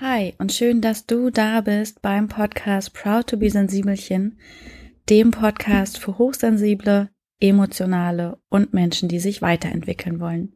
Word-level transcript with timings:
Hi 0.00 0.36
und 0.38 0.52
schön, 0.52 0.80
dass 0.80 1.06
du 1.06 1.30
da 1.30 1.60
bist 1.60 2.02
beim 2.02 2.28
Podcast 2.28 2.94
Proud 2.94 3.26
to 3.26 3.36
be 3.36 3.50
Sensibelchen, 3.50 4.38
dem 5.10 5.32
Podcast 5.32 5.98
für 5.98 6.18
hochsensible, 6.18 7.10
emotionale 7.40 8.38
und 8.48 8.72
Menschen, 8.72 9.08
die 9.08 9.18
sich 9.18 9.42
weiterentwickeln 9.42 10.20
wollen. 10.20 10.52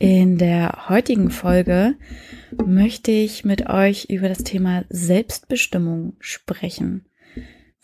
In 0.00 0.38
der 0.38 0.88
heutigen 0.88 1.30
Folge 1.30 1.94
möchte 2.50 3.12
ich 3.12 3.44
mit 3.44 3.70
euch 3.70 4.06
über 4.06 4.28
das 4.28 4.42
Thema 4.42 4.84
Selbstbestimmung 4.88 6.16
sprechen. 6.18 7.06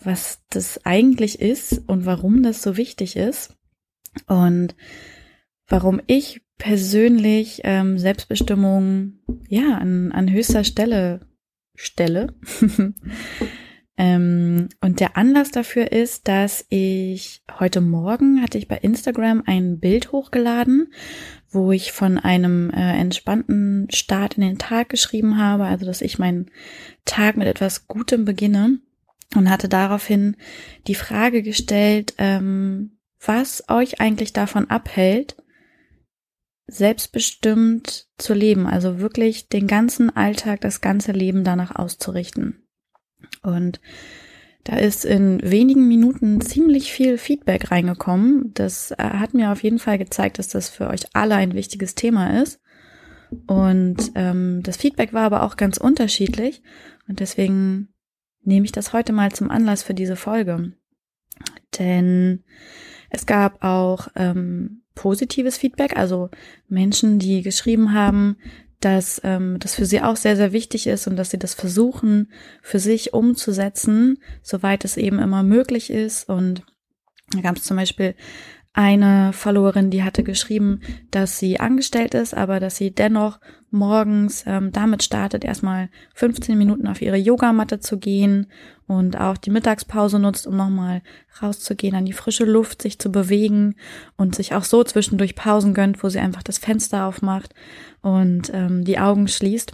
Was 0.01 0.43
das 0.51 0.85
eigentlich 0.85 1.41
ist 1.41 1.89
und 1.89 2.05
warum 2.05 2.43
das 2.43 2.63
so 2.63 2.77
wichtig 2.77 3.15
ist 3.15 3.57
und 4.27 4.75
warum 5.69 6.01
ich 6.07 6.43
persönlich 6.59 7.61
ähm, 7.65 7.99
Selbstbestimmung 7.99 9.19
ja 9.49 9.77
an, 9.79 10.13
an 10.13 10.31
höchster 10.33 10.65
Stelle 10.65 11.21
stelle. 11.75 12.35
ähm, 13.99 14.69
und 14.81 15.01
der 15.01 15.17
Anlass 15.17 15.51
dafür 15.51 15.93
ist, 15.93 16.29
dass 16.29 16.65
ich 16.71 17.43
heute 17.59 17.81
Morgen 17.81 18.43
hatte 18.43 18.59
ich 18.59 18.69
bei 18.69 18.79
Instagram 18.79 19.43
ein 19.47 19.79
Bild 19.79 20.13
hochgeladen, 20.13 20.93
wo 21.51 21.73
ich 21.73 21.93
von 21.93 22.19
einem 22.19 22.71
äh, 22.71 22.99
entspannten 22.99 23.89
Start 23.91 24.35
in 24.35 24.43
den 24.43 24.59
Tag 24.59 24.89
geschrieben 24.89 25.37
habe, 25.37 25.65
also 25.65 25.85
dass 25.85 26.01
ich 26.01 26.19
meinen 26.19 26.51
Tag 27.05 27.37
mit 27.37 27.47
etwas 27.47 27.87
Gutem 27.87 28.25
beginne 28.25 28.79
und 29.35 29.51
hatte 29.51 29.69
daraufhin 29.69 30.37
die 30.87 30.95
Frage 30.95 31.43
gestellt, 31.43 32.15
ähm, 32.19 32.93
was 33.21 33.69
euch 33.69 34.01
eigentlich 34.01 34.33
davon 34.33 34.71
abhält, 34.71 35.37
selbstbestimmt 36.67 38.09
zu 38.19 38.35
leben, 38.35 38.67
also 38.67 38.99
wirklich 38.99 39.49
den 39.49 39.67
ganzen 39.67 40.15
Alltag, 40.15 40.61
das 40.61 40.81
ganze 40.81 41.13
Leben 41.13 41.45
danach 41.45 41.75
auszurichten. 41.77 42.67
Und 43.43 43.81
da 44.65 44.77
ist 44.77 45.05
in 45.05 45.41
wenigen 45.49 45.87
Minuten 45.87 46.41
ziemlich 46.41 46.93
viel 46.93 47.19
Feedback 47.19 47.71
reingekommen. 47.71 48.53
Das 48.55 48.91
äh, 48.91 48.97
hat 48.99 49.33
mir 49.33 49.53
auf 49.53 49.63
jeden 49.63 49.79
Fall 49.79 49.97
gezeigt, 49.97 50.41
dass 50.41 50.49
das 50.49 50.69
für 50.69 50.89
euch 50.89 51.05
alle 51.13 51.37
ein 51.37 51.55
wichtiges 51.55 51.95
Thema 51.95 52.43
ist. 52.43 52.61
Und 53.47 54.13
ähm, 54.17 54.63
das 54.65 54.77
Feedback 54.77 55.13
war 55.13 55.23
aber 55.23 55.45
auch 55.45 55.57
ganz 55.57 55.77
unterschiedlich. 55.77 56.63
Und 57.09 57.21
deswegen 57.21 57.95
nehme 58.43 58.65
ich 58.65 58.73
das 58.73 58.93
heute 58.93 59.13
mal 59.13 59.31
zum 59.31 59.51
Anlass 59.51 59.85
für 59.85 59.95
diese 59.95 60.17
Folge. 60.17 60.73
Denn 61.79 62.43
es 63.11 63.27
gab 63.27 63.63
auch 63.63 64.09
ähm, 64.17 64.83
positives 64.97 65.57
Feedback, 65.57 65.97
also 65.97 66.31
Menschen, 66.69 67.21
die 67.21 67.43
geschrieben 67.43 67.93
haben, 67.93 68.37
dass 68.81 69.21
ähm, 69.25 69.59
das 69.61 69.77
für 69.77 69.87
sie 69.87 70.01
auch 70.01 70.17
sehr, 70.17 70.37
sehr 70.37 70.53
wichtig 70.53 70.89
ist 70.89 71.07
und 71.07 71.17
dass 71.17 71.31
sie 71.31 71.39
das 71.39 71.55
versuchen, 71.55 72.33
für 72.63 72.81
sich 72.81 73.15
umzusetzen, 73.15 74.19
soweit 74.43 74.85
es 74.85 74.97
eben 74.97 75.21
immer 75.21 75.45
möglich 75.45 75.91
ist. 75.91 76.29
Und 76.29 76.63
da 77.31 77.41
gab 77.41 77.57
es 77.57 77.63
zum 77.63 77.77
Beispiel 77.77 78.15
eine 78.77 79.33
Followerin, 79.33 79.91
die 79.91 80.05
hatte 80.05 80.23
geschrieben, 80.23 80.81
dass 81.11 81.39
sie 81.39 81.59
angestellt 81.59 82.13
ist, 82.13 82.35
aber 82.35 82.61
dass 82.61 82.77
sie 82.77 82.95
dennoch 82.95 83.41
morgens 83.71 84.45
ähm, 84.47 84.71
damit 84.71 85.03
startet, 85.03 85.45
erstmal 85.45 85.89
15 86.15 86.59
Minuten 86.59 86.87
auf 86.87 87.01
ihre 87.01 87.17
Yogamatte 87.17 87.81
zu 87.81 87.99
gehen 87.99 88.49
und 88.87 89.19
auch 89.19 89.39
die 89.39 89.51
Mittagspause 89.51 90.19
nutzt, 90.19 90.47
um 90.47 90.57
nochmal 90.57 91.01
rauszugehen, 91.43 91.97
an 91.97 92.05
die 92.05 92.13
frische 92.13 92.45
Luft, 92.45 92.83
sich 92.83 92.99
zu 92.99 93.11
bewegen 93.11 93.77
und 94.19 94.35
sich 94.35 94.55
auch 94.55 94.65
so 94.65 94.85
zwischendurch 94.85 95.35
Pausen 95.37 95.73
gönnt, 95.73 96.03
wo 96.03 96.11
sie 96.11 96.21
einfach 96.21 96.43
das 96.43 96.59
Fenster 96.59 97.07
aufmacht 97.07 97.55
und 98.03 98.51
ähm, 98.53 98.85
die 98.85 98.99
Augen 98.99 99.27
schließt. 99.27 99.73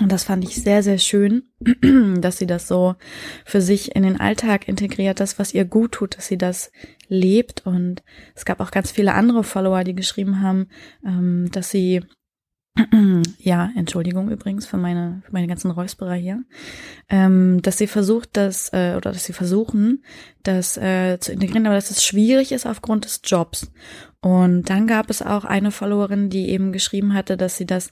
Und 0.00 0.12
das 0.12 0.24
fand 0.24 0.44
ich 0.44 0.54
sehr, 0.54 0.82
sehr 0.82 0.98
schön, 0.98 1.42
dass 2.20 2.38
sie 2.38 2.46
das 2.46 2.68
so 2.68 2.94
für 3.44 3.60
sich 3.60 3.96
in 3.96 4.04
den 4.04 4.20
Alltag 4.20 4.68
integriert, 4.68 5.18
das, 5.18 5.38
was 5.38 5.52
ihr 5.52 5.64
gut 5.64 5.92
tut, 5.92 6.16
dass 6.16 6.28
sie 6.28 6.38
das 6.38 6.70
lebt. 7.08 7.66
Und 7.66 8.02
es 8.34 8.44
gab 8.44 8.60
auch 8.60 8.70
ganz 8.70 8.92
viele 8.92 9.14
andere 9.14 9.42
Follower, 9.42 9.82
die 9.82 9.94
geschrieben 9.94 10.40
haben, 10.40 10.68
ähm, 11.04 11.50
dass 11.50 11.70
sie 11.70 12.02
ja, 13.38 13.70
Entschuldigung 13.76 14.30
übrigens 14.30 14.66
für 14.66 14.76
meine, 14.76 15.22
für 15.24 15.32
meine 15.32 15.46
ganzen 15.46 15.70
Räusperer 15.70 16.14
hier, 16.14 16.44
ähm, 17.08 17.60
dass 17.62 17.78
sie 17.78 17.86
versucht, 17.86 18.30
das, 18.34 18.72
äh, 18.72 18.94
oder 18.96 19.12
dass 19.12 19.24
sie 19.24 19.32
versuchen, 19.32 20.04
das 20.42 20.76
äh, 20.76 21.18
zu 21.18 21.32
integrieren, 21.32 21.66
aber 21.66 21.74
dass 21.74 21.90
es 21.90 22.04
schwierig 22.04 22.52
ist 22.52 22.66
aufgrund 22.66 23.04
des 23.04 23.20
Jobs. 23.24 23.70
Und 24.20 24.64
dann 24.64 24.86
gab 24.86 25.10
es 25.10 25.22
auch 25.22 25.44
eine 25.44 25.70
Followerin, 25.70 26.28
die 26.28 26.48
eben 26.48 26.72
geschrieben 26.72 27.14
hatte, 27.14 27.36
dass 27.36 27.56
sie 27.56 27.66
das 27.66 27.90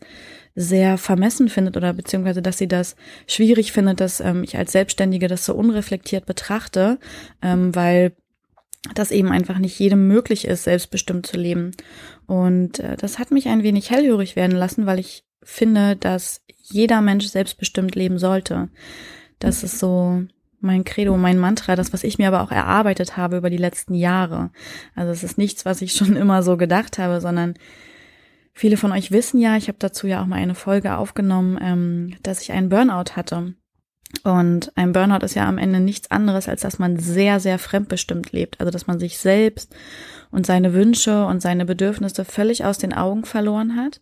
sehr 0.54 0.98
vermessen 0.98 1.48
findet 1.48 1.76
oder 1.76 1.92
beziehungsweise, 1.92 2.42
dass 2.42 2.58
sie 2.58 2.68
das 2.68 2.96
schwierig 3.26 3.72
findet, 3.72 4.00
dass 4.00 4.20
ähm, 4.20 4.42
ich 4.42 4.56
als 4.56 4.72
Selbstständige 4.72 5.28
das 5.28 5.44
so 5.44 5.54
unreflektiert 5.54 6.26
betrachte, 6.26 6.98
ähm, 7.42 7.74
weil 7.74 8.12
das 8.94 9.10
eben 9.10 9.30
einfach 9.30 9.58
nicht 9.58 9.78
jedem 9.78 10.08
möglich 10.08 10.46
ist, 10.46 10.64
selbstbestimmt 10.64 11.26
zu 11.26 11.36
leben. 11.36 11.72
Und 12.26 12.80
äh, 12.80 12.96
das 12.96 13.18
hat 13.18 13.30
mich 13.30 13.48
ein 13.48 13.62
wenig 13.62 13.90
hellhörig 13.90 14.36
werden 14.36 14.56
lassen, 14.56 14.86
weil 14.86 14.98
ich 14.98 15.24
finde, 15.42 15.96
dass 15.96 16.42
jeder 16.62 17.00
Mensch 17.00 17.26
selbstbestimmt 17.26 17.94
leben 17.94 18.18
sollte. 18.18 18.68
Das 19.38 19.62
ist 19.62 19.78
so 19.78 20.24
mein 20.60 20.84
Credo, 20.84 21.16
mein 21.16 21.38
Mantra, 21.38 21.76
das, 21.76 21.92
was 21.92 22.04
ich 22.04 22.18
mir 22.18 22.28
aber 22.28 22.42
auch 22.42 22.50
erarbeitet 22.50 23.16
habe 23.16 23.36
über 23.36 23.50
die 23.50 23.56
letzten 23.56 23.94
Jahre. 23.94 24.50
Also 24.94 25.12
es 25.12 25.22
ist 25.22 25.38
nichts, 25.38 25.64
was 25.64 25.82
ich 25.82 25.92
schon 25.92 26.16
immer 26.16 26.42
so 26.42 26.56
gedacht 26.56 26.98
habe, 26.98 27.20
sondern 27.20 27.54
viele 28.52 28.76
von 28.76 28.92
euch 28.92 29.10
wissen 29.10 29.40
ja, 29.40 29.56
ich 29.56 29.68
habe 29.68 29.78
dazu 29.78 30.06
ja 30.06 30.22
auch 30.22 30.26
mal 30.26 30.36
eine 30.36 30.54
Folge 30.54 30.96
aufgenommen, 30.96 31.58
ähm, 31.60 32.16
dass 32.22 32.42
ich 32.42 32.52
einen 32.52 32.68
Burnout 32.68 33.14
hatte. 33.14 33.54
Und 34.22 34.72
ein 34.76 34.92
Burnout 34.92 35.24
ist 35.24 35.34
ja 35.34 35.48
am 35.48 35.58
Ende 35.58 35.80
nichts 35.80 36.10
anderes, 36.10 36.48
als 36.48 36.62
dass 36.62 36.78
man 36.78 36.98
sehr, 36.98 37.40
sehr 37.40 37.58
fremdbestimmt 37.58 38.32
lebt. 38.32 38.60
Also 38.60 38.70
dass 38.70 38.86
man 38.86 38.98
sich 38.98 39.18
selbst 39.18 39.74
und 40.30 40.46
seine 40.46 40.72
Wünsche 40.72 41.26
und 41.26 41.42
seine 41.42 41.64
Bedürfnisse 41.64 42.24
völlig 42.24 42.64
aus 42.64 42.78
den 42.78 42.92
Augen 42.92 43.24
verloren 43.24 43.76
hat 43.76 44.00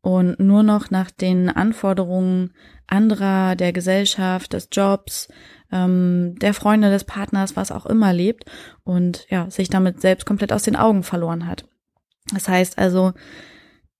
und 0.00 0.38
nur 0.38 0.62
noch 0.62 0.90
nach 0.90 1.10
den 1.10 1.48
Anforderungen 1.48 2.52
anderer, 2.86 3.56
der 3.56 3.72
Gesellschaft, 3.72 4.52
des 4.52 4.68
Jobs, 4.70 5.28
ähm, 5.72 6.34
der 6.38 6.52
Freunde, 6.52 6.90
des 6.90 7.04
Partners, 7.04 7.56
was 7.56 7.72
auch 7.72 7.86
immer 7.86 8.12
lebt 8.12 8.44
und 8.84 9.26
ja, 9.30 9.50
sich 9.50 9.70
damit 9.70 10.00
selbst 10.00 10.26
komplett 10.26 10.52
aus 10.52 10.64
den 10.64 10.76
Augen 10.76 11.02
verloren 11.02 11.46
hat. 11.46 11.64
Das 12.32 12.48
heißt 12.48 12.78
also, 12.78 13.12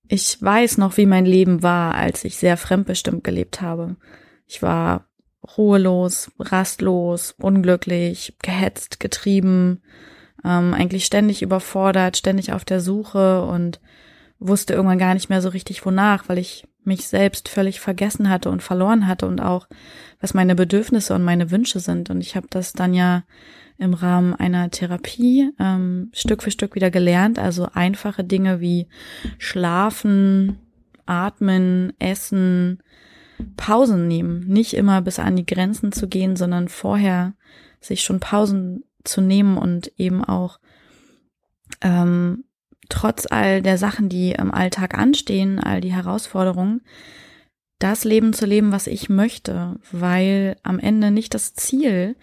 ich 0.07 0.41
weiß 0.41 0.79
noch, 0.79 0.97
wie 0.99 1.07
mein 1.07 1.25
Leben 1.25 1.63
war, 1.63 1.95
als 1.95 2.25
ich 2.25 2.37
sehr 2.37 2.57
fremdbestimmt 2.57 3.25
gelebt 3.25 3.63
habe. 3.63 3.97
Ich 4.47 4.63
war 4.63 5.09
ruhelos, 5.57 6.31
rastlos, 6.39 7.35
unglücklich, 7.39 8.37
gehetzt, 8.43 9.01
getrieben, 9.01 9.83
ähm, 10.45 10.75
eigentlich 10.75 11.05
ständig 11.05 11.43
überfordert, 11.43 12.17
ständig 12.17 12.53
auf 12.53 12.65
der 12.65 12.81
Suche 12.81 13.45
und 13.45 13.81
wusste 14.39 14.75
irgendwann 14.75 14.99
gar 14.99 15.15
nicht 15.15 15.31
mehr 15.31 15.41
so 15.41 15.49
richtig 15.49 15.85
wonach, 15.87 16.29
weil 16.29 16.39
ich 16.39 16.67
mich 16.85 17.07
selbst 17.07 17.49
völlig 17.49 17.81
vergessen 17.81 18.29
hatte 18.29 18.51
und 18.51 18.63
verloren 18.63 19.07
hatte 19.07 19.27
und 19.27 19.41
auch, 19.41 19.69
was 20.21 20.35
meine 20.35 20.55
Bedürfnisse 20.55 21.15
und 21.15 21.25
meine 21.25 21.51
Wünsche 21.51 21.81
sind. 21.81 22.11
Und 22.11 22.21
ich 22.21 22.37
habe 22.37 22.47
das 22.51 22.75
dann 22.75 22.93
ja 22.93 23.25
im 23.79 23.95
Rahmen 23.95 24.35
einer 24.35 24.71
Therapie 24.71 25.51
ähm, 25.59 26.11
Stück 26.13 26.43
für 26.43 26.51
Stück 26.51 26.75
wieder 26.75 26.91
gelernt. 26.91 27.39
Also 27.39 27.69
einfache 27.73 28.23
Dinge 28.23 28.61
wie 28.61 28.87
Schlafen, 29.39 30.59
Atmen, 31.07 31.93
Essen, 31.99 32.83
Pausen 33.57 34.09
nehmen. 34.09 34.47
Nicht 34.47 34.75
immer 34.75 35.03
bis 35.03 35.19
an 35.19 35.37
die 35.37 35.47
Grenzen 35.47 35.93
zu 35.93 36.09
gehen, 36.09 36.37
sondern 36.37 36.69
vorher 36.69 37.35
sich 37.81 38.03
schon 38.03 38.21
Pausen 38.21 38.85
zu 39.05 39.21
nehmen 39.21 39.59
und 39.59 39.93
eben 39.97 40.25
auch 40.25 40.59
ähm, 41.81 42.45
trotz 42.89 43.27
all 43.31 43.63
der 43.63 43.79
Sachen, 43.79 44.09
die 44.09 44.33
im 44.33 44.53
Alltag 44.53 44.97
anstehen, 44.97 45.59
all 45.59 45.81
die 45.81 45.93
Herausforderungen, 45.93 46.83
das 47.79 48.05
Leben 48.05 48.33
zu 48.33 48.47
leben, 48.47 48.73
was 48.73 48.87
ich 48.87 49.09
möchte, 49.09 49.79
weil 49.91 50.57
am 50.63 50.79
Ende 50.79 51.11
nicht 51.11 51.35
das 51.35 51.55
Ziel 51.55 52.17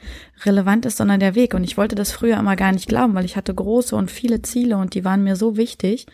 relevant 0.43 0.85
ist, 0.85 0.97
sondern 0.97 1.19
der 1.19 1.35
Weg. 1.35 1.53
Und 1.53 1.63
ich 1.63 1.77
wollte 1.77 1.95
das 1.95 2.11
früher 2.11 2.37
immer 2.37 2.55
gar 2.55 2.71
nicht 2.71 2.87
glauben, 2.87 3.13
weil 3.13 3.25
ich 3.25 3.35
hatte 3.35 3.53
große 3.53 3.95
und 3.95 4.09
viele 4.09 4.41
Ziele 4.41 4.77
und 4.77 4.95
die 4.95 5.05
waren 5.05 5.23
mir 5.23 5.35
so 5.35 5.57
wichtig. 5.57 6.07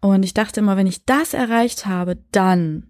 Und 0.00 0.22
ich 0.24 0.34
dachte 0.34 0.60
immer, 0.60 0.76
wenn 0.76 0.86
ich 0.86 1.04
das 1.04 1.34
erreicht 1.34 1.86
habe, 1.86 2.18
dann 2.32 2.89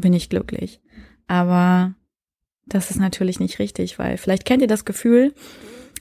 bin 0.00 0.12
ich 0.12 0.28
glücklich. 0.28 0.80
Aber 1.26 1.94
das 2.66 2.90
ist 2.90 2.98
natürlich 2.98 3.40
nicht 3.40 3.58
richtig, 3.58 3.98
weil 3.98 4.16
vielleicht 4.16 4.44
kennt 4.44 4.62
ihr 4.62 4.68
das 4.68 4.84
Gefühl, 4.84 5.34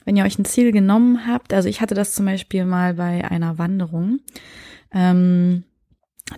wenn 0.05 0.15
ihr 0.15 0.25
euch 0.25 0.39
ein 0.39 0.45
Ziel 0.45 0.71
genommen 0.71 1.27
habt. 1.27 1.53
Also 1.53 1.69
ich 1.69 1.81
hatte 1.81 1.95
das 1.95 2.13
zum 2.13 2.25
Beispiel 2.25 2.65
mal 2.65 2.95
bei 2.95 3.29
einer 3.29 3.57
Wanderung. 3.57 4.19
Ähm, 4.91 5.63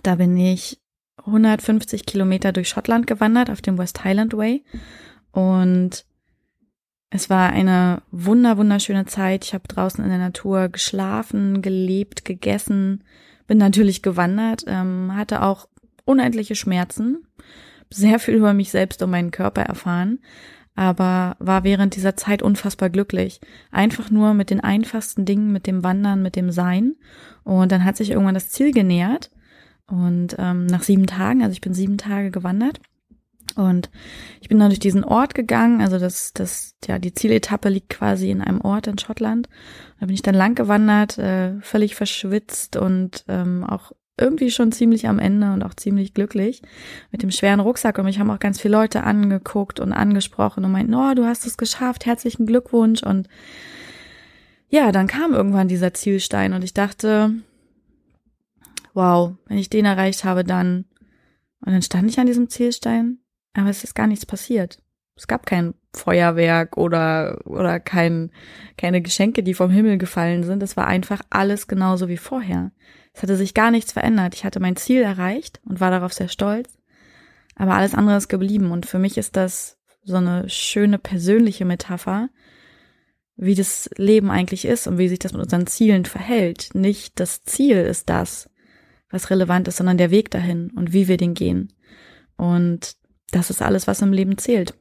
da 0.02 0.16
bin 0.16 0.36
ich 0.36 0.80
150 1.18 2.06
Kilometer 2.06 2.52
durch 2.52 2.68
Schottland 2.68 3.06
gewandert 3.06 3.50
auf 3.50 3.62
dem 3.62 3.78
West 3.78 4.04
Highland 4.04 4.36
Way 4.36 4.64
und 5.32 6.04
es 7.10 7.30
war 7.30 7.50
eine 7.50 8.02
wunder 8.10 8.58
wunderschöne 8.58 9.06
Zeit. 9.06 9.44
Ich 9.44 9.54
habe 9.54 9.68
draußen 9.68 10.02
in 10.02 10.10
der 10.10 10.18
Natur 10.18 10.68
geschlafen, 10.68 11.62
gelebt, 11.62 12.24
gegessen, 12.24 13.04
bin 13.46 13.58
natürlich 13.58 14.02
gewandert, 14.02 14.64
ähm, 14.66 15.14
hatte 15.14 15.42
auch 15.42 15.68
unendliche 16.04 16.54
Schmerzen, 16.54 17.26
sehr 17.90 18.18
viel 18.18 18.34
über 18.34 18.54
mich 18.54 18.70
selbst 18.70 19.02
und 19.02 19.10
meinen 19.10 19.30
Körper 19.30 19.62
erfahren, 19.62 20.18
aber 20.74 21.36
war 21.38 21.64
während 21.64 21.94
dieser 21.94 22.16
Zeit 22.16 22.42
unfassbar 22.42 22.90
glücklich. 22.90 23.40
Einfach 23.70 24.10
nur 24.10 24.34
mit 24.34 24.50
den 24.50 24.60
einfachsten 24.60 25.24
Dingen, 25.24 25.52
mit 25.52 25.66
dem 25.66 25.84
Wandern, 25.84 26.22
mit 26.22 26.34
dem 26.34 26.50
Sein. 26.50 26.96
Und 27.44 27.70
dann 27.70 27.84
hat 27.84 27.96
sich 27.96 28.10
irgendwann 28.10 28.34
das 28.34 28.50
Ziel 28.50 28.72
genähert. 28.72 29.30
Und 29.86 30.34
ähm, 30.38 30.66
nach 30.66 30.82
sieben 30.82 31.06
Tagen, 31.06 31.42
also 31.42 31.52
ich 31.52 31.60
bin 31.60 31.74
sieben 31.74 31.98
Tage 31.98 32.30
gewandert. 32.32 32.80
Und 33.54 33.90
ich 34.40 34.48
bin 34.48 34.58
dann 34.58 34.70
durch 34.70 34.80
diesen 34.80 35.04
Ort 35.04 35.34
gegangen, 35.34 35.80
also 35.80 35.98
das, 35.98 36.32
das, 36.32 36.74
ja, 36.86 36.98
die 36.98 37.14
Zieletappe 37.14 37.68
liegt 37.68 37.90
quasi 37.90 38.30
in 38.30 38.40
einem 38.40 38.60
Ort 38.60 38.88
in 38.88 38.98
Schottland. 38.98 39.48
Da 40.00 40.06
bin 40.06 40.14
ich 40.14 40.22
dann 40.22 40.34
lang 40.34 40.56
gewandert, 40.56 41.18
äh, 41.18 41.60
völlig 41.60 41.94
verschwitzt 41.94 42.76
und 42.76 43.24
ähm, 43.28 43.62
auch 43.62 43.92
irgendwie 44.16 44.50
schon 44.50 44.70
ziemlich 44.70 45.08
am 45.08 45.18
Ende 45.18 45.52
und 45.52 45.62
auch 45.62 45.74
ziemlich 45.74 46.14
glücklich 46.14 46.62
mit 47.10 47.22
dem 47.22 47.30
schweren 47.30 47.60
Rucksack. 47.60 47.98
Und 47.98 48.04
mich 48.04 48.18
haben 48.18 48.30
auch 48.30 48.38
ganz 48.38 48.60
viele 48.60 48.76
Leute 48.76 49.02
angeguckt 49.04 49.80
und 49.80 49.92
angesprochen 49.92 50.64
und 50.64 50.72
meinten, 50.72 50.94
oh, 50.94 51.14
du 51.14 51.24
hast 51.24 51.46
es 51.46 51.56
geschafft, 51.56 52.06
herzlichen 52.06 52.46
Glückwunsch. 52.46 53.02
Und 53.02 53.28
ja, 54.68 54.92
dann 54.92 55.06
kam 55.06 55.32
irgendwann 55.32 55.68
dieser 55.68 55.94
Zielstein 55.94 56.52
und 56.52 56.62
ich 56.62 56.74
dachte, 56.74 57.32
wow, 58.92 59.32
wenn 59.46 59.58
ich 59.58 59.70
den 59.70 59.84
erreicht 59.84 60.24
habe, 60.24 60.44
dann. 60.44 60.84
Und 61.60 61.72
dann 61.72 61.82
stand 61.82 62.08
ich 62.10 62.20
an 62.20 62.26
diesem 62.26 62.48
Zielstein, 62.48 63.18
aber 63.54 63.70
es 63.70 63.84
ist 63.84 63.94
gar 63.94 64.06
nichts 64.06 64.26
passiert. 64.26 64.80
Es 65.16 65.26
gab 65.26 65.46
kein 65.46 65.74
Feuerwerk 65.94 66.76
oder, 66.76 67.40
oder 67.46 67.80
kein, 67.80 68.30
keine 68.76 69.00
Geschenke, 69.00 69.42
die 69.42 69.54
vom 69.54 69.70
Himmel 69.70 69.96
gefallen 69.96 70.42
sind. 70.42 70.62
Es 70.62 70.76
war 70.76 70.86
einfach 70.86 71.22
alles 71.30 71.68
genauso 71.68 72.08
wie 72.08 72.16
vorher. 72.16 72.72
Es 73.14 73.22
hatte 73.22 73.36
sich 73.36 73.54
gar 73.54 73.70
nichts 73.70 73.92
verändert. 73.92 74.34
Ich 74.34 74.44
hatte 74.44 74.60
mein 74.60 74.76
Ziel 74.76 75.02
erreicht 75.02 75.60
und 75.64 75.80
war 75.80 75.90
darauf 75.90 76.12
sehr 76.12 76.28
stolz. 76.28 76.76
Aber 77.54 77.74
alles 77.74 77.94
andere 77.94 78.16
ist 78.16 78.28
geblieben. 78.28 78.72
Und 78.72 78.86
für 78.86 78.98
mich 78.98 79.16
ist 79.16 79.36
das 79.36 79.78
so 80.02 80.16
eine 80.16 80.48
schöne 80.50 80.98
persönliche 80.98 81.64
Metapher, 81.64 82.28
wie 83.36 83.54
das 83.54 83.88
Leben 83.96 84.30
eigentlich 84.30 84.64
ist 84.64 84.86
und 84.86 84.98
wie 84.98 85.08
sich 85.08 85.20
das 85.20 85.32
mit 85.32 85.42
unseren 85.42 85.66
Zielen 85.66 86.04
verhält. 86.04 86.70
Nicht 86.74 87.18
das 87.20 87.44
Ziel 87.44 87.78
ist 87.78 88.10
das, 88.10 88.50
was 89.10 89.30
relevant 89.30 89.68
ist, 89.68 89.76
sondern 89.76 89.98
der 89.98 90.10
Weg 90.10 90.30
dahin 90.30 90.70
und 90.70 90.92
wie 90.92 91.08
wir 91.08 91.16
den 91.16 91.34
gehen. 91.34 91.72
Und 92.36 92.96
das 93.30 93.50
ist 93.50 93.62
alles, 93.62 93.86
was 93.86 94.02
im 94.02 94.12
Leben 94.12 94.38
zählt. 94.38 94.74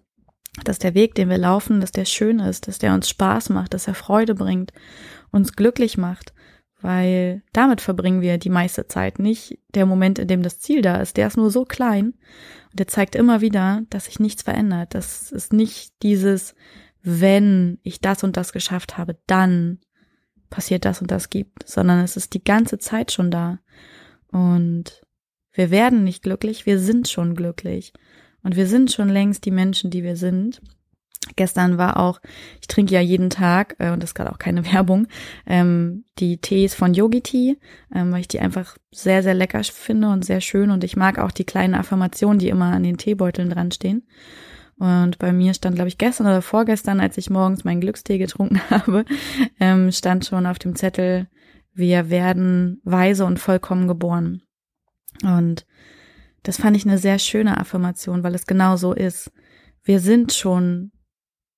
Dass 0.64 0.78
der 0.78 0.94
Weg, 0.94 1.16
den 1.16 1.30
wir 1.30 1.38
laufen, 1.38 1.82
dass 1.82 1.92
der 1.92 2.06
schön 2.06 2.40
ist, 2.40 2.68
dass 2.68 2.78
der 2.78 2.94
uns 2.94 3.10
Spaß 3.10 3.50
macht, 3.50 3.74
dass 3.74 3.88
er 3.88 3.96
Freude 3.96 4.36
bringt, 4.36 4.72
uns 5.32 5.54
glücklich 5.54 5.98
macht, 5.98 6.34
weil 6.84 7.42
damit 7.54 7.80
verbringen 7.80 8.22
wir 8.22 8.38
die 8.38 8.50
meiste 8.50 8.88
Zeit, 8.88 9.18
nicht 9.18 9.58
der 9.74 9.86
Moment, 9.86 10.20
in 10.20 10.28
dem 10.28 10.44
das 10.44 10.60
Ziel 10.60 10.82
da 10.82 10.98
ist. 10.98 11.16
Der 11.16 11.28
ist 11.28 11.38
nur 11.38 11.50
so 11.50 11.64
klein 11.64 12.14
und 12.72 12.80
der 12.80 12.88
zeigt 12.88 13.16
immer 13.16 13.40
wieder, 13.40 13.84
dass 13.90 14.06
sich 14.06 14.20
nichts 14.20 14.44
verändert. 14.44 14.94
Das 14.94 15.32
ist 15.32 15.54
nicht 15.54 15.94
dieses, 16.04 16.56
wenn 17.02 17.80
ich 17.84 18.02
das 18.02 18.24
und 18.24 18.36
das 18.36 18.52
geschafft 18.52 18.98
habe, 18.98 19.18
dann 19.28 19.80
passiert 20.50 20.84
das 20.84 21.02
und 21.02 21.10
das 21.10 21.30
gibt, 21.30 21.68
sondern 21.68 22.00
es 22.00 22.18
ist 22.18 22.34
die 22.34 22.44
ganze 22.44 22.78
Zeit 22.80 23.14
schon 23.14 23.32
da. 23.32 23.60
Und 24.28 25.06
wir 25.54 25.72
werden 25.72 26.04
nicht 26.04 26.22
glücklich, 26.22 26.66
wir 26.66 26.80
sind 26.80 27.08
schon 27.08 27.34
glücklich. 27.34 27.94
Und 28.44 28.58
wir 28.58 28.68
sind 28.68 28.92
schon 28.92 29.08
längst 29.08 29.46
die 29.46 29.52
Menschen, 29.52 29.90
die 29.90 30.04
wir 30.04 30.18
sind. 30.18 30.62
Gestern 31.36 31.78
war 31.78 31.98
auch, 31.98 32.20
ich 32.60 32.68
trinke 32.68 32.94
ja 32.94 33.00
jeden 33.00 33.30
Tag, 33.30 33.76
äh, 33.80 33.92
und 33.92 34.04
das 34.04 34.12
ist 34.12 34.14
gerade 34.16 34.32
auch 34.32 34.40
keine 34.40 34.66
Werbung, 34.74 35.08
ähm, 35.46 36.04
die 36.20 36.38
Tees 36.38 36.76
von 36.76 36.94
Yogi 36.94 37.22
Tea, 37.22 37.58
ähm, 37.94 38.12
weil 38.12 38.22
ich 38.22 38.28
die 38.28 38.40
einfach 38.40 38.78
sehr, 38.92 39.24
sehr 39.24 39.34
lecker 39.34 39.64
finde 39.64 40.10
und 40.10 40.26
sehr 40.26 40.42
schön. 40.42 40.70
Und 40.70 40.84
ich 40.84 40.96
mag 40.96 41.20
auch 41.20 41.32
die 41.32 41.46
kleinen 41.46 41.76
Affirmationen, 41.76 42.40
die 42.40 42.50
immer 42.50 42.74
an 42.74 42.84
den 42.84 42.98
Teebeuteln 42.98 43.50
dran 43.50 43.72
stehen. 43.72 44.04
Und 44.78 45.20
bei 45.20 45.32
mir 45.32 45.54
stand, 45.54 45.76
glaube 45.76 45.88
ich, 45.88 45.98
gestern 45.98 46.28
oder 46.28 46.42
vorgestern, 46.42 47.00
als 47.00 47.18
ich 47.18 47.30
morgens 47.30 47.64
meinen 47.64 47.82
Glückstee 47.82 48.18
getrunken 48.18 48.60
habe, 48.70 49.06
ähm, 49.60 49.92
stand 49.92 50.26
schon 50.26 50.46
auf 50.46 50.60
dem 50.60 50.76
Zettel, 50.76 51.28
wir 51.74 52.10
werden 52.10 52.82
weise 52.84 53.26
und 53.26 53.40
vollkommen 53.40 53.88
geboren. 53.88 54.44
Und 55.24 55.66
das 56.44 56.58
fand 56.58 56.76
ich 56.76 56.86
eine 56.86 56.98
sehr 56.98 57.18
schöne 57.20 57.58
Affirmation, 57.58 58.24
weil 58.24 58.36
es 58.36 58.46
genau 58.46 58.76
so 58.76 58.94
ist. 58.94 59.32
Wir 59.84 60.00
sind 60.00 60.34
schon 60.34 60.92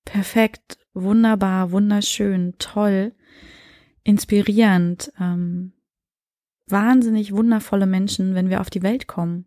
perfekt, 0.05 0.77
wunderbar, 0.93 1.71
wunderschön, 1.71 2.53
toll, 2.59 3.13
inspirierend, 4.03 5.11
ähm, 5.19 5.73
wahnsinnig 6.67 7.33
wundervolle 7.33 7.85
Menschen, 7.85 8.35
wenn 8.35 8.49
wir 8.49 8.61
auf 8.61 8.69
die 8.69 8.83
Welt 8.83 9.07
kommen. 9.07 9.45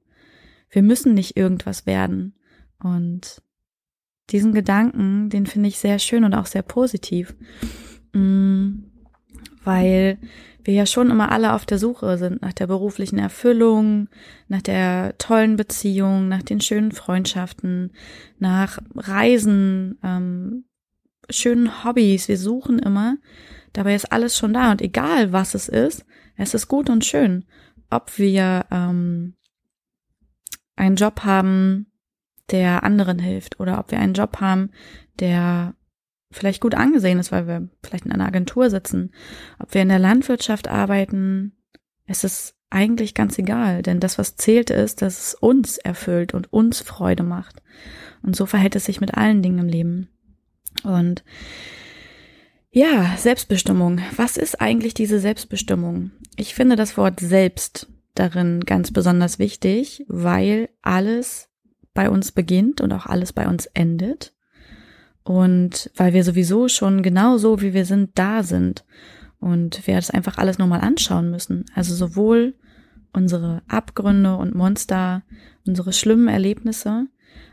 Wir 0.71 0.83
müssen 0.83 1.15
nicht 1.15 1.37
irgendwas 1.37 1.87
werden. 1.87 2.35
Und 2.79 3.43
diesen 4.31 4.53
Gedanken, 4.53 5.31
den 5.31 5.47
finde 5.47 5.69
ich 5.69 5.79
sehr 5.79 5.99
schön 5.99 6.25
und 6.25 6.35
auch 6.35 6.47
sehr 6.47 6.63
positiv, 6.63 7.35
mm, 8.13 8.88
weil 9.69 10.17
wir 10.65 10.73
ja 10.73 10.87
schon 10.87 11.11
immer 11.11 11.31
alle 11.31 11.53
auf 11.53 11.67
der 11.67 11.79
Suche 11.79 12.17
sind 12.17 12.41
nach 12.41 12.55
der 12.55 12.67
beruflichen 12.67 13.19
Erfüllung, 13.19 14.09
nach 14.49 14.63
der 14.63 15.19
tollen 15.19 15.57
Beziehung, 15.57 16.27
nach 16.27 16.43
den 16.43 16.63
schönen 16.63 16.91
Freundschaften, 16.91 17.93
nach 18.39 18.79
Reisen, 18.95 19.99
ähm, 20.03 20.65
schönen 21.29 21.85
Hobbys. 21.85 22.29
Wir 22.29 22.39
suchen 22.39 22.79
immer. 22.79 23.19
Dabei 23.75 23.95
ist 23.95 24.11
alles 24.11 24.39
schon 24.39 24.55
da 24.55 24.71
und 24.71 24.81
egal 24.81 25.35
was 25.35 25.55
es 25.55 25.69
ist, 25.69 26.07
es 26.37 26.55
ist 26.55 26.67
gut 26.69 26.89
und 26.89 27.05
schön. 27.05 27.45
Ob 27.91 28.19
wir 28.19 28.65
ähm, 28.71 29.35
einen 30.77 30.97
Job 30.97 31.25
haben, 31.25 31.93
der 32.51 32.85
anderen 32.85 33.19
hilft 33.19 33.61
oder 33.61 33.79
ob 33.79 33.91
wir 33.91 33.99
einen 33.99 34.15
Job 34.15 34.41
haben, 34.41 34.71
der 35.21 35.75
vielleicht 36.31 36.61
gut 36.61 36.75
angesehen 36.75 37.19
ist, 37.19 37.33
weil 37.33 37.47
wir 37.47 37.69
vielleicht 37.83 38.07
in 38.07 38.13
einer 38.13 38.27
Agentur 38.27 38.71
sitzen, 38.71 39.13
ob 39.59 39.75
wir 39.75 39.83
in 39.83 39.89
der 39.89 39.99
Landwirtschaft 39.99 40.69
arbeiten, 40.69 41.53
es 42.07 42.25
ist 42.25 42.55
eigentlich 42.71 43.15
ganz 43.15 43.39
egal, 43.39 43.83
denn 43.83 44.01
das, 44.01 44.19
was 44.19 44.37
zählt, 44.37 44.71
ist, 44.71 45.01
dass 45.01 45.19
es 45.19 45.35
uns 45.35 45.79
erfüllt 45.79 46.35
und 46.35 46.53
uns 46.53 46.81
Freude 46.81 47.23
macht. 47.23 47.63
Und 48.23 48.37
so 48.37 48.47
verhält 48.47 48.77
es 48.77 48.85
sich 48.85 49.01
mit 49.01 49.15
allen 49.15 49.43
Dingen 49.43 49.59
im 49.59 49.69
Leben. 49.69 50.09
Und 50.85 51.25
ja, 52.71 53.17
Selbstbestimmung. 53.17 54.01
Was 54.17 54.37
ist 54.37 54.61
eigentlich 54.61 54.93
diese 54.95 55.19
Selbstbestimmung? 55.19 56.11
Ich 56.37 56.55
finde 56.55 56.77
das 56.77 56.97
Wort 56.97 57.21
selbst 57.21 57.89
darin 58.15 58.61
ganz 58.61 58.93
besonders 58.93 59.39
wichtig, 59.39 60.05
weil 60.09 60.69
alles 60.83 61.49
bei 61.95 62.11
uns 62.11 62.33
beginnt 62.33 62.81
und 62.81 62.93
auch 62.93 63.07
alles 63.07 63.33
bei 63.33 63.49
uns 63.49 63.67
endet. 63.67 64.35
Und 65.29 65.91
weil 65.95 66.15
wir 66.15 66.25
sowieso 66.25 66.69
schon 66.69 67.03
genau 67.03 67.37
so, 67.37 67.61
wie 67.61 67.75
wir 67.75 67.85
sind, 67.85 68.13
da 68.15 68.43
sind. 68.43 68.87
Und 69.39 69.87
wir 69.87 69.97
das 69.97 70.11
einfach 70.11 70.39
alles 70.39 70.57
nochmal 70.57 70.81
anschauen 70.81 71.31
müssen. 71.31 71.67
Also 71.75 71.95
sowohl 71.95 72.55
unsere 73.13 73.61
Abgründe 73.69 74.37
und 74.37 74.55
Monster, 74.55 75.23
unsere 75.67 75.93
schlimmen 75.93 76.29
Erlebnisse, 76.29 77.09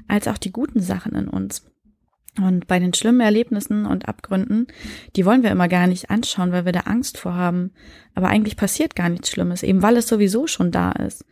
als 0.07 0.29
auch 0.29 0.37
die 0.37 0.53
guten 0.53 0.79
Sachen 0.79 1.15
in 1.15 1.27
uns. 1.27 1.69
Und 2.41 2.65
bei 2.67 2.79
den 2.79 2.93
schlimmen 2.93 3.19
Erlebnissen 3.19 3.85
und 3.85 4.07
Abgründen, 4.07 4.67
die 5.17 5.25
wollen 5.25 5.43
wir 5.43 5.51
immer 5.51 5.67
gar 5.67 5.87
nicht 5.87 6.09
anschauen, 6.09 6.53
weil 6.53 6.63
wir 6.63 6.71
da 6.71 6.81
Angst 6.81 7.17
vor 7.17 7.35
haben. 7.35 7.71
Aber 8.13 8.29
eigentlich 8.29 8.55
passiert 8.55 8.95
gar 8.95 9.09
nichts 9.09 9.29
Schlimmes, 9.31 9.63
eben 9.63 9.81
weil 9.81 9.97
es 9.97 10.07
sowieso 10.07 10.47
schon 10.47 10.71
da 10.71 10.93
ist. 10.93 11.25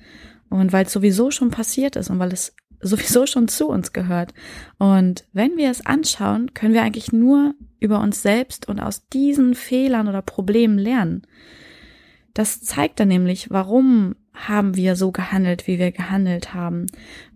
Und 0.50 0.73
weil 0.73 0.88
es 0.88 0.91
sowieso 0.91 1.31
schon 1.31 1.51
passiert 1.51 1.95
ist 1.95 2.09
und 2.09 2.19
weil 2.19 2.33
es 2.33 2.53
sowieso 2.83 3.25
schon 3.25 3.47
zu 3.47 3.67
uns 3.67 3.93
gehört. 3.93 4.33
Und 4.77 5.25
wenn 5.33 5.57
wir 5.57 5.71
es 5.71 5.85
anschauen, 5.85 6.53
können 6.53 6.73
wir 6.73 6.83
eigentlich 6.83 7.11
nur 7.11 7.55
über 7.79 7.99
uns 7.99 8.21
selbst 8.21 8.67
und 8.67 8.79
aus 8.79 9.07
diesen 9.09 9.55
Fehlern 9.55 10.07
oder 10.07 10.21
Problemen 10.21 10.77
lernen. 10.77 11.23
Das 12.33 12.61
zeigt 12.61 12.99
dann 12.99 13.09
nämlich, 13.09 13.49
warum 13.51 14.15
haben 14.33 14.75
wir 14.75 14.95
so 14.95 15.11
gehandelt, 15.11 15.67
wie 15.67 15.77
wir 15.77 15.91
gehandelt 15.91 16.53
haben? 16.53 16.87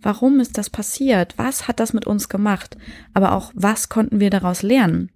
Warum 0.01 0.39
ist 0.39 0.57
das 0.57 0.69
passiert? 0.69 1.37
Was 1.37 1.67
hat 1.67 1.79
das 1.79 1.93
mit 1.93 2.07
uns 2.07 2.29
gemacht? 2.29 2.77
Aber 3.13 3.33
auch, 3.33 3.51
was 3.53 3.89
konnten 3.89 4.19
wir 4.19 4.29
daraus 4.29 4.63
lernen? 4.63 5.11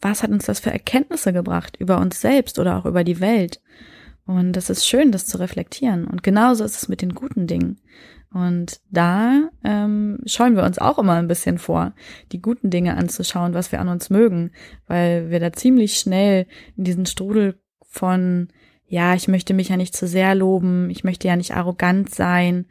Was 0.00 0.22
hat 0.22 0.30
uns 0.30 0.46
das 0.46 0.60
für 0.60 0.70
Erkenntnisse 0.70 1.32
gebracht 1.32 1.76
über 1.78 1.98
uns 1.98 2.20
selbst 2.20 2.58
oder 2.58 2.76
auch 2.76 2.86
über 2.86 3.02
die 3.02 3.20
Welt? 3.20 3.60
Und 4.24 4.56
es 4.56 4.70
ist 4.70 4.86
schön, 4.86 5.10
das 5.10 5.26
zu 5.26 5.38
reflektieren. 5.38 6.06
Und 6.06 6.22
genauso 6.22 6.62
ist 6.62 6.76
es 6.76 6.88
mit 6.88 7.02
den 7.02 7.14
guten 7.14 7.46
Dingen. 7.46 7.80
Und 8.32 8.80
da 8.90 9.48
ähm, 9.64 10.20
scheuen 10.26 10.54
wir 10.54 10.64
uns 10.64 10.78
auch 10.78 10.98
immer 10.98 11.14
ein 11.14 11.28
bisschen 11.28 11.58
vor, 11.58 11.94
die 12.32 12.42
guten 12.42 12.68
Dinge 12.68 12.96
anzuschauen, 12.96 13.54
was 13.54 13.72
wir 13.72 13.80
an 13.80 13.88
uns 13.88 14.10
mögen, 14.10 14.52
weil 14.86 15.30
wir 15.30 15.40
da 15.40 15.52
ziemlich 15.52 15.98
schnell 15.98 16.46
in 16.76 16.84
diesen 16.84 17.06
Strudel 17.06 17.58
von, 17.88 18.48
ja, 18.86 19.14
ich 19.14 19.28
möchte 19.28 19.54
mich 19.54 19.70
ja 19.70 19.76
nicht 19.76 19.96
zu 19.96 20.06
sehr 20.06 20.34
loben, 20.34 20.90
ich 20.90 21.04
möchte 21.04 21.26
ja 21.26 21.36
nicht 21.36 21.56
arrogant 21.56 22.14
sein. 22.14 22.66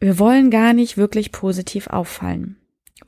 Wir 0.00 0.18
wollen 0.18 0.50
gar 0.50 0.74
nicht 0.74 0.98
wirklich 0.98 1.32
positiv 1.32 1.86
auffallen, 1.86 2.58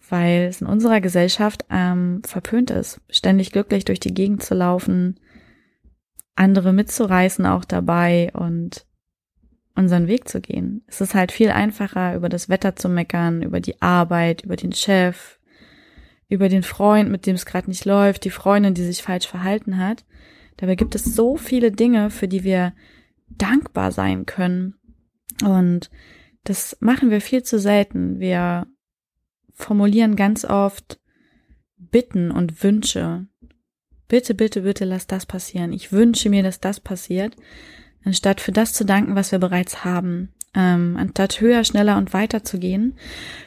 weil 0.09 0.47
es 0.49 0.63
in 0.63 0.67
unserer 0.67 1.03
Gesellschaft 1.03 1.67
ähm, 1.71 2.23
verpönt 2.25 2.71
ist, 2.71 3.03
ständig 3.11 3.53
glücklich 3.53 3.85
durch 3.85 4.01
die 4.01 4.15
Gegend 4.15 4.43
zu 4.43 4.55
laufen, 4.55 5.21
andere 6.37 6.73
mitzureißen 6.73 7.45
auch 7.45 7.67
dabei 7.67 8.31
und 8.33 8.87
unseren 9.75 10.09
Weg 10.09 10.29
zu 10.29 10.41
gehen. 10.41 10.83
Es 10.87 11.01
ist 11.01 11.15
halt 11.15 11.33
viel 11.33 11.51
einfacher, 11.51 12.15
über 12.15 12.29
das 12.29 12.49
Wetter 12.49 12.77
zu 12.77 12.89
meckern, 12.89 13.43
über 13.43 13.61
die 13.61 13.81
Arbeit, 13.81 14.43
über 14.43 14.57
den 14.57 14.73
Chef, 14.73 15.39
über 16.29 16.49
den 16.49 16.63
Freund, 16.63 17.11
mit 17.11 17.27
dem 17.27 17.35
es 17.35 17.47
gerade 17.47 17.69
nicht 17.69 17.85
läuft, 17.85 18.25
die 18.25 18.31
Freundin, 18.31 18.75
die 18.75 18.85
sich 18.85 19.03
falsch 19.03 19.27
verhalten 19.27 19.79
hat. 19.79 20.05
Dabei 20.57 20.75
gibt 20.75 20.95
es 20.95 21.05
so 21.05 21.37
viele 21.37 21.73
Dinge, 21.73 22.11
für 22.11 22.29
die 22.29 22.45
wir 22.45 22.75
dankbar 23.29 23.93
sein 23.93 24.27
können. 24.27 24.75
Und 25.43 25.91
das 26.45 26.77
machen 26.81 27.11
wir 27.11 27.21
viel 27.21 27.43
zu 27.43 27.59
selten. 27.59 28.21
Wir 28.21 28.67
formulieren 29.55 30.17
ganz 30.17 30.45
oft 30.45 31.01
Bitten 31.77 32.31
und 32.31 32.63
Wünsche. 32.63 33.27
Bitte, 34.09 34.35
bitte, 34.35 34.63
bitte 34.63 34.85
lass 34.85 35.07
das 35.07 35.27
passieren. 35.27 35.73
Ich 35.73 35.93
wünsche 35.93 36.31
mir, 36.31 36.43
dass 36.43 36.61
das 36.61 36.81
passiert, 36.81 37.37
anstatt 38.05 38.41
für 38.41 38.53
das 38.53 38.73
zu 38.73 38.85
danken, 38.85 39.15
was 39.15 39.33
wir 39.33 39.39
bereits 39.39 39.85
haben. 39.85 40.33
Ähm, 40.53 40.97
anstatt 40.99 41.41
höher, 41.41 41.63
schneller 41.63 41.97
und 41.97 42.13
weiter 42.13 42.43
zu 42.43 42.59
gehen, 42.59 42.97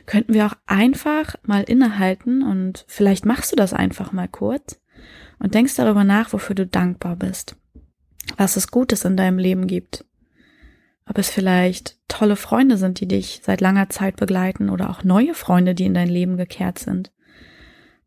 könnten 0.06 0.34
wir 0.34 0.46
auch 0.46 0.56
einfach 0.66 1.36
mal 1.44 1.64
innehalten 1.64 2.44
und 2.44 2.86
vielleicht 2.88 3.26
machst 3.26 3.52
du 3.52 3.58
das 3.58 3.74
einfach 3.74 4.14
mal 4.14 4.30
kurz 4.30 4.80
und 5.40 5.54
denkst 5.54 5.76
darüber 5.76 6.06
nach, 6.06 6.32
wofür 6.32 6.56
du 6.56 6.66
dankbar 6.66 7.18
bist, 7.18 7.58
was 8.38 8.56
es 8.56 8.72
Gutes 8.72 9.04
in 9.04 9.18
deinem 9.18 9.38
Leben 9.38 9.68
gibt. 9.68 10.06
Ob 11.06 11.18
es 11.18 11.30
vielleicht 11.30 11.98
tolle 12.08 12.38
Freunde 12.38 12.78
sind, 12.78 13.02
die 13.02 13.08
dich 13.10 13.42
seit 13.44 13.60
langer 13.60 13.90
Zeit 13.90 14.16
begleiten 14.16 14.70
oder 14.70 14.90
auch 14.90 15.04
neue 15.04 15.34
Freunde, 15.34 15.76
die 15.76 15.86
in 15.86 15.94
dein 15.94 16.08
Leben 16.08 16.38
gekehrt 16.38 16.80
sind. 16.80 17.12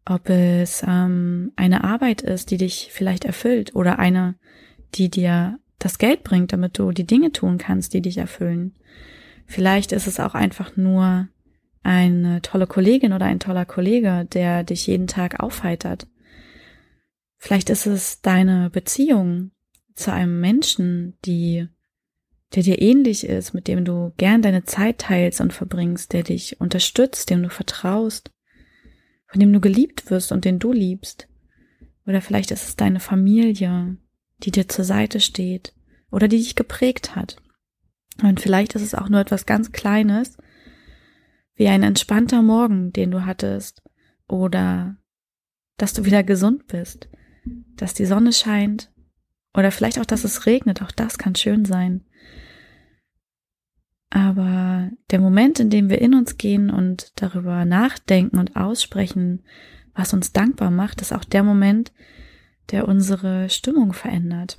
Ob 0.06 0.30
es 0.30 0.82
ähm, 0.86 1.52
eine 1.56 1.84
Arbeit 1.84 2.22
ist, 2.22 2.50
die 2.50 2.56
dich 2.56 2.88
vielleicht 2.92 3.26
erfüllt 3.26 3.74
oder 3.74 3.98
eine, 3.98 4.36
die 4.94 5.10
dir 5.10 5.58
das 5.78 5.98
Geld 5.98 6.24
bringt, 6.24 6.52
damit 6.52 6.78
du 6.78 6.92
die 6.92 7.06
Dinge 7.06 7.32
tun 7.32 7.58
kannst, 7.58 7.94
die 7.94 8.02
dich 8.02 8.18
erfüllen. 8.18 8.74
Vielleicht 9.46 9.92
ist 9.92 10.06
es 10.06 10.18
auch 10.20 10.34
einfach 10.34 10.76
nur 10.76 11.28
eine 11.82 12.42
tolle 12.42 12.66
Kollegin 12.66 13.12
oder 13.12 13.26
ein 13.26 13.40
toller 13.40 13.64
Kollege, 13.64 14.26
der 14.32 14.64
dich 14.64 14.86
jeden 14.86 15.06
Tag 15.06 15.40
aufheitert. 15.40 16.08
Vielleicht 17.38 17.70
ist 17.70 17.86
es 17.86 18.20
deine 18.22 18.70
Beziehung 18.70 19.52
zu 19.94 20.12
einem 20.12 20.40
Menschen, 20.40 21.16
die 21.24 21.68
der 22.54 22.62
dir 22.62 22.80
ähnlich 22.80 23.26
ist, 23.26 23.54
mit 23.54 23.66
dem 23.68 23.84
du 23.84 24.12
gern 24.16 24.40
deine 24.40 24.64
Zeit 24.64 24.98
teilst 24.98 25.40
und 25.40 25.52
verbringst, 25.52 26.12
der 26.12 26.22
dich 26.22 26.60
unterstützt, 26.60 27.28
dem 27.28 27.42
du 27.42 27.50
vertraust, 27.50 28.30
von 29.26 29.40
dem 29.40 29.52
du 29.52 29.60
geliebt 29.60 30.10
wirst 30.10 30.32
und 30.32 30.44
den 30.44 30.58
du 30.58 30.72
liebst. 30.72 31.28
Oder 32.06 32.20
vielleicht 32.22 32.52
ist 32.52 32.68
es 32.68 32.76
deine 32.76 33.00
Familie, 33.00 33.96
die 34.38 34.50
dir 34.50 34.68
zur 34.68 34.84
Seite 34.84 35.20
steht 35.20 35.74
oder 36.10 36.28
die 36.28 36.38
dich 36.38 36.54
geprägt 36.54 37.16
hat. 37.16 37.36
Und 38.22 38.40
vielleicht 38.40 38.74
ist 38.74 38.82
es 38.82 38.94
auch 38.94 39.08
nur 39.08 39.20
etwas 39.20 39.46
ganz 39.46 39.72
Kleines, 39.72 40.38
wie 41.54 41.68
ein 41.68 41.82
entspannter 41.82 42.42
Morgen, 42.42 42.92
den 42.92 43.10
du 43.10 43.24
hattest, 43.24 43.82
oder 44.28 44.96
dass 45.76 45.92
du 45.92 46.04
wieder 46.04 46.22
gesund 46.22 46.66
bist, 46.66 47.08
dass 47.76 47.94
die 47.94 48.06
Sonne 48.06 48.32
scheint, 48.32 48.90
oder 49.54 49.70
vielleicht 49.70 49.98
auch, 49.98 50.06
dass 50.06 50.24
es 50.24 50.46
regnet, 50.46 50.82
auch 50.82 50.92
das 50.92 51.16
kann 51.16 51.34
schön 51.34 51.64
sein. 51.64 52.04
Aber 54.10 54.90
der 55.10 55.20
Moment, 55.20 55.60
in 55.60 55.70
dem 55.70 55.88
wir 55.88 56.00
in 56.00 56.14
uns 56.14 56.36
gehen 56.36 56.70
und 56.70 57.12
darüber 57.16 57.64
nachdenken 57.64 58.38
und 58.38 58.54
aussprechen, 58.54 59.42
was 59.94 60.12
uns 60.12 60.32
dankbar 60.32 60.70
macht, 60.70 61.00
ist 61.00 61.12
auch 61.12 61.24
der 61.24 61.42
Moment, 61.42 61.92
der 62.70 62.88
unsere 62.88 63.48
Stimmung 63.48 63.92
verändert. 63.92 64.56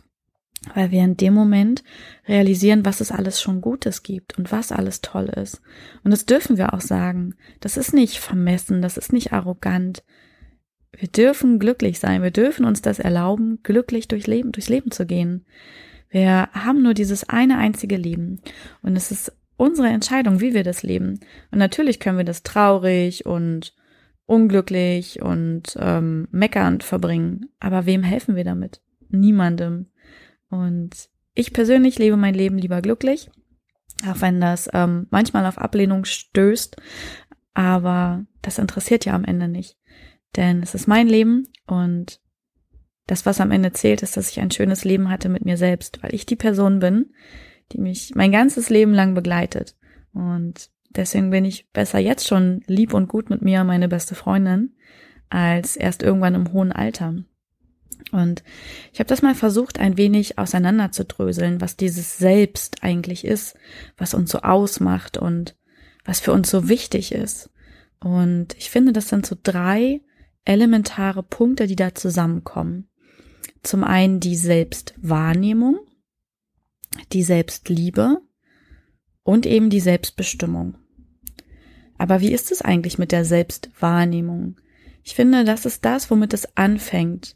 Weil 0.73 0.91
wir 0.91 1.03
in 1.03 1.17
dem 1.17 1.33
Moment 1.33 1.83
realisieren, 2.27 2.83
was 2.83 2.99
es 2.99 3.11
alles 3.11 3.39
schon 3.41 3.61
Gutes 3.61 4.03
gibt 4.03 4.37
und 4.37 4.51
was 4.51 4.71
alles 4.71 5.01
toll 5.01 5.25
ist. 5.25 5.61
Und 6.03 6.11
das 6.11 6.25
dürfen 6.25 6.57
wir 6.57 6.73
auch 6.73 6.81
sagen. 6.81 7.35
Das 7.59 7.77
ist 7.77 7.93
nicht 7.93 8.17
vermessen, 8.17 8.81
das 8.81 8.97
ist 8.97 9.13
nicht 9.13 9.33
arrogant. 9.33 10.03
Wir 10.91 11.07
dürfen 11.07 11.59
glücklich 11.59 11.99
sein, 11.99 12.23
wir 12.23 12.31
dürfen 12.31 12.65
uns 12.65 12.81
das 12.81 12.97
erlauben, 12.97 13.59
glücklich 13.61 14.07
durch 14.07 14.25
Leben, 14.25 14.51
durchs 14.51 14.69
Leben 14.69 14.89
zu 14.89 15.05
gehen. 15.05 15.45
Wir 16.09 16.49
haben 16.53 16.81
nur 16.81 16.93
dieses 16.93 17.29
eine 17.29 17.57
einzige 17.57 17.97
Leben. 17.97 18.41
Und 18.81 18.95
es 18.95 19.11
ist 19.11 19.31
unsere 19.57 19.89
Entscheidung, 19.89 20.39
wie 20.39 20.53
wir 20.53 20.63
das 20.63 20.83
leben. 20.83 21.19
Und 21.51 21.59
natürlich 21.59 21.99
können 21.99 22.17
wir 22.17 22.25
das 22.25 22.43
traurig 22.43 23.25
und 23.25 23.73
unglücklich 24.27 25.21
und 25.21 25.75
ähm, 25.79 26.27
meckernd 26.31 26.83
verbringen. 26.83 27.49
Aber 27.59 27.87
wem 27.87 28.03
helfen 28.03 28.35
wir 28.35 28.43
damit? 28.43 28.81
Niemandem. 29.09 29.87
Und 30.49 31.09
ich 31.33 31.53
persönlich 31.53 31.97
lebe 31.97 32.17
mein 32.17 32.35
Leben 32.35 32.57
lieber 32.57 32.81
glücklich, 32.81 33.31
auch 34.07 34.21
wenn 34.21 34.39
das 34.39 34.69
ähm, 34.73 35.07
manchmal 35.09 35.45
auf 35.45 35.57
Ablehnung 35.57 36.05
stößt. 36.05 36.75
Aber 37.53 38.25
das 38.41 38.59
interessiert 38.59 39.05
ja 39.05 39.13
am 39.13 39.23
Ende 39.23 39.47
nicht. 39.47 39.77
Denn 40.35 40.61
es 40.61 40.75
ist 40.75 40.87
mein 40.87 41.07
Leben 41.07 41.47
und 41.65 42.19
das, 43.07 43.25
was 43.25 43.39
am 43.39 43.51
Ende 43.51 43.71
zählt, 43.71 44.03
ist, 44.03 44.17
dass 44.17 44.29
ich 44.29 44.41
ein 44.41 44.51
schönes 44.51 44.83
Leben 44.83 45.09
hatte 45.09 45.29
mit 45.29 45.45
mir 45.45 45.57
selbst, 45.57 46.03
weil 46.03 46.13
ich 46.13 46.25
die 46.25 46.35
Person 46.35 46.79
bin, 46.79 47.13
die 47.71 47.79
mich 47.79 48.13
mein 48.15 48.33
ganzes 48.33 48.69
Leben 48.69 48.93
lang 48.93 49.15
begleitet. 49.15 49.75
Und 50.13 50.69
deswegen 50.89 51.29
bin 51.29 51.45
ich 51.45 51.69
besser 51.71 51.99
jetzt 51.99 52.27
schon 52.27 52.61
lieb 52.67 52.93
und 52.93 53.07
gut 53.07 53.29
mit 53.29 53.41
mir, 53.41 53.63
meine 53.63 53.87
beste 53.87 54.15
Freundin, 54.15 54.75
als 55.29 55.75
erst 55.75 56.03
irgendwann 56.03 56.35
im 56.35 56.53
hohen 56.53 56.71
Alter. 56.71 57.15
Und 58.11 58.43
ich 58.93 58.99
habe 58.99 59.09
das 59.09 59.21
mal 59.21 59.35
versucht, 59.35 59.79
ein 59.79 59.97
wenig 59.97 60.37
auseinanderzudröseln, 60.37 61.59
was 61.61 61.75
dieses 61.75 62.17
Selbst 62.17 62.83
eigentlich 62.83 63.25
ist, 63.25 63.57
was 63.97 64.13
uns 64.13 64.31
so 64.31 64.39
ausmacht 64.39 65.17
und 65.17 65.55
was 66.05 66.19
für 66.19 66.31
uns 66.31 66.49
so 66.49 66.69
wichtig 66.69 67.11
ist. 67.11 67.49
Und 67.99 68.55
ich 68.57 68.69
finde, 68.69 68.93
das 68.93 69.09
sind 69.09 69.25
so 69.25 69.35
drei 69.41 70.01
elementare 70.45 71.23
Punkte, 71.23 71.67
die 71.67 71.75
da 71.75 71.93
zusammenkommen. 71.93 72.87
Zum 73.63 73.83
einen 73.83 74.19
die 74.19 74.35
Selbstwahrnehmung, 74.35 75.79
die 77.11 77.23
Selbstliebe 77.23 78.21
und 79.27 79.45
eben 79.45 79.69
die 79.69 79.81
Selbstbestimmung. 79.81 80.77
Aber 81.97 82.21
wie 82.21 82.31
ist 82.31 82.49
es 82.49 82.61
eigentlich 82.61 82.97
mit 82.97 83.11
der 83.11 83.25
Selbstwahrnehmung? 83.25 84.55
Ich 85.03 85.15
finde, 85.15 85.43
das 85.43 85.65
ist 85.65 85.83
das, 85.83 86.09
womit 86.09 86.33
es 86.33 86.55
anfängt, 86.55 87.35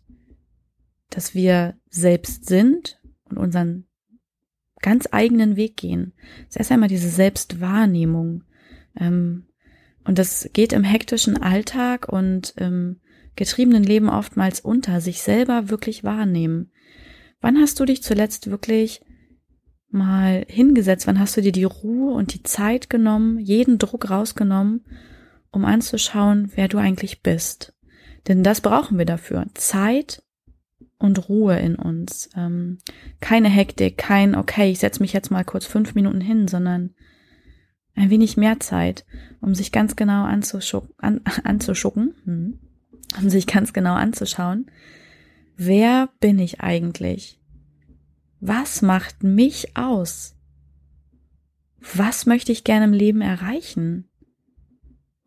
dass 1.09 1.35
wir 1.35 1.75
selbst 1.89 2.45
sind 2.45 3.01
und 3.25 3.37
unseren 3.37 3.87
ganz 4.81 5.09
eigenen 5.11 5.57
Weg 5.57 5.75
gehen. 5.75 6.13
Das 6.45 6.51
ist 6.51 6.57
erst 6.59 6.71
einmal 6.71 6.87
diese 6.87 7.09
Selbstwahrnehmung. 7.09 8.45
Ähm, 8.97 9.47
und 10.05 10.17
das 10.17 10.49
geht 10.53 10.71
im 10.71 10.85
hektischen 10.85 11.41
Alltag 11.41 12.07
und 12.07 12.53
im 12.55 13.01
getriebenen 13.35 13.83
Leben 13.83 14.07
oftmals 14.07 14.61
unter, 14.61 15.01
sich 15.01 15.21
selber 15.21 15.69
wirklich 15.69 16.05
wahrnehmen. 16.05 16.71
Wann 17.41 17.57
hast 17.57 17.81
du 17.81 17.85
dich 17.85 18.01
zuletzt 18.01 18.49
wirklich 18.49 19.01
mal 19.93 20.45
hingesetzt? 20.47 21.07
Wann 21.07 21.19
hast 21.19 21.37
du 21.37 21.41
dir 21.41 21.51
die 21.51 21.63
Ruhe 21.63 22.13
und 22.13 22.33
die 22.33 22.43
Zeit 22.43 22.89
genommen, 22.89 23.39
jeden 23.39 23.77
Druck 23.77 24.09
rausgenommen, 24.09 24.85
um 25.51 25.65
anzuschauen, 25.65 26.51
wer 26.55 26.67
du 26.67 26.77
eigentlich 26.77 27.21
bist? 27.21 27.73
Denn 28.27 28.43
das 28.43 28.61
brauchen 28.61 28.97
wir 28.97 29.05
dafür. 29.05 29.47
Zeit 29.55 30.23
und 30.99 31.27
Ruhe 31.27 31.57
in 31.57 31.75
uns. 31.75 32.29
Ähm, 32.35 32.77
keine 33.19 33.49
Hektik, 33.49 33.97
kein, 33.97 34.35
okay, 34.35 34.71
ich 34.71 34.79
setze 34.79 35.01
mich 35.01 35.13
jetzt 35.13 35.31
mal 35.31 35.43
kurz 35.43 35.65
fünf 35.65 35.95
Minuten 35.95 36.21
hin, 36.21 36.47
sondern 36.47 36.93
ein 37.95 38.09
wenig 38.09 38.37
mehr 38.37 38.59
Zeit, 38.59 39.05
um 39.41 39.55
sich 39.55 39.71
ganz 39.71 39.95
genau 39.95 40.23
anzuschucken, 40.23 40.93
an, 40.97 41.21
anzuschucken 41.43 42.15
hm, 42.23 42.59
um 43.19 43.29
sich 43.29 43.47
ganz 43.47 43.73
genau 43.73 43.93
anzuschauen, 43.93 44.67
wer 45.57 46.09
bin 46.19 46.39
ich 46.39 46.61
eigentlich? 46.61 47.40
Was 48.43 48.81
macht 48.81 49.21
mich 49.21 49.77
aus? 49.77 50.35
Was 51.93 52.25
möchte 52.25 52.51
ich 52.51 52.63
gerne 52.63 52.85
im 52.85 52.93
Leben 52.93 53.21
erreichen? 53.21 54.09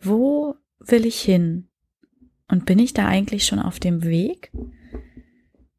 Wo 0.01 0.57
will 0.81 1.07
ich 1.07 1.21
hin? 1.21 1.69
Und 2.49 2.67
bin 2.67 2.81
ich 2.81 2.93
da 2.93 3.07
eigentlich 3.07 3.47
schon 3.47 3.61
auf 3.61 3.79
dem 3.79 4.03
Weg? 4.03 4.51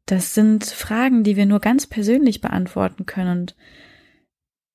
Das 0.06 0.32
sind 0.32 0.64
Fragen, 0.64 1.24
die 1.24 1.36
wir 1.36 1.44
nur 1.44 1.60
ganz 1.60 1.86
persönlich 1.86 2.40
beantworten 2.40 3.04
können. 3.04 3.40
Und 3.40 3.56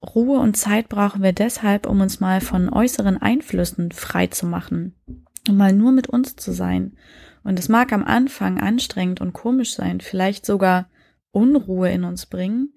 Ruhe 0.03 0.39
und 0.39 0.55
Zeit 0.55 0.87
brauchen 0.87 1.23
wir 1.23 1.33
deshalb, 1.33 1.87
um 1.87 1.99
uns 1.99 2.19
mal 2.19 2.41
von 2.41 2.69
äußeren 2.69 3.19
Einflüssen 3.19 3.91
frei 3.91 4.27
zu 4.27 4.45
machen, 4.45 4.93
um 5.49 5.57
mal 5.57 5.73
nur 5.73 5.91
mit 5.91 6.09
uns 6.09 6.35
zu 6.35 6.51
sein. 6.51 6.95
Und 7.43 7.57
es 7.57 7.69
mag 7.69 7.91
am 7.91 8.03
Anfang 8.03 8.59
anstrengend 8.59 9.19
und 9.19 9.33
komisch 9.33 9.73
sein, 9.73 9.99
vielleicht 9.99 10.45
sogar 10.45 10.90
Unruhe 11.31 11.91
in 11.91 12.03
uns 12.03 12.25
bringen. 12.25 12.73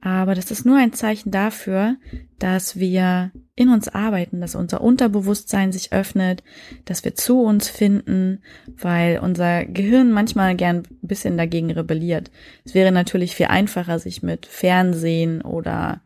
Aber 0.00 0.34
das 0.34 0.50
ist 0.50 0.64
nur 0.64 0.76
ein 0.76 0.92
Zeichen 0.92 1.32
dafür, 1.32 1.96
dass 2.38 2.78
wir 2.78 3.32
in 3.56 3.68
uns 3.68 3.88
arbeiten, 3.88 4.40
dass 4.40 4.54
unser 4.54 4.80
Unterbewusstsein 4.80 5.72
sich 5.72 5.92
öffnet, 5.92 6.44
dass 6.84 7.04
wir 7.04 7.16
zu 7.16 7.42
uns 7.42 7.68
finden, 7.68 8.42
weil 8.66 9.18
unser 9.18 9.64
Gehirn 9.64 10.12
manchmal 10.12 10.54
gern 10.54 10.84
ein 11.02 11.08
bisschen 11.08 11.36
dagegen 11.36 11.72
rebelliert. 11.72 12.30
Es 12.64 12.74
wäre 12.74 12.92
natürlich 12.92 13.34
viel 13.34 13.46
einfacher, 13.46 13.98
sich 13.98 14.22
mit 14.22 14.46
Fernsehen 14.46 15.42
oder 15.42 16.00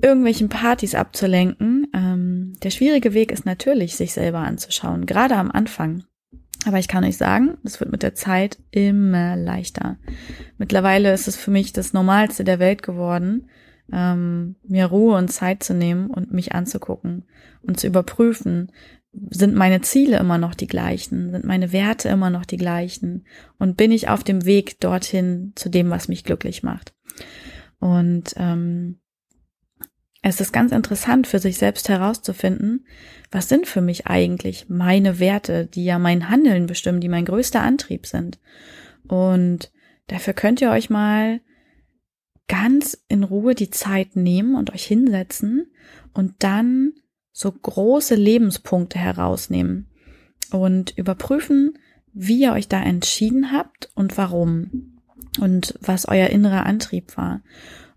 irgendwelchen 0.00 0.48
Partys 0.48 0.94
abzulenken. 0.94 1.88
Ähm, 1.92 2.52
der 2.62 2.70
schwierige 2.70 3.12
Weg 3.12 3.32
ist 3.32 3.44
natürlich, 3.44 3.96
sich 3.96 4.12
selber 4.12 4.38
anzuschauen, 4.38 5.06
gerade 5.06 5.34
am 5.34 5.50
Anfang. 5.50 6.04
Aber 6.64 6.78
ich 6.78 6.88
kann 6.88 7.04
euch 7.04 7.16
sagen, 7.16 7.58
es 7.64 7.80
wird 7.80 7.92
mit 7.92 8.02
der 8.02 8.14
Zeit 8.14 8.58
immer 8.70 9.36
leichter. 9.36 9.98
Mittlerweile 10.58 11.12
ist 11.12 11.28
es 11.28 11.36
für 11.36 11.50
mich 11.50 11.72
das 11.72 11.92
Normalste 11.92 12.44
der 12.44 12.58
Welt 12.58 12.82
geworden, 12.82 13.48
ähm, 13.92 14.56
mir 14.66 14.86
Ruhe 14.86 15.16
und 15.16 15.28
Zeit 15.28 15.62
zu 15.62 15.74
nehmen 15.74 16.08
und 16.08 16.32
mich 16.32 16.54
anzugucken 16.54 17.24
und 17.62 17.78
zu 17.78 17.86
überprüfen, 17.86 18.72
sind 19.30 19.54
meine 19.54 19.80
Ziele 19.80 20.18
immer 20.18 20.38
noch 20.38 20.54
die 20.54 20.66
gleichen, 20.66 21.30
sind 21.30 21.44
meine 21.44 21.72
Werte 21.72 22.08
immer 22.08 22.30
noch 22.30 22.44
die 22.44 22.56
gleichen 22.56 23.24
und 23.58 23.76
bin 23.76 23.92
ich 23.92 24.08
auf 24.08 24.24
dem 24.24 24.44
Weg 24.44 24.80
dorthin 24.80 25.52
zu 25.54 25.68
dem, 25.68 25.90
was 25.90 26.08
mich 26.08 26.24
glücklich 26.24 26.62
macht. 26.62 26.94
Und 27.78 28.34
ähm, 28.36 28.98
es 30.26 30.40
ist 30.40 30.52
ganz 30.52 30.72
interessant 30.72 31.26
für 31.26 31.38
sich 31.38 31.58
selbst 31.58 31.90
herauszufinden, 31.90 32.86
was 33.30 33.50
sind 33.50 33.66
für 33.66 33.82
mich 33.82 34.06
eigentlich 34.06 34.70
meine 34.70 35.18
Werte, 35.18 35.66
die 35.66 35.84
ja 35.84 35.98
mein 35.98 36.30
Handeln 36.30 36.64
bestimmen, 36.64 37.02
die 37.02 37.10
mein 37.10 37.26
größter 37.26 37.60
Antrieb 37.60 38.06
sind. 38.06 38.38
Und 39.06 39.70
dafür 40.06 40.32
könnt 40.32 40.62
ihr 40.62 40.70
euch 40.70 40.88
mal 40.88 41.42
ganz 42.48 43.04
in 43.08 43.22
Ruhe 43.22 43.54
die 43.54 43.68
Zeit 43.68 44.16
nehmen 44.16 44.54
und 44.54 44.72
euch 44.72 44.86
hinsetzen 44.86 45.70
und 46.14 46.32
dann 46.38 46.94
so 47.30 47.52
große 47.52 48.14
Lebenspunkte 48.14 48.98
herausnehmen 48.98 49.90
und 50.50 50.96
überprüfen, 50.96 51.76
wie 52.14 52.40
ihr 52.40 52.54
euch 52.54 52.68
da 52.68 52.82
entschieden 52.82 53.52
habt 53.52 53.90
und 53.94 54.16
warum 54.16 55.02
und 55.38 55.74
was 55.82 56.08
euer 56.08 56.28
innerer 56.28 56.64
Antrieb 56.64 57.14
war 57.18 57.42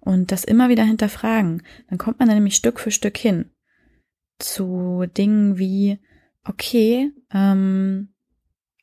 und 0.07 0.31
das 0.31 0.45
immer 0.45 0.69
wieder 0.69 0.83
hinterfragen. 0.83 1.63
Dann 1.89 1.97
kommt 1.97 2.19
man 2.19 2.29
nämlich 2.29 2.55
Stück 2.55 2.79
für 2.79 2.91
Stück 2.91 3.17
hin 3.17 3.51
zu 4.39 5.05
Dingen 5.17 5.57
wie, 5.57 5.99
okay, 6.45 7.11
ähm, 7.33 8.09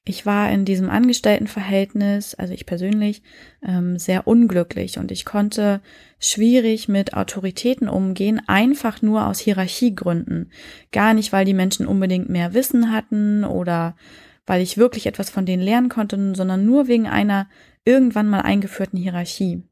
ich 0.06 0.26
war 0.26 0.50
in 0.50 0.66
diesem 0.66 0.90
Angestelltenverhältnis, 0.90 2.34
also 2.34 2.52
ich 2.52 2.66
persönlich, 2.66 3.22
ähm, 3.66 3.98
sehr 3.98 4.26
unglücklich 4.26 4.98
und 4.98 5.10
ich 5.10 5.24
konnte 5.24 5.80
schwierig 6.18 6.88
mit 6.88 7.14
Autoritäten 7.14 7.88
umgehen, 7.88 8.42
einfach 8.46 9.00
nur 9.00 9.26
aus 9.26 9.38
Hierarchiegründen. 9.38 10.52
Gar 10.92 11.14
nicht, 11.14 11.32
weil 11.32 11.46
die 11.46 11.54
Menschen 11.54 11.86
unbedingt 11.86 12.28
mehr 12.28 12.52
Wissen 12.52 12.92
hatten 12.92 13.44
oder 13.44 13.96
weil 14.44 14.60
ich 14.60 14.76
wirklich 14.76 15.06
etwas 15.06 15.30
von 15.30 15.46
denen 15.46 15.62
lernen 15.62 15.88
konnte, 15.88 16.34
sondern 16.34 16.66
nur 16.66 16.86
wegen 16.86 17.06
einer 17.06 17.48
irgendwann 17.86 18.28
mal 18.28 18.40
eingeführten 18.40 18.98
Hierarchie. 18.98 19.62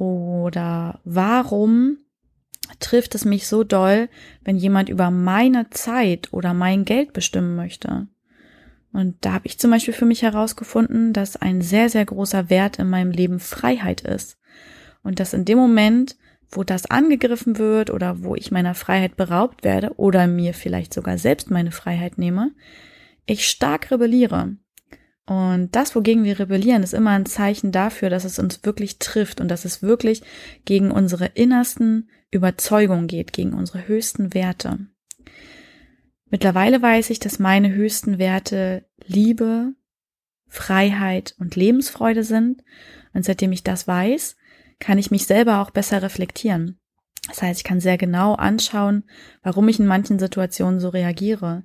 Oder 0.00 0.98
warum 1.04 1.98
trifft 2.78 3.14
es 3.14 3.26
mich 3.26 3.46
so 3.46 3.64
doll, 3.64 4.08
wenn 4.42 4.56
jemand 4.56 4.88
über 4.88 5.10
meine 5.10 5.68
Zeit 5.68 6.32
oder 6.32 6.54
mein 6.54 6.86
Geld 6.86 7.12
bestimmen 7.12 7.54
möchte? 7.54 8.08
Und 8.94 9.16
da 9.20 9.34
habe 9.34 9.46
ich 9.46 9.58
zum 9.58 9.70
Beispiel 9.70 9.92
für 9.92 10.06
mich 10.06 10.22
herausgefunden, 10.22 11.12
dass 11.12 11.36
ein 11.36 11.60
sehr, 11.60 11.90
sehr 11.90 12.06
großer 12.06 12.48
Wert 12.48 12.78
in 12.78 12.88
meinem 12.88 13.10
Leben 13.10 13.40
Freiheit 13.40 14.00
ist. 14.00 14.38
Und 15.02 15.20
dass 15.20 15.34
in 15.34 15.44
dem 15.44 15.58
Moment, 15.58 16.16
wo 16.50 16.64
das 16.64 16.86
angegriffen 16.86 17.58
wird 17.58 17.90
oder 17.90 18.22
wo 18.22 18.34
ich 18.34 18.50
meiner 18.50 18.74
Freiheit 18.74 19.18
beraubt 19.18 19.64
werde 19.64 19.92
oder 19.98 20.26
mir 20.26 20.54
vielleicht 20.54 20.94
sogar 20.94 21.18
selbst 21.18 21.50
meine 21.50 21.72
Freiheit 21.72 22.16
nehme, 22.16 22.52
ich 23.26 23.46
stark 23.46 23.90
rebelliere. 23.90 24.56
Und 25.26 25.76
das, 25.76 25.94
wogegen 25.94 26.24
wir 26.24 26.38
rebellieren, 26.38 26.82
ist 26.82 26.94
immer 26.94 27.10
ein 27.10 27.26
Zeichen 27.26 27.72
dafür, 27.72 28.10
dass 28.10 28.24
es 28.24 28.38
uns 28.38 28.64
wirklich 28.64 28.98
trifft 28.98 29.40
und 29.40 29.48
dass 29.48 29.64
es 29.64 29.82
wirklich 29.82 30.22
gegen 30.64 30.90
unsere 30.90 31.26
innersten 31.26 32.10
Überzeugungen 32.30 33.06
geht, 33.06 33.32
gegen 33.32 33.54
unsere 33.54 33.86
höchsten 33.86 34.34
Werte. 34.34 34.78
Mittlerweile 36.30 36.80
weiß 36.80 37.10
ich, 37.10 37.18
dass 37.18 37.38
meine 37.38 37.72
höchsten 37.72 38.18
Werte 38.18 38.84
Liebe, 39.04 39.74
Freiheit 40.46 41.34
und 41.38 41.56
Lebensfreude 41.56 42.24
sind. 42.24 42.62
Und 43.12 43.24
seitdem 43.24 43.52
ich 43.52 43.62
das 43.62 43.86
weiß, 43.88 44.36
kann 44.78 44.98
ich 44.98 45.10
mich 45.10 45.26
selber 45.26 45.60
auch 45.60 45.70
besser 45.70 46.02
reflektieren. 46.02 46.78
Das 47.28 47.42
heißt, 47.42 47.60
ich 47.60 47.64
kann 47.64 47.80
sehr 47.80 47.98
genau 47.98 48.34
anschauen, 48.34 49.04
warum 49.42 49.68
ich 49.68 49.78
in 49.78 49.86
manchen 49.86 50.18
Situationen 50.18 50.80
so 50.80 50.88
reagiere. 50.88 51.64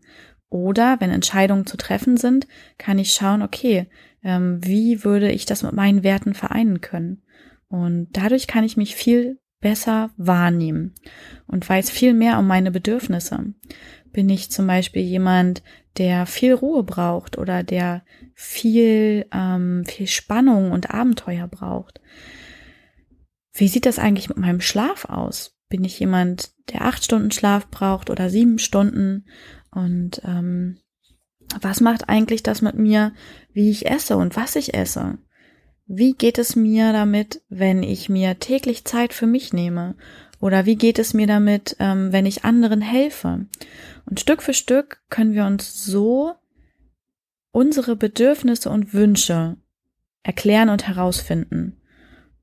Oder 0.55 1.01
wenn 1.01 1.11
Entscheidungen 1.11 1.65
zu 1.65 1.75
treffen 1.75 2.15
sind, 2.15 2.47
kann 2.77 2.97
ich 2.97 3.11
schauen, 3.11 3.41
okay, 3.41 3.87
ähm, 4.23 4.65
wie 4.65 5.03
würde 5.03 5.29
ich 5.29 5.45
das 5.45 5.63
mit 5.63 5.73
meinen 5.73 6.01
Werten 6.01 6.33
vereinen 6.33 6.79
können? 6.79 7.23
Und 7.67 8.07
dadurch 8.13 8.47
kann 8.47 8.63
ich 8.63 8.77
mich 8.77 8.95
viel 8.95 9.37
besser 9.59 10.11
wahrnehmen 10.15 10.95
und 11.45 11.67
weiß 11.67 11.89
viel 11.89 12.13
mehr 12.13 12.39
um 12.39 12.47
meine 12.47 12.71
Bedürfnisse. 12.71 13.53
Bin 14.13 14.29
ich 14.29 14.49
zum 14.49 14.65
Beispiel 14.65 15.01
jemand, 15.01 15.61
der 15.97 16.25
viel 16.25 16.53
Ruhe 16.53 16.83
braucht 16.83 17.37
oder 17.37 17.61
der 17.61 18.05
viel, 18.33 19.25
ähm, 19.33 19.83
viel 19.85 20.07
Spannung 20.07 20.71
und 20.71 20.89
Abenteuer 20.89 21.49
braucht? 21.49 21.99
Wie 23.51 23.67
sieht 23.67 23.85
das 23.85 23.99
eigentlich 23.99 24.29
mit 24.29 24.37
meinem 24.37 24.61
Schlaf 24.61 25.03
aus? 25.03 25.57
Bin 25.67 25.83
ich 25.83 25.99
jemand, 25.99 26.51
der 26.71 26.85
acht 26.85 27.03
Stunden 27.03 27.31
Schlaf 27.31 27.67
braucht 27.69 28.09
oder 28.09 28.29
sieben 28.29 28.57
Stunden? 28.57 29.25
Und 29.75 30.21
ähm, 30.23 30.77
was 31.61 31.81
macht 31.81 32.09
eigentlich 32.09 32.41
das 32.41 32.61
mit 32.61 32.75
mir, 32.75 33.13
wie 33.53 33.69
ich 33.69 33.85
esse 33.85 34.17
und 34.17 34.35
was 34.35 34.55
ich 34.55 34.73
esse? 34.73 35.19
Wie 35.85 36.13
geht 36.13 36.39
es 36.39 36.55
mir 36.55 36.93
damit, 36.93 37.43
wenn 37.49 37.83
ich 37.83 38.09
mir 38.09 38.39
täglich 38.39 38.85
Zeit 38.85 39.13
für 39.13 39.27
mich 39.27 39.53
nehme 39.53 39.95
oder 40.39 40.65
wie 40.65 40.77
geht 40.77 40.97
es 40.97 41.13
mir 41.13 41.27
damit, 41.27 41.75
ähm, 41.79 42.11
wenn 42.11 42.25
ich 42.25 42.43
anderen 42.43 42.81
helfe? 42.81 43.45
Und 44.05 44.19
Stück 44.19 44.41
für 44.41 44.53
Stück 44.53 45.01
können 45.09 45.33
wir 45.33 45.45
uns 45.45 45.83
so 45.83 46.33
unsere 47.51 47.95
Bedürfnisse 47.95 48.69
und 48.69 48.93
Wünsche 48.93 49.57
erklären 50.23 50.69
und 50.69 50.87
herausfinden 50.87 51.77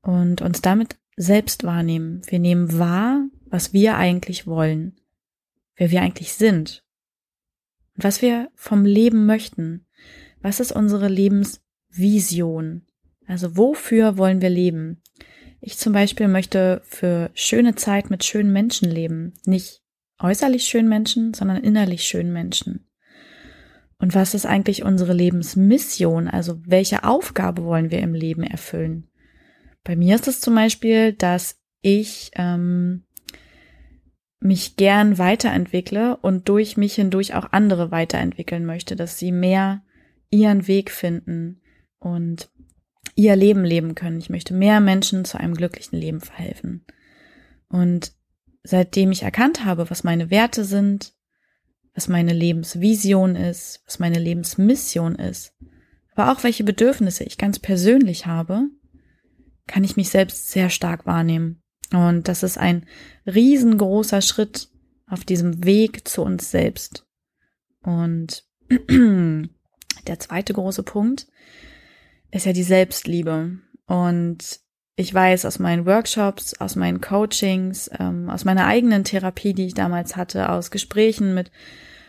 und 0.01 0.41
uns 0.41 0.61
damit 0.61 0.95
selbst 1.17 1.63
wahrnehmen. 1.63 2.21
Wir 2.27 2.39
nehmen 2.39 2.79
wahr, 2.79 3.25
was 3.45 3.73
wir 3.73 3.97
eigentlich 3.97 4.47
wollen, 4.47 4.95
wer 5.75 5.91
wir 5.91 6.01
eigentlich 6.01 6.33
sind 6.33 6.82
was 7.95 8.21
wir 8.21 8.49
vom 8.55 8.85
Leben 8.85 9.25
möchten. 9.25 9.85
Was 10.41 10.59
ist 10.59 10.71
unsere 10.71 11.07
Lebensvision? 11.07 12.85
Also 13.27 13.55
wofür 13.55 14.17
wollen 14.17 14.41
wir 14.41 14.49
leben? 14.49 15.01
Ich 15.61 15.77
zum 15.77 15.93
Beispiel 15.93 16.27
möchte 16.27 16.81
für 16.83 17.31
schöne 17.33 17.75
Zeit 17.75 18.09
mit 18.09 18.23
schönen 18.23 18.51
Menschen 18.51 18.89
leben. 18.89 19.33
Nicht 19.45 19.81
äußerlich 20.19 20.65
schönen 20.65 20.89
Menschen, 20.89 21.33
sondern 21.33 21.63
innerlich 21.63 22.03
schönen 22.03 22.33
Menschen. 22.33 22.87
Und 23.97 24.13
was 24.15 24.33
ist 24.33 24.45
eigentlich 24.45 24.83
unsere 24.83 25.13
Lebensmission? 25.13 26.27
Also 26.27 26.59
welche 26.65 27.05
Aufgabe 27.05 27.63
wollen 27.63 27.91
wir 27.91 27.99
im 27.99 28.13
Leben 28.13 28.43
erfüllen? 28.43 29.07
Bei 29.85 29.95
mir 29.95 30.15
ist 30.15 30.27
es 30.27 30.41
zum 30.41 30.55
Beispiel, 30.55 31.13
dass 31.13 31.59
ich 31.81 32.31
ähm, 32.35 33.05
mich 34.43 34.75
gern 34.75 35.17
weiterentwickle 35.17 36.17
und 36.17 36.49
durch 36.49 36.75
mich 36.75 36.95
hindurch 36.95 37.33
auch 37.33 37.51
andere 37.51 37.91
weiterentwickeln 37.91 38.65
möchte, 38.65 38.95
dass 38.95 39.17
sie 39.17 39.31
mehr 39.31 39.83
ihren 40.29 40.67
Weg 40.67 40.91
finden 40.91 41.61
und 41.99 42.49
ihr 43.15 43.35
Leben 43.35 43.63
leben 43.63 43.95
können. 43.95 44.19
Ich 44.19 44.29
möchte 44.29 44.53
mehr 44.53 44.81
Menschen 44.81 45.25
zu 45.25 45.39
einem 45.39 45.53
glücklichen 45.53 45.97
Leben 45.97 46.19
verhelfen. 46.19 46.85
Und 47.69 48.13
seitdem 48.63 49.11
ich 49.11 49.23
erkannt 49.23 49.63
habe, 49.63 49.89
was 49.89 50.03
meine 50.03 50.29
Werte 50.29 50.65
sind, 50.65 51.13
was 51.93 52.07
meine 52.07 52.33
Lebensvision 52.33 53.35
ist, 53.35 53.81
was 53.85 53.99
meine 53.99 54.19
Lebensmission 54.19 55.15
ist, 55.15 55.53
aber 56.15 56.31
auch 56.31 56.43
welche 56.43 56.63
Bedürfnisse 56.63 57.23
ich 57.23 57.37
ganz 57.37 57.59
persönlich 57.59 58.25
habe, 58.25 58.67
kann 59.67 59.83
ich 59.83 59.95
mich 59.95 60.09
selbst 60.09 60.51
sehr 60.51 60.69
stark 60.69 61.05
wahrnehmen. 61.05 61.62
Und 61.93 62.27
das 62.27 62.41
ist 62.43 62.57
ein 62.57 62.85
riesengroßer 63.27 64.21
Schritt 64.21 64.67
auf 65.07 65.23
diesem 65.23 65.63
Weg 65.63 66.07
zu 66.07 66.23
uns 66.23 66.49
selbst. 66.49 67.05
Und 67.83 68.45
der 68.89 70.19
zweite 70.19 70.53
große 70.53 70.83
Punkt 70.83 71.27
ist 72.31 72.47
ja 72.47 72.53
die 72.53 72.63
Selbstliebe. 72.63 73.59
Und 73.85 74.59
ich 74.95 75.13
weiß 75.13 75.45
aus 75.45 75.59
meinen 75.59 75.85
Workshops, 75.85 76.59
aus 76.59 76.75
meinen 76.75 76.99
Coachings, 76.99 77.91
ähm, 77.99 78.29
aus 78.29 78.43
meiner 78.43 78.65
eigenen 78.65 79.03
Therapie, 79.03 79.53
die 79.53 79.67
ich 79.67 79.73
damals 79.75 80.15
hatte, 80.15 80.49
aus 80.49 80.71
Gesprächen 80.71 81.35
mit 81.35 81.51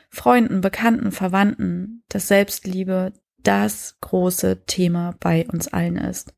Freunden, 0.09 0.63
Bekannten, 0.63 1.13
Verwandten, 1.13 2.05
dass 2.09 2.29
Selbstliebe 2.29 3.13
das 3.43 3.99
große 4.01 4.65
Thema 4.65 5.15
bei 5.21 5.47
uns 5.47 5.69
allen 5.69 5.97
ist. 5.97 6.35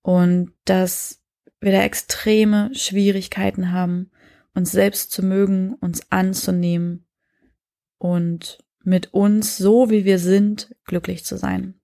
Und 0.00 0.52
dass 0.64 1.21
wir 1.62 1.72
da 1.72 1.82
extreme 1.82 2.70
Schwierigkeiten 2.74 3.72
haben, 3.72 4.10
uns 4.54 4.72
selbst 4.72 5.12
zu 5.12 5.22
mögen, 5.22 5.74
uns 5.74 6.10
anzunehmen 6.10 7.06
und 7.98 8.58
mit 8.84 9.14
uns, 9.14 9.56
so 9.56 9.88
wie 9.90 10.04
wir 10.04 10.18
sind, 10.18 10.74
glücklich 10.84 11.24
zu 11.24 11.36
sein. 11.36 11.74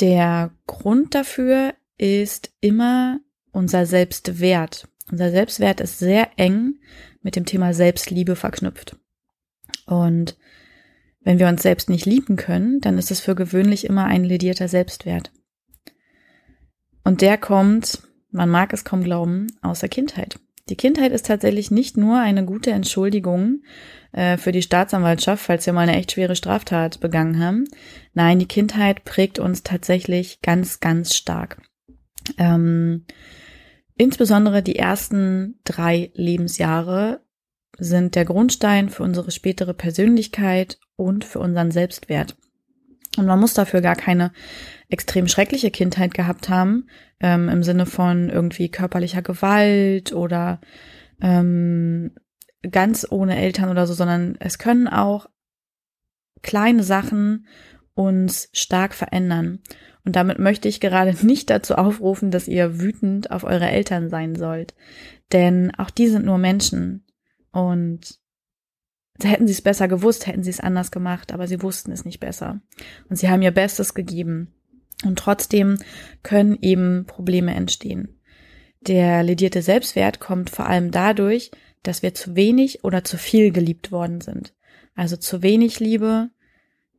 Der 0.00 0.52
Grund 0.66 1.14
dafür 1.14 1.74
ist 1.98 2.50
immer 2.60 3.20
unser 3.52 3.84
Selbstwert. 3.84 4.88
Unser 5.10 5.30
Selbstwert 5.30 5.80
ist 5.80 5.98
sehr 5.98 6.30
eng 6.36 6.80
mit 7.22 7.36
dem 7.36 7.44
Thema 7.44 7.74
Selbstliebe 7.74 8.36
verknüpft. 8.36 8.96
Und 9.86 10.38
wenn 11.20 11.38
wir 11.38 11.48
uns 11.48 11.62
selbst 11.62 11.90
nicht 11.90 12.06
lieben 12.06 12.36
können, 12.36 12.80
dann 12.80 12.96
ist 12.96 13.10
es 13.10 13.20
für 13.20 13.34
gewöhnlich 13.34 13.84
immer 13.84 14.04
ein 14.04 14.24
ledierter 14.24 14.68
Selbstwert. 14.68 15.32
Und 17.08 17.22
der 17.22 17.38
kommt, 17.38 18.02
man 18.32 18.50
mag 18.50 18.74
es 18.74 18.84
kaum 18.84 19.02
glauben, 19.02 19.46
aus 19.62 19.80
der 19.80 19.88
Kindheit. 19.88 20.38
Die 20.68 20.76
Kindheit 20.76 21.10
ist 21.10 21.24
tatsächlich 21.24 21.70
nicht 21.70 21.96
nur 21.96 22.18
eine 22.18 22.44
gute 22.44 22.70
Entschuldigung 22.70 23.62
äh, 24.12 24.36
für 24.36 24.52
die 24.52 24.60
Staatsanwaltschaft, 24.60 25.42
falls 25.42 25.64
wir 25.64 25.72
mal 25.72 25.88
eine 25.88 25.96
echt 25.96 26.12
schwere 26.12 26.36
Straftat 26.36 27.00
begangen 27.00 27.42
haben. 27.42 27.64
Nein, 28.12 28.38
die 28.38 28.46
Kindheit 28.46 29.04
prägt 29.04 29.38
uns 29.38 29.62
tatsächlich 29.62 30.42
ganz, 30.42 30.80
ganz 30.80 31.14
stark. 31.14 31.62
Ähm, 32.36 33.06
insbesondere 33.96 34.62
die 34.62 34.76
ersten 34.76 35.60
drei 35.64 36.10
Lebensjahre 36.12 37.22
sind 37.78 38.16
der 38.16 38.26
Grundstein 38.26 38.90
für 38.90 39.04
unsere 39.04 39.30
spätere 39.30 39.72
Persönlichkeit 39.72 40.78
und 40.96 41.24
für 41.24 41.38
unseren 41.38 41.70
Selbstwert. 41.70 42.36
Und 43.18 43.26
man 43.26 43.40
muss 43.40 43.54
dafür 43.54 43.80
gar 43.80 43.96
keine 43.96 44.32
extrem 44.88 45.28
schreckliche 45.28 45.70
Kindheit 45.70 46.14
gehabt 46.14 46.48
haben, 46.48 46.88
ähm, 47.20 47.48
im 47.48 47.62
Sinne 47.62 47.86
von 47.86 48.28
irgendwie 48.28 48.70
körperlicher 48.70 49.22
Gewalt 49.22 50.12
oder 50.12 50.60
ähm, 51.20 52.12
ganz 52.70 53.06
ohne 53.10 53.36
Eltern 53.36 53.70
oder 53.70 53.86
so, 53.86 53.94
sondern 53.94 54.36
es 54.40 54.58
können 54.58 54.88
auch 54.88 55.26
kleine 56.42 56.82
Sachen 56.82 57.46
uns 57.94 58.48
stark 58.52 58.94
verändern. 58.94 59.60
Und 60.04 60.16
damit 60.16 60.38
möchte 60.38 60.68
ich 60.68 60.80
gerade 60.80 61.14
nicht 61.26 61.50
dazu 61.50 61.74
aufrufen, 61.74 62.30
dass 62.30 62.48
ihr 62.48 62.80
wütend 62.80 63.30
auf 63.30 63.44
eure 63.44 63.68
Eltern 63.68 64.08
sein 64.08 64.36
sollt. 64.36 64.74
Denn 65.32 65.72
auch 65.76 65.90
die 65.90 66.08
sind 66.08 66.24
nur 66.24 66.38
Menschen. 66.38 67.04
Und 67.50 68.18
hätten 69.22 69.46
sie 69.46 69.52
es 69.52 69.62
besser 69.62 69.88
gewusst, 69.88 70.26
hätten 70.26 70.42
sie 70.42 70.50
es 70.50 70.60
anders 70.60 70.90
gemacht, 70.90 71.32
aber 71.32 71.48
sie 71.48 71.62
wussten 71.62 71.92
es 71.92 72.04
nicht 72.04 72.20
besser. 72.20 72.60
Und 73.08 73.16
sie 73.16 73.28
haben 73.28 73.42
ihr 73.42 73.50
Bestes 73.50 73.94
gegeben. 73.94 74.54
Und 75.04 75.18
trotzdem 75.18 75.78
können 76.22 76.58
eben 76.60 77.04
Probleme 77.06 77.54
entstehen. 77.54 78.20
Der 78.80 79.22
ledierte 79.22 79.62
Selbstwert 79.62 80.20
kommt 80.20 80.50
vor 80.50 80.66
allem 80.66 80.90
dadurch, 80.90 81.50
dass 81.82 82.02
wir 82.02 82.14
zu 82.14 82.36
wenig 82.36 82.84
oder 82.84 83.04
zu 83.04 83.16
viel 83.16 83.52
geliebt 83.52 83.92
worden 83.92 84.20
sind. 84.20 84.54
Also 84.94 85.16
zu 85.16 85.42
wenig 85.42 85.80
Liebe, 85.80 86.30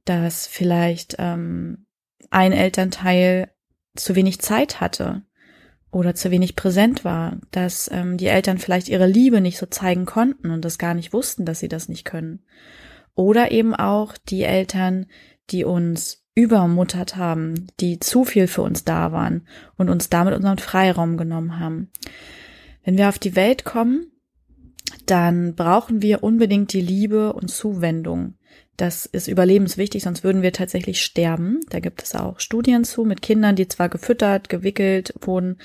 dass 0.05 0.47
vielleicht 0.47 1.15
ähm, 1.19 1.85
ein 2.29 2.51
Elternteil 2.51 3.51
zu 3.95 4.15
wenig 4.15 4.39
Zeit 4.39 4.79
hatte 4.79 5.23
oder 5.91 6.13
zu 6.15 6.31
wenig 6.31 6.55
präsent 6.55 7.03
war, 7.03 7.37
dass 7.51 7.89
ähm, 7.91 8.17
die 8.17 8.27
Eltern 8.27 8.57
vielleicht 8.57 8.89
ihre 8.89 9.07
Liebe 9.07 9.41
nicht 9.41 9.57
so 9.57 9.65
zeigen 9.65 10.05
konnten 10.05 10.51
und 10.51 10.63
das 10.63 10.77
gar 10.77 10.93
nicht 10.93 11.13
wussten, 11.13 11.45
dass 11.45 11.59
sie 11.59 11.67
das 11.67 11.89
nicht 11.89 12.05
können. 12.05 12.43
Oder 13.15 13.51
eben 13.51 13.75
auch 13.75 14.15
die 14.17 14.43
Eltern, 14.43 15.07
die 15.49 15.65
uns 15.65 16.23
übermuttert 16.35 17.17
haben, 17.17 17.67
die 17.79 17.99
zu 17.99 18.23
viel 18.23 18.47
für 18.47 18.61
uns 18.61 18.85
da 18.85 19.11
waren 19.11 19.47
und 19.77 19.89
uns 19.89 20.09
damit 20.09 20.33
unseren 20.35 20.59
Freiraum 20.59 21.17
genommen 21.17 21.59
haben. 21.59 21.91
Wenn 22.83 22.97
wir 22.97 23.09
auf 23.09 23.19
die 23.19 23.35
Welt 23.35 23.65
kommen, 23.65 24.08
dann 25.05 25.55
brauchen 25.55 26.01
wir 26.01 26.23
unbedingt 26.23 26.73
die 26.73 26.81
Liebe 26.81 27.33
und 27.33 27.49
Zuwendung. 27.49 28.35
Das 28.77 29.05
ist 29.05 29.27
überlebenswichtig, 29.27 30.03
sonst 30.03 30.23
würden 30.23 30.41
wir 30.41 30.53
tatsächlich 30.53 31.01
sterben. 31.01 31.59
Da 31.69 31.81
gibt 31.81 32.01
es 32.01 32.15
auch 32.15 32.39
Studien 32.39 32.85
zu 32.85 33.03
mit 33.03 33.21
Kindern, 33.21 33.57
die 33.57 33.67
zwar 33.67 33.89
gefüttert, 33.89 34.47
gewickelt 34.47 35.13
wurden, 35.19 35.57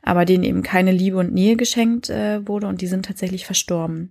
aber 0.00 0.24
denen 0.24 0.42
eben 0.42 0.62
keine 0.62 0.90
Liebe 0.90 1.18
und 1.18 1.34
Nähe 1.34 1.56
geschenkt 1.56 2.08
äh, 2.08 2.46
wurde 2.48 2.68
und 2.68 2.80
die 2.80 2.86
sind 2.86 3.04
tatsächlich 3.04 3.44
verstorben. 3.44 4.10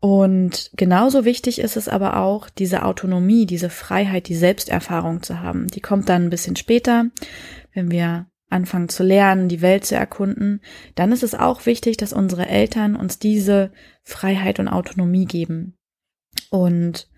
Und 0.00 0.70
genauso 0.74 1.24
wichtig 1.24 1.58
ist 1.58 1.76
es 1.76 1.88
aber 1.88 2.16
auch, 2.16 2.48
diese 2.48 2.84
Autonomie, 2.84 3.46
diese 3.46 3.68
Freiheit, 3.68 4.28
die 4.28 4.36
Selbsterfahrung 4.36 5.22
zu 5.22 5.40
haben. 5.40 5.66
Die 5.66 5.80
kommt 5.80 6.08
dann 6.08 6.24
ein 6.24 6.30
bisschen 6.30 6.56
später, 6.56 7.06
wenn 7.74 7.90
wir 7.90 8.26
anfangen 8.48 8.88
zu 8.88 9.02
lernen, 9.02 9.48
die 9.48 9.60
Welt 9.60 9.84
zu 9.84 9.94
erkunden. 9.94 10.60
Dann 10.94 11.12
ist 11.12 11.22
es 11.22 11.34
auch 11.34 11.66
wichtig, 11.66 11.96
dass 11.96 12.12
unsere 12.12 12.46
Eltern 12.46 12.96
uns 12.96 13.18
diese 13.18 13.72
Freiheit 14.02 14.58
und 14.58 14.68
Autonomie 14.68 15.26
geben. 15.26 15.76
Und 16.50 17.08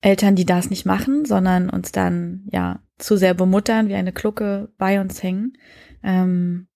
Eltern, 0.00 0.36
die 0.36 0.46
das 0.46 0.70
nicht 0.70 0.86
machen, 0.86 1.24
sondern 1.24 1.70
uns 1.70 1.92
dann 1.92 2.46
ja 2.50 2.80
zu 2.98 3.16
sehr 3.16 3.34
bemuttern, 3.34 3.88
wie 3.88 3.94
eine 3.94 4.12
Klucke 4.12 4.72
bei 4.78 5.00
uns 5.00 5.22
hängen, 5.22 5.58
ähm, 6.02 6.68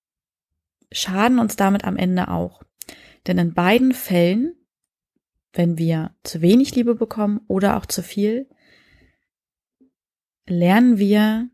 schaden 0.91 1.39
uns 1.39 1.57
damit 1.57 1.85
am 1.85 1.97
Ende 1.97 2.29
auch. 2.29 2.63
Denn 3.27 3.39
in 3.39 3.55
beiden 3.55 3.93
Fällen, 3.93 4.55
wenn 5.53 5.79
wir 5.79 6.15
zu 6.25 6.43
wenig 6.43 6.75
Liebe 6.75 6.95
bekommen 6.95 7.41
oder 7.47 7.77
auch 7.77 7.87
zu 7.87 8.03
viel, 8.03 8.49
lernen 10.47 10.99
wir, 10.99 11.49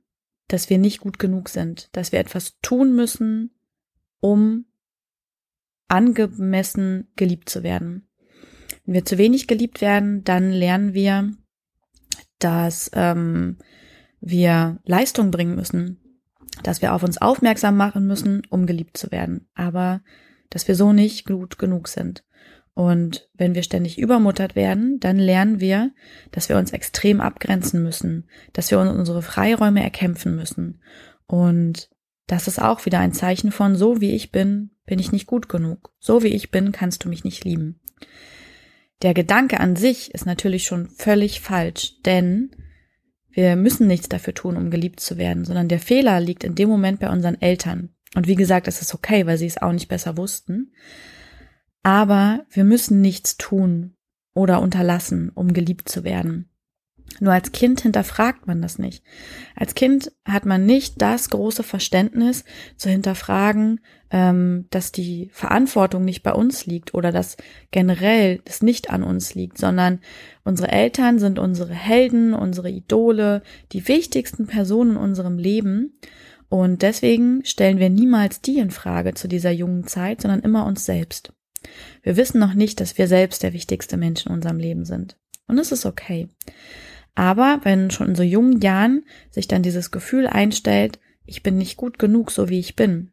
dass 0.48 0.70
wir 0.70 0.78
nicht 0.78 1.00
gut 1.00 1.18
genug 1.18 1.48
sind, 1.48 1.88
dass 1.92 2.12
wir 2.12 2.18
etwas 2.18 2.58
tun 2.60 2.94
müssen, 2.96 3.54
um 4.20 4.64
angemessen 5.88 7.08
geliebt 7.16 7.48
zu 7.48 7.62
werden. 7.62 8.08
Wenn 8.84 8.94
wir 8.94 9.04
zu 9.04 9.18
wenig 9.18 9.46
geliebt 9.46 9.80
werden, 9.80 10.24
dann 10.24 10.50
lernen 10.50 10.94
wir, 10.94 11.32
dass 12.38 12.90
ähm, 12.94 13.58
wir 14.20 14.80
Leistung 14.84 15.30
bringen 15.30 15.54
müssen, 15.54 16.00
dass 16.62 16.82
wir 16.82 16.94
auf 16.94 17.02
uns 17.02 17.18
aufmerksam 17.18 17.76
machen 17.76 18.06
müssen, 18.06 18.42
um 18.50 18.66
geliebt 18.66 18.96
zu 18.96 19.10
werden, 19.10 19.48
aber 19.54 20.02
dass 20.50 20.66
wir 20.68 20.74
so 20.74 20.92
nicht 20.92 21.26
gut 21.26 21.58
genug 21.58 21.88
sind. 21.88 22.24
Und 22.78 23.28
wenn 23.34 23.56
wir 23.56 23.64
ständig 23.64 23.98
übermuttert 23.98 24.54
werden, 24.54 25.00
dann 25.00 25.18
lernen 25.18 25.58
wir, 25.58 25.90
dass 26.30 26.48
wir 26.48 26.56
uns 26.56 26.70
extrem 26.70 27.20
abgrenzen 27.20 27.82
müssen, 27.82 28.28
dass 28.52 28.70
wir 28.70 28.78
unsere 28.78 29.20
Freiräume 29.20 29.82
erkämpfen 29.82 30.36
müssen. 30.36 30.80
Und 31.26 31.90
das 32.28 32.46
ist 32.46 32.62
auch 32.62 32.86
wieder 32.86 33.00
ein 33.00 33.12
Zeichen 33.12 33.50
von, 33.50 33.74
so 33.74 34.00
wie 34.00 34.12
ich 34.12 34.30
bin, 34.30 34.70
bin 34.86 35.00
ich 35.00 35.10
nicht 35.10 35.26
gut 35.26 35.48
genug. 35.48 35.92
So 35.98 36.22
wie 36.22 36.28
ich 36.28 36.52
bin, 36.52 36.70
kannst 36.70 37.04
du 37.04 37.08
mich 37.08 37.24
nicht 37.24 37.44
lieben. 37.44 37.80
Der 39.02 39.12
Gedanke 39.12 39.58
an 39.58 39.74
sich 39.74 40.14
ist 40.14 40.24
natürlich 40.24 40.64
schon 40.64 40.86
völlig 40.86 41.40
falsch, 41.40 42.00
denn 42.02 42.52
wir 43.28 43.56
müssen 43.56 43.88
nichts 43.88 44.08
dafür 44.08 44.34
tun, 44.34 44.56
um 44.56 44.70
geliebt 44.70 45.00
zu 45.00 45.18
werden, 45.18 45.44
sondern 45.44 45.66
der 45.66 45.80
Fehler 45.80 46.20
liegt 46.20 46.44
in 46.44 46.54
dem 46.54 46.68
Moment 46.68 47.00
bei 47.00 47.10
unseren 47.10 47.40
Eltern. 47.42 47.88
Und 48.14 48.28
wie 48.28 48.36
gesagt, 48.36 48.68
es 48.68 48.80
ist 48.82 48.94
okay, 48.94 49.26
weil 49.26 49.36
sie 49.36 49.46
es 49.46 49.60
auch 49.60 49.72
nicht 49.72 49.88
besser 49.88 50.16
wussten. 50.16 50.70
Aber 51.88 52.44
wir 52.50 52.64
müssen 52.64 53.00
nichts 53.00 53.38
tun 53.38 53.94
oder 54.34 54.60
unterlassen, 54.60 55.32
um 55.34 55.54
geliebt 55.54 55.88
zu 55.88 56.04
werden. 56.04 56.50
Nur 57.18 57.32
als 57.32 57.50
Kind 57.52 57.80
hinterfragt 57.80 58.46
man 58.46 58.60
das 58.60 58.78
nicht. 58.78 59.02
Als 59.56 59.74
Kind 59.74 60.12
hat 60.26 60.44
man 60.44 60.66
nicht 60.66 61.00
das 61.00 61.30
große 61.30 61.62
Verständnis 61.62 62.44
zu 62.76 62.90
hinterfragen, 62.90 63.80
ähm, 64.10 64.66
dass 64.68 64.92
die 64.92 65.30
Verantwortung 65.32 66.04
nicht 66.04 66.22
bei 66.22 66.34
uns 66.34 66.66
liegt 66.66 66.92
oder 66.92 67.10
dass 67.10 67.38
generell 67.70 68.42
es 68.44 68.60
nicht 68.60 68.90
an 68.90 69.02
uns 69.02 69.34
liegt, 69.34 69.56
sondern 69.56 70.00
unsere 70.44 70.70
Eltern 70.70 71.18
sind 71.18 71.38
unsere 71.38 71.72
Helden, 71.72 72.34
unsere 72.34 72.68
Idole, 72.68 73.42
die 73.72 73.88
wichtigsten 73.88 74.46
Personen 74.46 74.90
in 74.90 74.96
unserem 74.98 75.38
Leben. 75.38 75.98
Und 76.50 76.82
deswegen 76.82 77.46
stellen 77.46 77.78
wir 77.78 77.88
niemals 77.88 78.42
die 78.42 78.58
in 78.58 78.70
Frage 78.70 79.14
zu 79.14 79.26
dieser 79.26 79.52
jungen 79.52 79.86
Zeit, 79.86 80.20
sondern 80.20 80.40
immer 80.40 80.66
uns 80.66 80.84
selbst. 80.84 81.32
Wir 82.02 82.16
wissen 82.16 82.38
noch 82.38 82.54
nicht, 82.54 82.80
dass 82.80 82.98
wir 82.98 83.08
selbst 83.08 83.42
der 83.42 83.52
wichtigste 83.52 83.96
Mensch 83.96 84.26
in 84.26 84.32
unserem 84.32 84.58
Leben 84.58 84.84
sind. 84.84 85.16
Und 85.46 85.58
es 85.58 85.72
ist 85.72 85.86
okay. 85.86 86.28
Aber 87.14 87.60
wenn 87.64 87.90
schon 87.90 88.08
in 88.08 88.14
so 88.14 88.22
jungen 88.22 88.60
Jahren 88.60 89.04
sich 89.30 89.48
dann 89.48 89.62
dieses 89.62 89.90
Gefühl 89.90 90.26
einstellt, 90.26 91.00
ich 91.24 91.42
bin 91.42 91.58
nicht 91.58 91.76
gut 91.76 91.98
genug, 91.98 92.30
so 92.30 92.48
wie 92.48 92.60
ich 92.60 92.76
bin, 92.76 93.12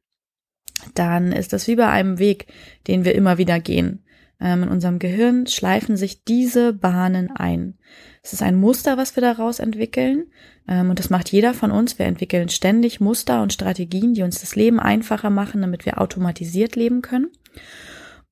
dann 0.94 1.32
ist 1.32 1.54
das 1.54 1.68
wie 1.68 1.76
bei 1.76 1.90
einem 1.90 2.20
Weg, 2.20 2.48
den 2.88 3.06
wir 3.06 3.16
immer 3.16 3.38
wieder 3.38 3.60
gehen. 3.60 4.04
Ähm, 4.40 4.64
in 4.64 4.70
unserem 4.70 5.00
Gehirn 5.00 5.48
schleifen 5.48 5.98
sich 5.98 6.24
diese 6.24 6.74
Bahnen 6.74 7.32
ein. 7.32 7.78
Es 8.22 8.34
ist 8.34 8.42
ein 8.42 8.56
Muster, 8.56 8.98
was 8.98 9.16
wir 9.16 9.22
daraus 9.22 9.60
entwickeln. 9.60 10.28
Ähm, 10.68 10.90
und 10.90 11.00
das 11.00 11.10
macht 11.10 11.32
jeder 11.32 11.54
von 11.54 11.72
uns. 11.72 11.98
Wir 11.98 12.06
entwickeln 12.06 12.50
ständig 12.50 13.00
Muster 13.00 13.42
und 13.42 13.54
Strategien, 13.54 14.14
die 14.14 14.24
uns 14.24 14.42
das 14.42 14.56
Leben 14.56 14.80
einfacher 14.80 15.30
machen, 15.30 15.62
damit 15.62 15.86
wir 15.86 16.02
automatisiert 16.02 16.76
leben 16.76 17.02
können. 17.02 17.30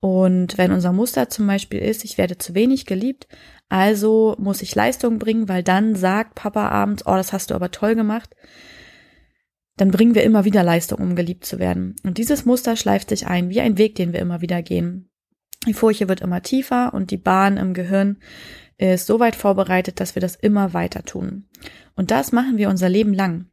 Und 0.04 0.58
wenn 0.58 0.74
unser 0.74 0.92
Muster 0.92 1.30
zum 1.30 1.48
Beispiel 1.48 1.80
ist, 1.80 2.04
ich 2.04 2.18
werde 2.18 2.38
zu 2.38 2.54
wenig 2.54 2.86
geliebt, 2.86 3.26
also 3.70 4.36
muss 4.38 4.62
ich 4.62 4.76
Leistung 4.76 5.18
bringen, 5.18 5.48
weil 5.48 5.64
dann 5.64 5.96
sagt 5.96 6.36
Papa 6.36 6.68
abends, 6.68 7.06
oh, 7.06 7.16
das 7.16 7.32
hast 7.32 7.52
du 7.52 7.56
aber 7.56 7.72
toll 7.72 7.96
gemacht. 7.96 8.36
Dann 9.78 9.92
bringen 9.92 10.14
wir 10.14 10.24
immer 10.24 10.44
wieder 10.44 10.62
Leistung, 10.62 11.00
um 11.00 11.16
geliebt 11.16 11.46
zu 11.46 11.58
werden. 11.58 11.96
Und 12.04 12.18
dieses 12.18 12.44
Muster 12.44 12.76
schleift 12.76 13.08
sich 13.08 13.28
ein, 13.28 13.50
wie 13.50 13.62
ein 13.62 13.78
Weg, 13.78 13.96
den 13.96 14.12
wir 14.12 14.20
immer 14.20 14.42
wieder 14.42 14.62
gehen. 14.62 15.10
Die 15.66 15.74
Furche 15.74 16.10
wird 16.10 16.20
immer 16.20 16.42
tiefer 16.42 16.94
und 16.94 17.10
die 17.10 17.16
Bahn 17.16 17.56
im 17.56 17.74
Gehirn 17.74 18.18
ist 18.78 19.08
so 19.08 19.22
weit 19.22 19.38
vorbereitet, 19.38 20.02
dass 20.02 20.16
wir 20.16 20.22
das 20.22 20.36
immer 20.36 20.74
weiter 20.74 21.04
tun. 21.04 21.48
Und 21.96 22.12
das 22.12 22.34
machen 22.34 22.58
wir 22.58 22.68
unser 22.68 22.90
Leben 22.90 23.14
lang. 23.14 23.46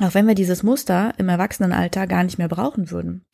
Auch 0.00 0.14
wenn 0.14 0.26
wir 0.26 0.34
dieses 0.34 0.64
Muster 0.64 1.14
im 1.16 1.28
Erwachsenenalter 1.28 2.08
gar 2.08 2.24
nicht 2.24 2.38
mehr 2.38 2.48
brauchen 2.48 2.90
würden. 2.90 3.24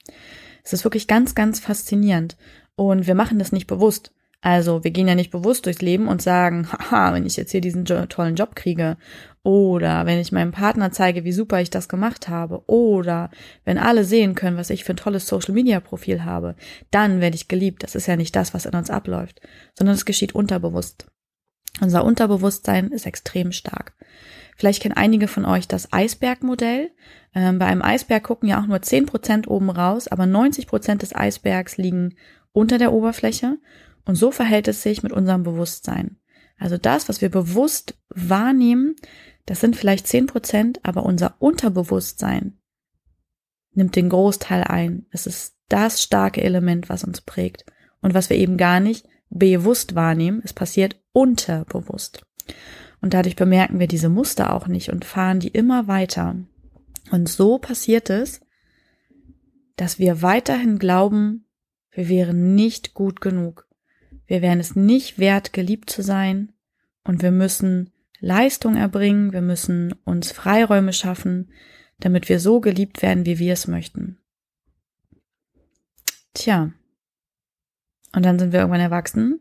Es 0.63 0.73
ist 0.73 0.85
wirklich 0.85 1.09
ganz, 1.09 1.35
ganz 1.35 1.61
faszinierend. 1.61 2.37
Und 2.75 3.07
wir 3.07 3.15
machen 3.15 3.39
das 3.39 3.53
nicht 3.53 3.67
bewusst. 3.67 4.13
Also 4.41 4.83
wir 4.83 4.91
gehen 4.91 5.07
ja 5.07 5.15
nicht 5.15 5.31
bewusst 5.31 5.67
durchs 5.67 5.83
Leben 5.83 6.09
und 6.09 6.21
sagen, 6.21 6.69
haha, 6.73 7.15
wenn 7.15 7.25
ich 7.25 7.37
jetzt 7.37 7.53
hier 7.53 7.61
diesen 7.61 7.85
jo 7.85 8.05
tollen 8.07 8.35
Job 8.35 8.57
kriege 8.57 8.97
oder 9.45 10.05
wenn 10.05 10.19
ich 10.19 10.33
meinem 10.33 10.51
Partner 10.51 10.91
zeige, 10.91 11.25
wie 11.25 11.33
super 11.33 11.61
ich 11.61 11.71
das 11.71 11.89
gemacht 11.89 12.29
habe 12.29 12.63
oder 12.67 13.31
wenn 13.65 13.79
alle 13.79 14.05
sehen 14.05 14.35
können, 14.35 14.57
was 14.57 14.71
ich 14.71 14.85
für 14.85 14.95
ein 14.95 14.97
tolles 14.97 15.29
Social-Media-Profil 15.29 16.25
habe, 16.25 16.57
dann 16.91 17.21
werde 17.21 17.37
ich 17.37 17.49
geliebt. 17.49 17.85
Das 17.85 17.95
ist 17.95 18.07
ja 18.07 18.17
nicht 18.17 18.35
das, 18.35 18.53
was 18.53 18.67
in 18.67 18.75
uns 18.75 18.91
abläuft, 18.91 19.41
sondern 19.79 19.95
es 19.95 20.05
geschieht 20.05 20.35
unterbewusst. 20.35 21.07
Unser 21.81 22.05
Unterbewusstsein 22.05 22.91
ist 22.91 23.07
extrem 23.07 23.53
stark. 23.53 23.95
Vielleicht 24.63 24.81
kennen 24.81 24.97
einige 24.97 25.27
von 25.27 25.45
euch 25.45 25.67
das 25.67 25.93
Eisbergmodell. 25.93 26.93
Ähm, 27.35 27.59
bei 27.59 27.67
einem 27.67 27.83
Eisberg 27.83 28.23
gucken 28.23 28.49
ja 28.49 28.61
auch 28.61 28.67
nur 28.69 28.81
zehn 28.81 29.07
Prozent 29.07 29.49
oben 29.49 29.71
raus, 29.71 30.07
aber 30.07 30.25
90 30.25 30.69
Prozent 30.69 31.03
des 31.03 31.13
Eisbergs 31.13 31.79
liegen 31.79 32.15
unter 32.53 32.79
der 32.79 32.93
Oberfläche 32.93 33.59
und 34.05 34.15
so 34.15 34.31
verhält 34.31 34.69
es 34.69 34.85
sich 34.85 35.03
mit 35.03 35.11
unserem 35.11 35.43
Bewusstsein. 35.43 36.21
Also 36.61 36.79
das, 36.79 37.09
was 37.09 37.21
wir 37.21 37.29
bewusst 37.29 37.99
wahrnehmen, 38.11 38.95
das 39.47 39.59
sind 39.59 39.75
vielleicht 39.75 40.07
zehn 40.07 40.27
Prozent, 40.27 40.79
aber 40.85 41.03
unser 41.03 41.35
Unterbewusstsein 41.41 42.57
nimmt 43.73 43.97
den 43.97 44.11
Großteil 44.11 44.63
ein. 44.63 45.07
Es 45.11 45.27
ist 45.27 45.57
das 45.71 46.01
starke 46.01 46.41
Element, 46.41 46.89
was 46.89 47.03
uns 47.03 47.21
prägt 47.21 47.65
und 48.01 48.15
was 48.15 48.31
wir 48.31 48.37
eben 48.37 48.59
gar 48.59 48.79
nicht 48.79 49.09
bewusst 49.29 49.97
wahrnehmen. 49.97 50.41
Es 50.45 50.53
passiert 50.53 51.03
unterbewusst. 51.11 52.25
Und 53.03 53.15
dadurch 53.15 53.37
bemerken 53.37 53.81
wir 53.81 53.89
diese 53.89 54.09
Muster 54.09 54.55
auch 54.55 54.69
nicht 54.69 54.91
und 54.91 55.05
fahren 55.05 55.41
die 55.41 55.49
immer 55.49 55.89
weiter. 55.89 56.37
Und 57.11 57.29
so 57.29 57.59
passiert 57.59 58.09
es, 58.09 58.41
dass 59.77 59.99
wir 59.99 60.23
weiterhin 60.23 60.79
glauben, 60.79 61.45
wir 61.91 62.09
wären 62.09 62.55
nicht 62.55 62.95
gut 62.95 63.21
genug. 63.21 63.69
Wir 64.27 64.41
wären 64.41 64.61
es 64.61 64.77
nicht 64.77 65.19
wert, 65.19 65.53
geliebt 65.53 65.91
zu 65.91 66.03
sein 66.03 66.53
und 67.05 67.23
wir 67.23 67.33
müssen 67.33 67.91
Leistung 68.21 68.77
erbringen, 68.77 69.33
wir 69.33 69.43
müssen 69.43 69.93
uns 70.05 70.31
Freiräume 70.31 70.93
schaffen, 70.93 71.51
damit 71.99 72.29
wir 72.29 72.39
so 72.39 72.61
geliebt 72.61 73.03
werden, 73.03 73.27
wie 73.27 73.41
wir 73.41 73.53
es 73.53 73.67
möchten. 73.67 74.19
Tja. 76.35 76.73
Und 78.15 78.25
dann 78.25 78.39
sind 78.39 78.53
wir 78.53 78.61
irgendwann 78.61 78.81
erwachsen 78.81 79.41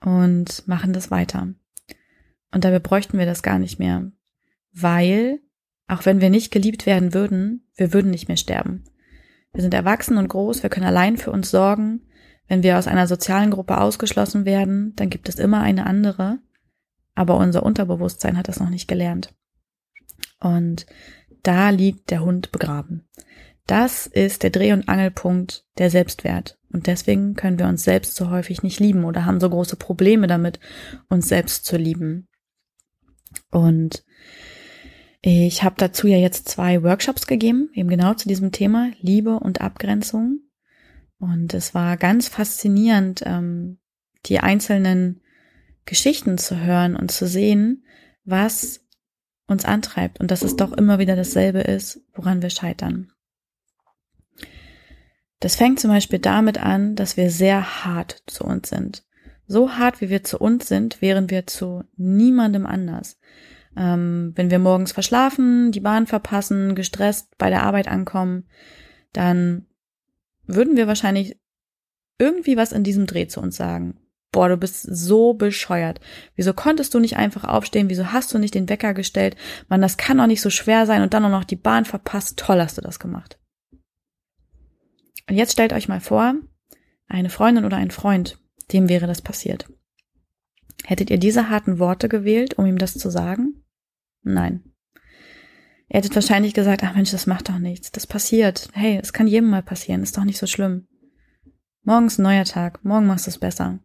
und 0.00 0.68
machen 0.68 0.92
das 0.92 1.10
weiter. 1.10 1.54
Und 2.52 2.64
dabei 2.64 2.78
bräuchten 2.78 3.18
wir 3.18 3.26
das 3.26 3.42
gar 3.42 3.58
nicht 3.58 3.78
mehr, 3.78 4.10
weil, 4.72 5.40
auch 5.86 6.06
wenn 6.06 6.20
wir 6.20 6.30
nicht 6.30 6.50
geliebt 6.50 6.86
werden 6.86 7.14
würden, 7.14 7.68
wir 7.76 7.92
würden 7.92 8.10
nicht 8.10 8.28
mehr 8.28 8.36
sterben. 8.36 8.84
Wir 9.52 9.62
sind 9.62 9.74
erwachsen 9.74 10.16
und 10.16 10.28
groß, 10.28 10.62
wir 10.62 10.70
können 10.70 10.86
allein 10.86 11.16
für 11.16 11.32
uns 11.32 11.50
sorgen, 11.50 12.02
wenn 12.48 12.62
wir 12.62 12.78
aus 12.78 12.88
einer 12.88 13.06
sozialen 13.06 13.50
Gruppe 13.50 13.78
ausgeschlossen 13.80 14.44
werden, 14.44 14.94
dann 14.96 15.10
gibt 15.10 15.28
es 15.28 15.38
immer 15.38 15.60
eine 15.60 15.86
andere, 15.86 16.38
aber 17.14 17.36
unser 17.36 17.62
Unterbewusstsein 17.62 18.36
hat 18.36 18.48
das 18.48 18.60
noch 18.60 18.70
nicht 18.70 18.88
gelernt. 18.88 19.34
Und 20.40 20.86
da 21.42 21.70
liegt 21.70 22.10
der 22.10 22.24
Hund 22.24 22.50
begraben. 22.50 23.08
Das 23.66 24.06
ist 24.08 24.42
der 24.42 24.50
Dreh- 24.50 24.72
und 24.72 24.88
Angelpunkt 24.88 25.64
der 25.78 25.90
Selbstwert. 25.90 26.58
Und 26.72 26.86
deswegen 26.86 27.34
können 27.34 27.58
wir 27.58 27.68
uns 27.68 27.84
selbst 27.84 28.16
so 28.16 28.30
häufig 28.30 28.62
nicht 28.62 28.80
lieben 28.80 29.04
oder 29.04 29.26
haben 29.26 29.40
so 29.40 29.48
große 29.48 29.76
Probleme 29.76 30.26
damit, 30.26 30.58
uns 31.08 31.28
selbst 31.28 31.64
zu 31.64 31.76
lieben. 31.76 32.26
Und 33.50 34.04
ich 35.22 35.62
habe 35.62 35.76
dazu 35.78 36.06
ja 36.06 36.16
jetzt 36.16 36.48
zwei 36.48 36.82
Workshops 36.82 37.26
gegeben, 37.26 37.70
eben 37.74 37.88
genau 37.88 38.14
zu 38.14 38.28
diesem 38.28 38.52
Thema 38.52 38.90
Liebe 39.00 39.38
und 39.38 39.60
Abgrenzung. 39.60 40.40
Und 41.18 41.52
es 41.52 41.74
war 41.74 41.96
ganz 41.98 42.28
faszinierend, 42.28 43.22
ähm, 43.26 43.78
die 44.26 44.40
einzelnen 44.40 45.20
Geschichten 45.84 46.38
zu 46.38 46.58
hören 46.58 46.96
und 46.96 47.10
zu 47.10 47.26
sehen, 47.26 47.84
was 48.24 48.80
uns 49.46 49.64
antreibt 49.64 50.20
und 50.20 50.30
dass 50.30 50.42
es 50.42 50.56
doch 50.56 50.72
immer 50.72 50.98
wieder 50.98 51.16
dasselbe 51.16 51.60
ist, 51.60 52.00
woran 52.14 52.40
wir 52.40 52.50
scheitern. 52.50 53.12
Das 55.40 55.56
fängt 55.56 55.80
zum 55.80 55.90
Beispiel 55.90 56.18
damit 56.18 56.58
an, 56.58 56.94
dass 56.96 57.16
wir 57.16 57.30
sehr 57.30 57.84
hart 57.84 58.22
zu 58.26 58.44
uns 58.44 58.68
sind. 58.68 59.04
So 59.50 59.72
hart, 59.72 60.00
wie 60.00 60.10
wir 60.10 60.22
zu 60.22 60.38
uns 60.38 60.68
sind, 60.68 61.02
wären 61.02 61.28
wir 61.28 61.44
zu 61.44 61.82
niemandem 61.96 62.66
anders. 62.66 63.18
Ähm, 63.76 64.30
wenn 64.36 64.48
wir 64.48 64.60
morgens 64.60 64.92
verschlafen, 64.92 65.72
die 65.72 65.80
Bahn 65.80 66.06
verpassen, 66.06 66.76
gestresst 66.76 67.36
bei 67.36 67.50
der 67.50 67.64
Arbeit 67.64 67.88
ankommen, 67.88 68.46
dann 69.12 69.66
würden 70.44 70.76
wir 70.76 70.86
wahrscheinlich 70.86 71.36
irgendwie 72.16 72.56
was 72.56 72.70
in 72.70 72.84
diesem 72.84 73.06
Dreh 73.06 73.26
zu 73.26 73.40
uns 73.40 73.56
sagen. 73.56 73.98
Boah, 74.30 74.48
du 74.48 74.56
bist 74.56 74.82
so 74.82 75.34
bescheuert. 75.34 75.98
Wieso 76.36 76.54
konntest 76.54 76.94
du 76.94 77.00
nicht 77.00 77.16
einfach 77.16 77.42
aufstehen? 77.42 77.90
Wieso 77.90 78.12
hast 78.12 78.32
du 78.32 78.38
nicht 78.38 78.54
den 78.54 78.68
Wecker 78.68 78.94
gestellt? 78.94 79.34
Mann, 79.66 79.82
das 79.82 79.96
kann 79.96 80.18
doch 80.18 80.28
nicht 80.28 80.42
so 80.42 80.50
schwer 80.50 80.86
sein 80.86 81.02
und 81.02 81.12
dann 81.12 81.24
auch 81.24 81.30
noch 81.30 81.42
die 81.42 81.56
Bahn 81.56 81.86
verpasst. 81.86 82.38
Toll 82.38 82.60
hast 82.60 82.78
du 82.78 82.82
das 82.82 83.00
gemacht. 83.00 83.40
Und 85.28 85.34
jetzt 85.34 85.50
stellt 85.50 85.72
euch 85.72 85.88
mal 85.88 86.00
vor, 86.00 86.36
eine 87.08 87.30
Freundin 87.30 87.64
oder 87.64 87.78
ein 87.78 87.90
Freund, 87.90 88.38
dem 88.72 88.88
wäre 88.88 89.06
das 89.06 89.22
passiert. 89.22 89.68
Hättet 90.84 91.10
ihr 91.10 91.18
diese 91.18 91.48
harten 91.48 91.78
Worte 91.78 92.08
gewählt, 92.08 92.54
um 92.54 92.66
ihm 92.66 92.78
das 92.78 92.94
zu 92.94 93.10
sagen? 93.10 93.64
Nein. 94.22 94.64
Ihr 95.88 95.98
hättet 95.98 96.14
wahrscheinlich 96.14 96.54
gesagt, 96.54 96.82
ach 96.84 96.94
Mensch, 96.94 97.10
das 97.10 97.26
macht 97.26 97.48
doch 97.48 97.58
nichts. 97.58 97.90
Das 97.90 98.06
passiert. 98.06 98.68
Hey, 98.72 98.98
es 99.02 99.12
kann 99.12 99.26
jedem 99.26 99.50
mal 99.50 99.62
passieren. 99.62 100.02
Ist 100.02 100.16
doch 100.16 100.24
nicht 100.24 100.38
so 100.38 100.46
schlimm. 100.46 100.86
Morgen 101.82 102.06
ist 102.06 102.18
ein 102.18 102.22
neuer 102.22 102.44
Tag. 102.44 102.84
Morgen 102.84 103.06
machst 103.06 103.26
du 103.26 103.30
es 103.30 103.38
besser. 103.38 103.80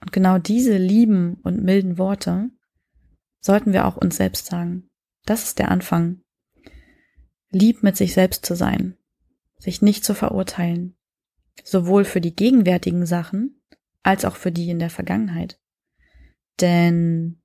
Und 0.00 0.12
genau 0.12 0.38
diese 0.38 0.76
lieben 0.76 1.40
und 1.42 1.62
milden 1.62 1.98
Worte 1.98 2.50
sollten 3.40 3.72
wir 3.72 3.86
auch 3.86 3.96
uns 3.96 4.16
selbst 4.16 4.46
sagen. 4.46 4.88
Das 5.24 5.44
ist 5.44 5.58
der 5.58 5.70
Anfang. 5.70 6.20
Lieb 7.50 7.82
mit 7.82 7.96
sich 7.96 8.12
selbst 8.12 8.44
zu 8.44 8.54
sein. 8.54 8.96
Sich 9.58 9.80
nicht 9.80 10.04
zu 10.04 10.14
verurteilen. 10.14 10.94
Sowohl 11.64 12.04
für 12.04 12.20
die 12.20 12.34
gegenwärtigen 12.34 13.06
Sachen 13.06 13.60
als 14.02 14.24
auch 14.24 14.36
für 14.36 14.52
die 14.52 14.70
in 14.70 14.78
der 14.78 14.90
Vergangenheit. 14.90 15.58
Denn 16.60 17.42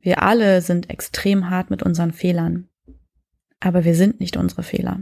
wir 0.00 0.22
alle 0.22 0.60
sind 0.60 0.90
extrem 0.90 1.48
hart 1.48 1.70
mit 1.70 1.82
unseren 1.82 2.12
Fehlern. 2.12 2.68
Aber 3.60 3.84
wir 3.84 3.94
sind 3.94 4.20
nicht 4.20 4.36
unsere 4.36 4.62
Fehler. 4.62 5.00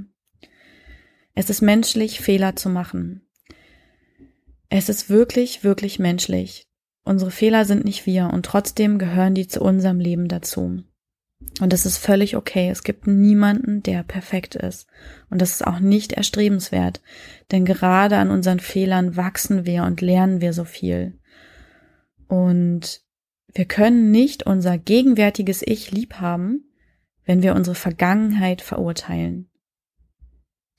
Es 1.35 1.51
ist 1.51 1.63
menschlich, 1.63 2.21
Fehler 2.21 2.55
zu 2.55 2.69
machen. 2.69 3.27
Es 4.69 4.89
ist 4.89 5.11
wirklich, 5.11 5.65
wirklich 5.65 5.99
menschlich. 5.99 6.69
Unsere 7.05 7.31
Fehler 7.31 7.65
sind 7.65 7.85
nicht 7.85 8.07
wir 8.07 8.31
und 8.33 8.47
trotzdem 8.47 8.99
gehören 8.99 9.35
die 9.35 9.49
zu 9.49 9.61
unserem 9.61 9.99
Leben 9.99 10.29
dazu. 10.29 10.85
Und 11.61 11.73
das 11.73 11.87
ist 11.87 11.99
völlig 11.99 12.37
okay. 12.37 12.71
Es 12.71 12.83
gibt 12.83 13.07
niemanden, 13.07 13.83
der 13.83 14.03
perfekt 14.03 14.55
ist. 14.55 14.89
Und 15.31 15.41
das 15.41 15.53
ist 15.53 15.67
auch 15.67 15.81
nicht 15.81 16.13
erstrebenswert. 16.13 17.03
Denn 17.51 17.65
gerade 17.65 18.17
an 18.17 18.31
unseren 18.31 18.59
Fehlern 18.59 19.17
wachsen 19.17 19.67
wir 19.67 19.85
und 19.85 20.01
lernen 20.01 20.41
wir 20.41 20.53
so 20.53 20.65
viel. 20.65 21.19
Und 22.27 23.03
wir 23.55 23.67
können 23.67 24.11
nicht 24.11 24.45
unser 24.47 24.79
gegenwärtiges 24.79 25.63
Ich 25.65 25.91
lieb 25.91 26.15
haben, 26.15 26.65
wenn 27.25 27.43
wir 27.43 27.55
unsere 27.55 27.77
Vergangenheit 27.77 28.63
verurteilen. 28.63 29.51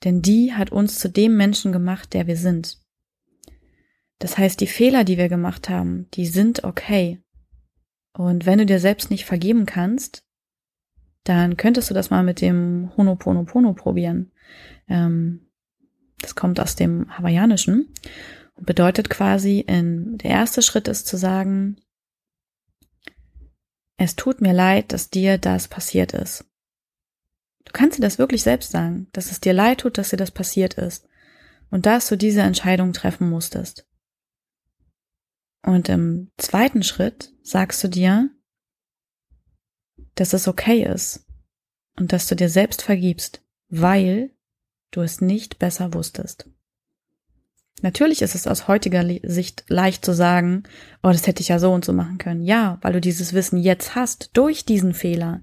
Denn 0.02 0.20
die 0.20 0.52
hat 0.52 0.72
uns 0.72 0.98
zu 0.98 1.08
dem 1.08 1.36
Menschen 1.36 1.72
gemacht, 1.72 2.12
der 2.12 2.26
wir 2.26 2.36
sind. 2.36 2.78
Das 4.18 4.36
heißt, 4.36 4.60
die 4.60 4.66
Fehler, 4.66 5.04
die 5.04 5.18
wir 5.18 5.28
gemacht 5.28 5.68
haben, 5.68 6.08
die 6.14 6.26
sind 6.26 6.64
okay. 6.64 7.22
Und 8.12 8.46
wenn 8.46 8.58
du 8.58 8.66
dir 8.66 8.80
selbst 8.80 9.10
nicht 9.10 9.24
vergeben 9.24 9.66
kannst, 9.66 10.24
dann 11.24 11.56
könntest 11.56 11.90
du 11.90 11.94
das 11.94 12.10
mal 12.10 12.22
mit 12.22 12.40
dem 12.40 12.90
Honoponopono 12.96 13.72
probieren. 13.72 14.30
Ähm, 14.88 15.40
das 16.20 16.34
kommt 16.34 16.60
aus 16.60 16.76
dem 16.76 17.16
Hawaiianischen 17.16 17.92
und 18.54 18.66
bedeutet 18.66 19.10
quasi, 19.10 19.60
in, 19.60 20.18
der 20.18 20.30
erste 20.30 20.62
Schritt 20.62 20.88
ist 20.88 21.06
zu 21.06 21.16
sagen, 21.16 21.76
es 23.96 24.16
tut 24.16 24.40
mir 24.40 24.52
leid, 24.52 24.92
dass 24.92 25.10
dir 25.10 25.38
das 25.38 25.68
passiert 25.68 26.12
ist. 26.12 26.44
Du 27.64 27.72
kannst 27.72 27.98
dir 27.98 28.02
das 28.02 28.18
wirklich 28.18 28.42
selbst 28.42 28.70
sagen, 28.70 29.08
dass 29.12 29.30
es 29.30 29.40
dir 29.40 29.52
leid 29.52 29.80
tut, 29.80 29.98
dass 29.98 30.10
dir 30.10 30.16
das 30.16 30.30
passiert 30.30 30.74
ist 30.74 31.08
und 31.70 31.86
dass 31.86 32.08
du 32.08 32.16
diese 32.16 32.42
Entscheidung 32.42 32.92
treffen 32.92 33.28
musstest. 33.28 33.86
Und 35.62 35.88
im 35.88 36.30
zweiten 36.36 36.82
Schritt 36.82 37.32
sagst 37.42 37.82
du 37.82 37.88
dir, 37.88 38.30
dass 40.14 40.32
es 40.32 40.48
okay 40.48 40.84
ist 40.84 41.26
und 41.96 42.12
dass 42.12 42.26
du 42.26 42.36
dir 42.36 42.48
selbst 42.48 42.82
vergibst, 42.82 43.42
weil 43.68 44.30
du 44.90 45.00
es 45.00 45.20
nicht 45.20 45.58
besser 45.58 45.94
wusstest. 45.94 46.48
Natürlich 47.82 48.22
ist 48.22 48.34
es 48.34 48.46
aus 48.46 48.68
heutiger 48.68 49.04
Sicht 49.24 49.64
leicht 49.68 50.04
zu 50.04 50.14
sagen, 50.14 50.62
oh, 51.02 51.10
das 51.10 51.26
hätte 51.26 51.42
ich 51.42 51.48
ja 51.48 51.58
so 51.58 51.72
und 51.72 51.84
so 51.84 51.92
machen 51.92 52.18
können. 52.18 52.40
Ja, 52.40 52.78
weil 52.80 52.92
du 52.92 53.00
dieses 53.00 53.34
Wissen 53.34 53.58
jetzt 53.58 53.94
hast 53.94 54.30
durch 54.34 54.64
diesen 54.64 54.94
Fehler. 54.94 55.42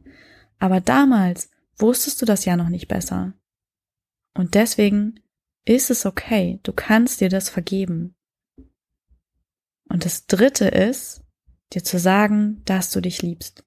Aber 0.57 0.79
damals 0.79 1.49
wusstest 1.77 2.21
du 2.21 2.25
das 2.25 2.45
ja 2.45 2.55
noch 2.55 2.69
nicht 2.69 2.87
besser. 2.87 3.33
Und 4.33 4.55
deswegen 4.55 5.19
ist 5.65 5.91
es 5.91 6.05
okay, 6.05 6.59
du 6.63 6.73
kannst 6.73 7.21
dir 7.21 7.29
das 7.29 7.49
vergeben. 7.49 8.15
Und 9.89 10.05
das 10.05 10.25
Dritte 10.25 10.67
ist, 10.67 11.21
dir 11.73 11.83
zu 11.83 11.99
sagen, 11.99 12.61
dass 12.65 12.91
du 12.91 13.01
dich 13.01 13.21
liebst. 13.21 13.65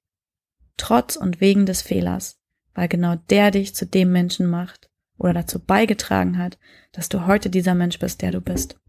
Trotz 0.77 1.15
und 1.15 1.41
wegen 1.41 1.65
des 1.65 1.81
Fehlers, 1.81 2.39
weil 2.73 2.87
genau 2.87 3.15
der 3.29 3.51
dich 3.51 3.75
zu 3.75 3.85
dem 3.85 4.11
Menschen 4.11 4.47
macht 4.47 4.89
oder 5.17 5.33
dazu 5.33 5.63
beigetragen 5.63 6.37
hat, 6.37 6.57
dass 6.91 7.09
du 7.09 7.25
heute 7.25 7.49
dieser 7.49 7.75
Mensch 7.75 7.99
bist, 7.99 8.21
der 8.21 8.31
du 8.31 8.41
bist. 8.41 8.79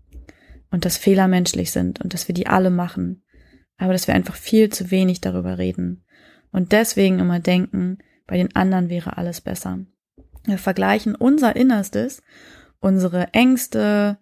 Und 0.71 0.85
dass 0.85 0.97
Fehler 0.97 1.29
menschlich 1.29 1.71
sind 1.71 2.01
und 2.01 2.13
dass 2.13 2.29
wir 2.29 2.35
die 2.35 2.49
alle 2.49 2.71
machen, 2.71 3.23
aber 3.79 3.93
dass 3.93 4.09
wir 4.09 4.15
einfach 4.15 4.35
viel 4.35 4.71
zu 4.71 4.91
wenig 4.91 5.21
darüber 5.21 5.59
reden. 5.59 6.05
Und 6.51 6.73
deswegen 6.73 7.19
immer 7.21 7.39
denken, 7.39 7.99
bei 8.27 8.37
den 8.37 8.55
anderen 8.57 8.89
wäre 8.89 9.17
alles 9.17 9.41
besser. 9.41 9.79
Wir 10.45 10.59
vergleichen 10.59 11.15
unser 11.15 11.55
Innerstes, 11.55 12.23
unsere 12.81 13.33
Ängste, 13.33 14.19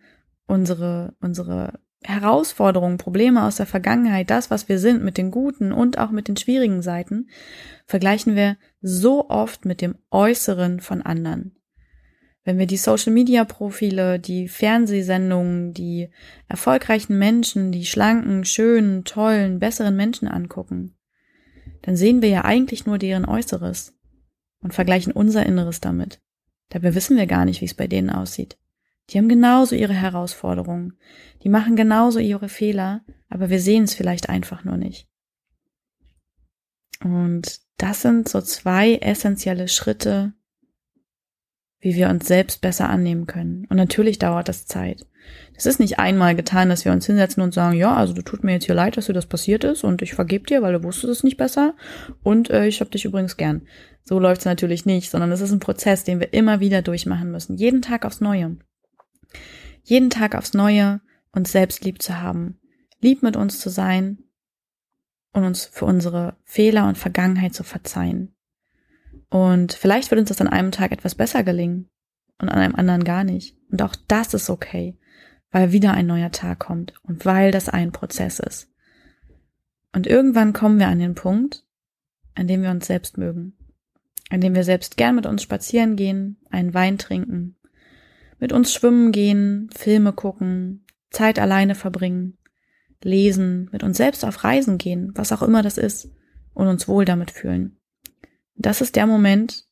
unsere, 0.46 1.14
unsere 1.20 1.80
Herausforderungen, 2.04 2.98
Probleme 2.98 3.44
aus 3.44 3.56
der 3.56 3.66
Vergangenheit, 3.66 4.28
das, 4.30 4.50
was 4.50 4.68
wir 4.68 4.78
sind, 4.78 5.02
mit 5.02 5.16
den 5.16 5.30
guten 5.30 5.72
und 5.72 5.98
auch 5.98 6.10
mit 6.10 6.28
den 6.28 6.36
schwierigen 6.36 6.82
Seiten, 6.82 7.28
vergleichen 7.86 8.36
wir 8.36 8.56
so 8.82 9.30
oft 9.30 9.64
mit 9.64 9.80
dem 9.80 9.96
Äußeren 10.10 10.80
von 10.80 11.00
anderen. 11.00 11.56
Wenn 12.44 12.58
wir 12.58 12.66
die 12.66 12.76
Social-Media-Profile, 12.76 14.18
die 14.18 14.48
Fernsehsendungen, 14.48 15.72
die 15.72 16.10
erfolgreichen 16.46 17.18
Menschen, 17.18 17.72
die 17.72 17.86
schlanken, 17.86 18.44
schönen, 18.44 19.04
tollen, 19.04 19.58
besseren 19.58 19.96
Menschen 19.96 20.28
angucken, 20.28 20.94
dann 21.80 21.96
sehen 21.96 22.20
wir 22.20 22.28
ja 22.28 22.44
eigentlich 22.44 22.84
nur 22.84 22.98
deren 22.98 23.24
Äußeres 23.24 23.94
und 24.62 24.74
vergleichen 24.74 25.12
unser 25.12 25.46
Inneres 25.46 25.80
damit. 25.80 26.20
Dabei 26.68 26.94
wissen 26.94 27.16
wir 27.16 27.26
gar 27.26 27.46
nicht, 27.46 27.62
wie 27.62 27.66
es 27.66 27.74
bei 27.74 27.86
denen 27.86 28.10
aussieht. 28.10 28.58
Die 29.10 29.18
haben 29.18 29.28
genauso 29.28 29.74
ihre 29.74 29.92
Herausforderungen, 29.92 30.98
die 31.42 31.48
machen 31.48 31.76
genauso 31.76 32.18
ihre 32.18 32.48
Fehler, 32.48 33.02
aber 33.28 33.50
wir 33.50 33.60
sehen 33.60 33.84
es 33.84 33.94
vielleicht 33.94 34.28
einfach 34.28 34.64
nur 34.64 34.76
nicht. 34.76 35.08
Und 37.02 37.60
das 37.76 38.02
sind 38.02 38.28
so 38.28 38.40
zwei 38.40 38.96
essentielle 38.96 39.68
Schritte, 39.68 40.32
wie 41.80 41.94
wir 41.94 42.08
uns 42.08 42.26
selbst 42.26 42.62
besser 42.62 42.88
annehmen 42.88 43.26
können. 43.26 43.66
Und 43.68 43.76
natürlich 43.76 44.18
dauert 44.18 44.48
das 44.48 44.64
Zeit. 44.64 45.06
Es 45.54 45.66
ist 45.66 45.80
nicht 45.80 45.98
einmal 45.98 46.34
getan, 46.34 46.68
dass 46.68 46.84
wir 46.84 46.92
uns 46.92 47.06
hinsetzen 47.06 47.42
und 47.42 47.52
sagen, 47.52 47.76
ja, 47.76 47.94
also 47.94 48.14
du 48.14 48.22
tut 48.22 48.42
mir 48.42 48.52
jetzt 48.52 48.64
hier 48.66 48.74
leid, 48.74 48.96
dass 48.96 49.06
dir 49.06 49.12
das 49.12 49.26
passiert 49.26 49.64
ist 49.64 49.84
und 49.84 50.02
ich 50.02 50.14
vergebe 50.14 50.46
dir, 50.46 50.62
weil 50.62 50.72
du 50.72 50.82
wusstest 50.82 51.10
es 51.10 51.24
nicht 51.24 51.36
besser 51.36 51.74
und 52.22 52.50
äh, 52.50 52.66
ich 52.66 52.80
hab 52.80 52.90
dich 52.90 53.04
übrigens 53.04 53.36
gern. 53.36 53.66
So 54.02 54.18
läuft 54.18 54.40
es 54.40 54.46
natürlich 54.46 54.86
nicht, 54.86 55.10
sondern 55.10 55.32
es 55.32 55.40
ist 55.40 55.52
ein 55.52 55.60
Prozess, 55.60 56.04
den 56.04 56.20
wir 56.20 56.32
immer 56.32 56.60
wieder 56.60 56.82
durchmachen 56.82 57.30
müssen. 57.30 57.56
Jeden 57.56 57.82
Tag 57.82 58.04
aufs 58.04 58.20
Neue. 58.20 58.56
Jeden 59.84 60.10
Tag 60.10 60.34
aufs 60.34 60.54
Neue 60.54 61.00
uns 61.30 61.52
selbst 61.52 61.84
lieb 61.84 62.02
zu 62.02 62.20
haben. 62.20 62.58
Lieb 63.00 63.22
mit 63.22 63.36
uns 63.36 63.60
zu 63.60 63.70
sein 63.70 64.18
und 65.32 65.44
uns 65.44 65.64
für 65.64 65.84
unsere 65.84 66.36
Fehler 66.44 66.88
und 66.88 66.98
Vergangenheit 66.98 67.54
zu 67.54 67.62
verzeihen. 67.62 68.34
Und 69.30 69.72
vielleicht 69.72 70.10
wird 70.10 70.20
uns 70.20 70.28
das 70.28 70.40
an 70.40 70.48
einem 70.48 70.72
Tag 70.72 70.90
etwas 70.90 71.14
besser 71.14 71.44
gelingen 71.44 71.88
und 72.40 72.48
an 72.48 72.58
einem 72.58 72.74
anderen 72.74 73.04
gar 73.04 73.24
nicht. 73.24 73.56
Und 73.70 73.82
auch 73.82 73.94
das 74.08 74.34
ist 74.34 74.50
okay, 74.50 74.98
weil 75.50 75.70
wieder 75.72 75.92
ein 75.92 76.06
neuer 76.06 76.32
Tag 76.32 76.58
kommt 76.58 76.94
und 77.02 77.24
weil 77.24 77.52
das 77.52 77.68
ein 77.68 77.92
Prozess 77.92 78.40
ist. 78.40 78.68
Und 79.92 80.06
irgendwann 80.06 80.52
kommen 80.52 80.78
wir 80.78 80.88
an 80.88 80.98
den 80.98 81.14
Punkt, 81.14 81.64
an 82.34 82.48
dem 82.48 82.62
wir 82.62 82.70
uns 82.70 82.86
selbst 82.86 83.18
mögen 83.18 83.56
an 84.30 84.40
dem 84.40 84.54
wir 84.54 84.64
selbst 84.64 84.96
gern 84.96 85.14
mit 85.14 85.26
uns 85.26 85.42
spazieren 85.42 85.96
gehen, 85.96 86.38
einen 86.50 86.74
Wein 86.74 86.98
trinken, 86.98 87.56
mit 88.38 88.52
uns 88.52 88.72
schwimmen 88.72 89.12
gehen, 89.12 89.70
Filme 89.74 90.12
gucken, 90.12 90.84
Zeit 91.10 91.38
alleine 91.38 91.74
verbringen, 91.74 92.38
lesen, 93.02 93.68
mit 93.72 93.82
uns 93.82 93.96
selbst 93.96 94.24
auf 94.24 94.44
Reisen 94.44 94.78
gehen, 94.78 95.12
was 95.14 95.32
auch 95.32 95.42
immer 95.42 95.62
das 95.62 95.78
ist, 95.78 96.10
und 96.54 96.66
uns 96.66 96.88
wohl 96.88 97.04
damit 97.04 97.30
fühlen. 97.30 97.78
Das 98.56 98.80
ist 98.80 98.96
der 98.96 99.06
Moment, 99.06 99.66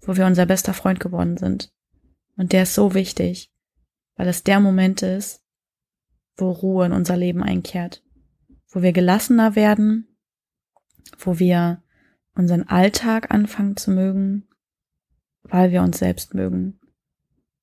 wo 0.00 0.16
wir 0.16 0.26
unser 0.26 0.46
bester 0.46 0.74
Freund 0.74 1.00
geworden 1.00 1.36
sind. 1.36 1.72
Und 2.36 2.52
der 2.52 2.64
ist 2.64 2.74
so 2.74 2.94
wichtig, 2.94 3.52
weil 4.16 4.28
es 4.28 4.44
der 4.44 4.60
Moment 4.60 5.02
ist, 5.02 5.42
wo 6.36 6.50
Ruhe 6.50 6.86
in 6.86 6.92
unser 6.92 7.16
Leben 7.16 7.42
einkehrt, 7.42 8.04
wo 8.68 8.82
wir 8.82 8.92
gelassener 8.92 9.56
werden, 9.56 10.16
wo 11.18 11.38
wir 11.38 11.82
unseren 12.34 12.64
Alltag 12.64 13.32
anfangen 13.32 13.76
zu 13.76 13.90
mögen, 13.90 14.48
weil 15.42 15.72
wir 15.72 15.82
uns 15.82 15.98
selbst 15.98 16.34
mögen, 16.34 16.77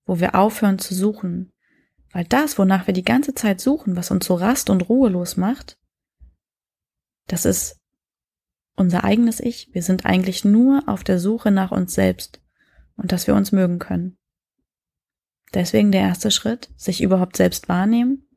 wo 0.05 0.19
wir 0.19 0.35
aufhören 0.35 0.79
zu 0.79 0.93
suchen, 0.93 1.51
weil 2.11 2.25
das, 2.25 2.57
wonach 2.57 2.87
wir 2.87 2.93
die 2.93 3.03
ganze 3.03 3.33
Zeit 3.33 3.59
suchen, 3.59 3.95
was 3.95 4.11
uns 4.11 4.25
so 4.25 4.35
rast 4.35 4.69
und 4.69 4.87
ruhelos 4.87 5.37
macht, 5.37 5.77
das 7.27 7.45
ist 7.45 7.81
unser 8.75 9.03
eigenes 9.03 9.39
Ich. 9.39 9.73
Wir 9.73 9.81
sind 9.81 10.05
eigentlich 10.05 10.45
nur 10.45 10.83
auf 10.87 11.03
der 11.03 11.19
Suche 11.19 11.51
nach 11.51 11.71
uns 11.71 11.93
selbst 11.93 12.41
und 12.97 13.11
dass 13.11 13.27
wir 13.27 13.35
uns 13.35 13.51
mögen 13.51 13.79
können. 13.79 14.17
Deswegen 15.53 15.91
der 15.91 16.01
erste 16.01 16.31
Schritt, 16.31 16.69
sich 16.75 17.01
überhaupt 17.01 17.37
selbst 17.37 17.69
wahrnehmen 17.69 18.27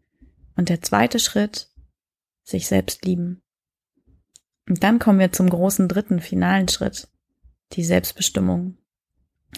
und 0.57 0.69
der 0.69 0.83
zweite 0.83 1.19
Schritt, 1.19 1.71
sich 2.43 2.67
selbst 2.67 3.05
lieben. 3.05 3.43
Und 4.69 4.83
dann 4.83 4.99
kommen 4.99 5.19
wir 5.19 5.33
zum 5.33 5.49
großen 5.49 5.89
dritten, 5.89 6.21
finalen 6.21 6.69
Schritt, 6.69 7.09
die 7.73 7.85
Selbstbestimmung. 7.85 8.79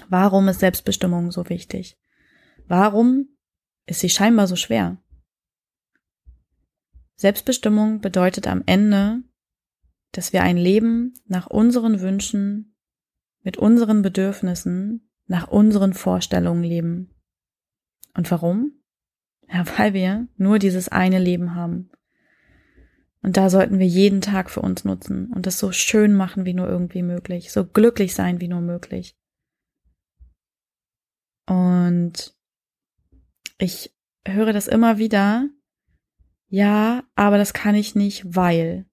Warum 0.09 0.49
ist 0.49 0.61
Selbstbestimmung 0.61 1.33
so 1.33 1.49
wichtig? 1.49 1.99
Warum 2.67 3.29
ist 3.87 4.01
sie 4.01 4.11
scheinbar 4.11 4.47
so 4.47 4.57
schwer? 4.57 4.99
Selbstbestimmung 7.17 8.01
bedeutet 8.01 8.47
am 8.47 8.63
Ende, 8.67 9.23
dass 10.13 10.33
wir 10.33 10.43
ein 10.43 10.57
Leben 10.57 11.15
nach 11.27 11.47
unseren 11.47 12.01
Wünschen, 12.01 12.75
mit 13.43 13.57
unseren 13.57 14.03
Bedürfnissen, 14.03 15.11
nach 15.27 15.49
unseren 15.49 15.93
Vorstellungen 15.93 16.65
leben. 16.65 17.11
Und 18.15 18.31
warum? 18.31 18.73
Ja, 19.53 19.65
weil 19.79 19.95
wir 19.95 20.29
nur 20.37 20.59
dieses 20.59 20.89
eine 20.89 21.19
Leben 21.19 21.55
haben. 21.55 21.91
Und 23.23 23.37
da 23.37 23.51
sollten 23.51 23.79
wir 23.79 23.87
jeden 23.87 24.23
Tag 24.23 24.51
für 24.51 24.63
uns 24.63 24.85
nutzen 24.85 25.31
und 25.35 25.47
das 25.47 25.59
so 25.59 25.73
schön 25.73 26.15
machen 26.15 26.47
wie 26.47 26.55
nur 26.55 26.69
irgendwie 26.69 27.03
möglich, 27.03 27.53
so 27.53 27.67
glücklich 27.67 28.15
sein 28.15 28.41
wie 28.41 28.49
nur 28.49 28.63
möglich. 28.63 29.15
Und 31.51 32.33
ich 33.59 33.93
höre 34.25 34.53
das 34.53 34.69
immer 34.69 34.99
wieder, 34.99 35.49
ja, 36.47 37.03
aber 37.17 37.39
das 37.39 37.53
kann 37.53 37.75
ich 37.75 37.97
nicht, 37.97 38.37
weil. 38.37 38.87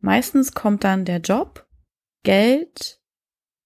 Meistens 0.00 0.52
kommt 0.52 0.84
dann 0.84 1.06
der 1.06 1.20
Job, 1.20 1.66
Geld, 2.22 3.00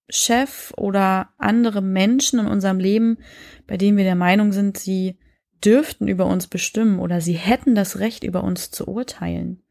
Chef 0.09 0.73
oder 0.77 1.31
andere 1.37 1.83
Menschen 1.83 2.39
in 2.39 2.47
unserem 2.47 2.79
Leben, 2.79 3.19
bei 3.67 3.77
denen 3.77 3.97
wir 3.97 4.05
der 4.05 4.15
Meinung 4.15 4.53
sind, 4.53 4.79
sie 4.79 5.19
dürften 5.65 6.07
über 6.07 6.27
uns 6.27 6.47
bestimmen 6.47 7.01
oder 7.01 7.21
sie 7.21 7.33
hätten 7.33 7.75
das 7.75 7.99
Recht, 7.99 8.23
über 8.23 8.45
uns 8.45 8.71
zu 8.71 8.87
urteilen. 8.87 9.65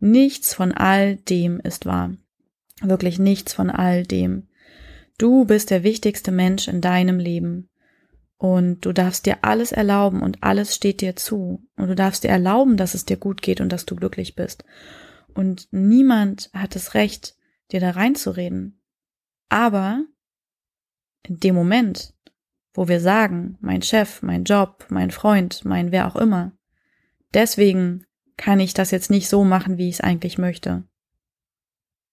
Nichts 0.00 0.54
von 0.54 0.72
all 0.72 1.14
dem 1.14 1.60
ist 1.60 1.86
wahr. 1.86 2.16
Wirklich 2.80 3.20
nichts 3.20 3.52
von 3.52 3.70
all 3.70 4.02
dem. 4.02 4.48
Du 5.18 5.44
bist 5.44 5.70
der 5.70 5.84
wichtigste 5.84 6.32
Mensch 6.32 6.66
in 6.66 6.80
deinem 6.80 7.20
Leben. 7.20 7.68
Und 8.42 8.80
du 8.80 8.92
darfst 8.92 9.26
dir 9.26 9.44
alles 9.44 9.70
erlauben 9.70 10.20
und 10.20 10.42
alles 10.42 10.74
steht 10.74 11.00
dir 11.00 11.14
zu. 11.14 11.64
Und 11.76 11.86
du 11.86 11.94
darfst 11.94 12.24
dir 12.24 12.30
erlauben, 12.30 12.76
dass 12.76 12.94
es 12.94 13.04
dir 13.04 13.16
gut 13.16 13.40
geht 13.40 13.60
und 13.60 13.68
dass 13.68 13.86
du 13.86 13.94
glücklich 13.94 14.34
bist. 14.34 14.64
Und 15.32 15.68
niemand 15.70 16.50
hat 16.52 16.74
das 16.74 16.94
Recht, 16.94 17.36
dir 17.70 17.78
da 17.78 17.90
reinzureden. 17.90 18.82
Aber 19.48 20.04
in 21.22 21.38
dem 21.38 21.54
Moment, 21.54 22.14
wo 22.74 22.88
wir 22.88 22.98
sagen, 22.98 23.58
mein 23.60 23.80
Chef, 23.80 24.22
mein 24.22 24.42
Job, 24.42 24.86
mein 24.88 25.12
Freund, 25.12 25.64
mein 25.64 25.92
wer 25.92 26.08
auch 26.08 26.16
immer, 26.16 26.50
deswegen 27.34 28.06
kann 28.36 28.58
ich 28.58 28.74
das 28.74 28.90
jetzt 28.90 29.08
nicht 29.08 29.28
so 29.28 29.44
machen, 29.44 29.78
wie 29.78 29.88
ich 29.88 29.94
es 29.94 30.00
eigentlich 30.00 30.36
möchte. 30.36 30.82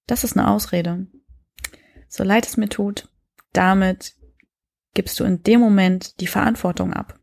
Das 0.06 0.24
ist 0.24 0.38
eine 0.38 0.48
Ausrede. 0.48 1.08
So 2.08 2.24
leid 2.24 2.46
es 2.46 2.56
mir 2.56 2.70
tut, 2.70 3.10
damit 3.52 4.14
gibst 4.94 5.20
du 5.20 5.24
in 5.24 5.44
dem 5.44 5.60
Moment 5.60 6.20
die 6.20 6.28
Verantwortung 6.28 6.94
ab, 6.94 7.20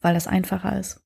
weil 0.00 0.14
das 0.14 0.26
einfacher 0.26 0.78
ist. 0.78 1.02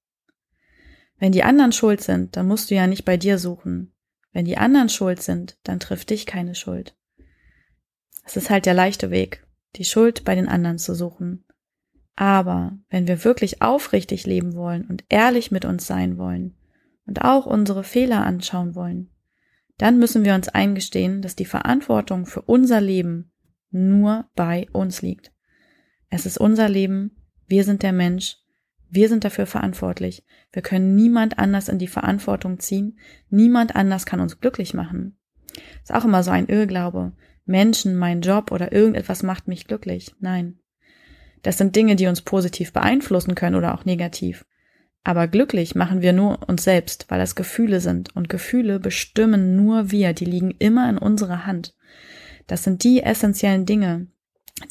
Wenn 1.19 1.33
die 1.33 1.45
anderen 1.45 1.73
schuld 1.73 2.01
sind, 2.01 2.37
dann 2.37 2.47
musst 2.47 2.71
du 2.71 2.75
ja 2.75 2.87
nicht 2.87 3.05
bei 3.05 3.17
dir 3.17 3.39
suchen. 3.39 3.93
Wenn 4.33 4.45
die 4.45 4.59
anderen 4.59 4.89
schuld 4.89 5.23
sind, 5.23 5.59
dann 5.63 5.81
trifft 5.81 6.11
dich 6.11 6.27
keine 6.27 6.55
Schuld. 6.55 6.97
Es 8.25 8.37
ist 8.37 8.51
halt 8.51 8.67
der 8.67 8.75
leichte 8.75 9.11
Weg, 9.11 9.47
die 9.77 9.85
Schuld 9.85 10.25
bei 10.25 10.35
den 10.35 10.49
anderen 10.49 10.79
zu 10.79 10.95
suchen. 10.95 11.45
Aber 12.17 12.79
wenn 12.91 13.07
wir 13.07 13.25
wirklich 13.25 13.63
aufrichtig 13.63 14.27
leben 14.27 14.55
wollen 14.55 14.85
und 14.87 15.05
ehrlich 15.09 15.51
mit 15.51 15.65
uns 15.65 15.87
sein 15.87 16.19
wollen, 16.19 16.57
und 17.07 17.23
auch 17.23 17.47
unsere 17.47 17.85
Fehler 17.85 18.25
anschauen 18.25 18.75
wollen, 18.75 19.11
dann 19.79 19.99
müssen 19.99 20.25
wir 20.25 20.35
uns 20.35 20.49
eingestehen, 20.49 21.23
dass 21.23 21.37
die 21.37 21.45
Verantwortung 21.45 22.27
für 22.27 22.43
unser 22.43 22.81
Leben 22.81 23.33
nur 23.71 24.27
bei 24.35 24.69
uns 24.73 25.03
liegt. 25.03 25.33
Es 26.15 26.27
ist 26.27 26.39
unser 26.39 26.69
Leben, 26.69 27.11
wir 27.49 27.65
sind 27.65 27.83
der 27.83 27.93
Mensch, 27.93 28.37
wir 28.89 29.09
sind 29.09 29.25
dafür 29.25 29.47
verantwortlich. 29.47 30.25
Wir 30.53 30.63
können 30.63 30.95
niemand 30.95 31.41
anders 31.41 31.69
in 31.69 31.81
die 31.81 31.89
Verantwortung 31.89 32.61
ziehen, 32.61 33.01
niemand 33.31 33.75
anders 33.75 34.07
kann 34.07 34.21
uns 34.21 34.39
glücklich 34.39 34.75
machen. 34.75 35.19
Ist 35.83 35.93
auch 35.93 36.05
immer 36.05 36.23
so 36.23 36.31
ein 36.31 36.47
Irrglaube. 36.47 37.15
Menschen, 37.47 37.97
mein 37.97 38.21
Job 38.21 38.53
oder 38.53 38.71
irgendetwas 38.71 39.25
macht 39.25 39.49
mich 39.49 39.67
glücklich. 39.67 40.15
Nein. 40.21 40.61
Das 41.43 41.59
sind 41.59 41.75
Dinge, 41.75 41.97
die 41.97 42.07
uns 42.07 42.23
positiv 42.23 42.73
beeinflussen 42.73 43.35
können 43.35 43.57
oder 43.57 43.75
auch 43.75 43.85
negativ. 43.85 44.47
Aber 45.03 45.27
glücklich 45.27 45.75
machen 45.75 46.01
wir 46.01 46.13
nur 46.13 46.49
uns 46.49 46.63
selbst, 46.63 47.07
weil 47.09 47.19
das 47.19 47.35
Gefühle 47.35 47.81
sind. 47.81 48.15
Und 48.15 48.29
Gefühle 48.29 48.79
bestimmen 48.79 49.57
nur 49.57 49.91
wir, 49.91 50.13
die 50.13 50.27
liegen 50.27 50.53
immer 50.61 50.89
in 50.89 50.97
unserer 50.97 51.45
Hand. 51.45 51.75
Das 52.47 52.63
sind 52.63 52.85
die 52.85 53.03
essentiellen 53.03 53.67
Dinge, 53.67 54.07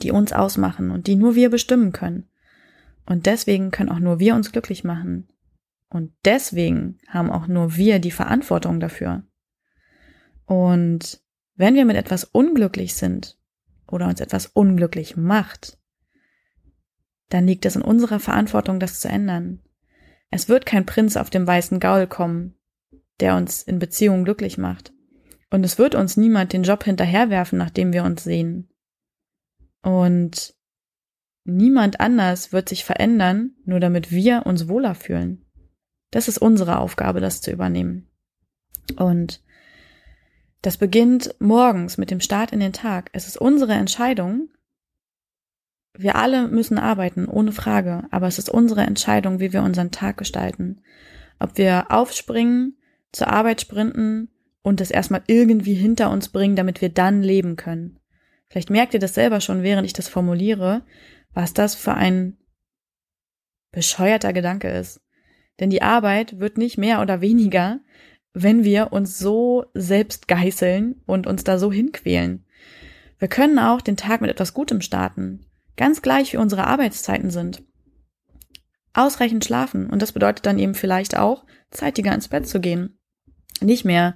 die 0.02 0.12
uns 0.12 0.34
ausmachen 0.34 0.92
und 0.92 1.08
die 1.08 1.16
nur 1.16 1.36
wir 1.36 1.50
bestimmen 1.50 1.92
können. 1.92 2.30
Und 3.06 3.26
deswegen 3.26 3.72
können 3.72 3.90
auch 3.90 4.00
nur 4.00 4.20
wir 4.20 4.36
uns 4.36 4.52
glücklich 4.52 4.84
machen. 4.84 5.28
Und 5.90 6.14
deswegen 6.26 7.00
haben 7.08 7.30
auch 7.30 7.48
nur 7.48 7.76
wir 7.76 8.00
die 8.00 8.12
Verantwortung 8.12 8.80
dafür. 8.80 9.24
Und 10.46 11.22
wenn 11.56 11.76
wir 11.76 11.86
mit 11.86 11.98
etwas 11.98 12.24
unglücklich 12.24 12.96
sind 12.96 13.38
oder 13.88 14.08
uns 14.08 14.20
etwas 14.20 14.48
unglücklich 14.48 15.18
macht, 15.18 15.78
dann 17.30 17.46
liegt 17.46 17.66
es 17.66 17.76
in 17.76 17.82
unserer 17.82 18.20
Verantwortung, 18.20 18.80
das 18.80 19.00
zu 19.00 19.08
ändern. 19.08 19.60
Es 20.30 20.50
wird 20.50 20.66
kein 20.66 20.86
Prinz 20.86 21.16
auf 21.16 21.30
dem 21.30 21.46
weißen 21.46 21.80
Gaul 21.80 22.08
kommen, 22.08 22.56
der 23.20 23.36
uns 23.36 23.62
in 23.62 23.80
Beziehungen 23.80 24.26
glücklich 24.26 24.58
macht. 24.58 24.94
Und 25.52 25.64
es 25.64 25.78
wird 25.78 25.94
uns 25.94 26.18
niemand 26.18 26.54
den 26.54 26.64
Job 26.64 26.84
hinterherwerfen, 26.84 27.60
nachdem 27.60 27.94
wir 27.94 28.04
uns 28.04 28.24
sehen. 28.24 28.73
Und 29.84 30.56
niemand 31.44 32.00
anders 32.00 32.52
wird 32.52 32.70
sich 32.70 32.84
verändern, 32.84 33.52
nur 33.66 33.80
damit 33.80 34.12
wir 34.12 34.46
uns 34.46 34.68
wohler 34.68 34.96
fühlen. 34.96 35.46
Das 36.10 36.28
ist 36.28 36.38
unsere 36.38 36.80
Aufgabe, 36.80 37.20
das 37.20 37.42
zu 37.42 37.52
übernehmen. 37.52 38.08
Und 38.96 39.44
das 40.62 40.78
beginnt 40.78 41.36
morgens 41.40 41.98
mit 41.98 42.10
dem 42.10 42.22
Start 42.22 42.52
in 42.52 42.60
den 42.60 42.74
Tag. 42.74 43.10
Es 43.14 43.28
ist 43.28 43.38
unsere 43.38 43.74
Entscheidung, 43.74 44.50
wir 45.96 46.16
alle 46.16 46.48
müssen 46.48 46.80
arbeiten, 46.80 47.28
ohne 47.28 47.52
Frage, 47.52 48.06
aber 48.10 48.28
es 48.28 48.40
ist 48.40 48.50
unsere 48.50 48.82
Entscheidung, 48.82 49.40
wie 49.40 49.54
wir 49.54 49.62
unseren 49.62 49.92
Tag 49.92 50.18
gestalten. 50.18 50.82
Ob 51.40 51.58
wir 51.58 51.92
aufspringen, 51.92 52.78
zur 53.12 53.28
Arbeit 53.28 53.62
sprinten 53.62 54.30
und 54.64 54.80
das 54.80 54.90
erstmal 54.90 55.22
irgendwie 55.28 55.76
hinter 55.76 56.10
uns 56.10 56.30
bringen, 56.30 56.56
damit 56.56 56.82
wir 56.82 56.90
dann 56.90 57.22
leben 57.22 57.58
können. 57.58 58.00
Vielleicht 58.54 58.70
merkt 58.70 58.94
ihr 58.94 59.00
das 59.00 59.16
selber 59.16 59.42
schon, 59.42 59.64
während 59.64 59.88
ich 59.88 59.94
das 59.94 60.08
formuliere, 60.08 60.84
was 61.34 61.56
das 61.56 61.74
für 61.74 61.96
ein 61.96 62.38
bescheuerter 63.72 64.32
Gedanke 64.32 64.70
ist. 64.70 65.02
Denn 65.60 65.72
die 65.72 65.82
Arbeit 65.82 66.40
wird 66.40 66.60
nicht 66.60 66.78
mehr 66.78 67.02
oder 67.02 67.20
weniger, 67.20 67.80
wenn 68.32 68.64
wir 68.64 68.94
uns 68.94 69.18
so 69.18 69.66
selbst 69.74 70.28
geißeln 70.28 71.02
und 71.08 71.26
uns 71.26 71.44
da 71.44 71.58
so 71.58 71.72
hinquälen. 71.72 72.46
Wir 73.18 73.28
können 73.28 73.58
auch 73.58 73.82
den 73.82 73.98
Tag 73.98 74.22
mit 74.22 74.30
etwas 74.30 74.54
Gutem 74.54 74.82
starten. 74.82 75.48
Ganz 75.76 76.04
gleich 76.04 76.34
wie 76.34 76.38
unsere 76.38 76.68
Arbeitszeiten 76.68 77.32
sind. 77.32 77.64
Ausreichend 78.94 79.44
schlafen. 79.44 79.90
Und 79.90 80.00
das 80.04 80.12
bedeutet 80.12 80.46
dann 80.46 80.60
eben 80.60 80.76
vielleicht 80.76 81.18
auch, 81.18 81.44
zeitiger 81.72 82.14
ins 82.14 82.28
Bett 82.28 82.48
zu 82.48 82.60
gehen. 82.60 83.00
Nicht 83.62 83.84
mehr 83.84 84.16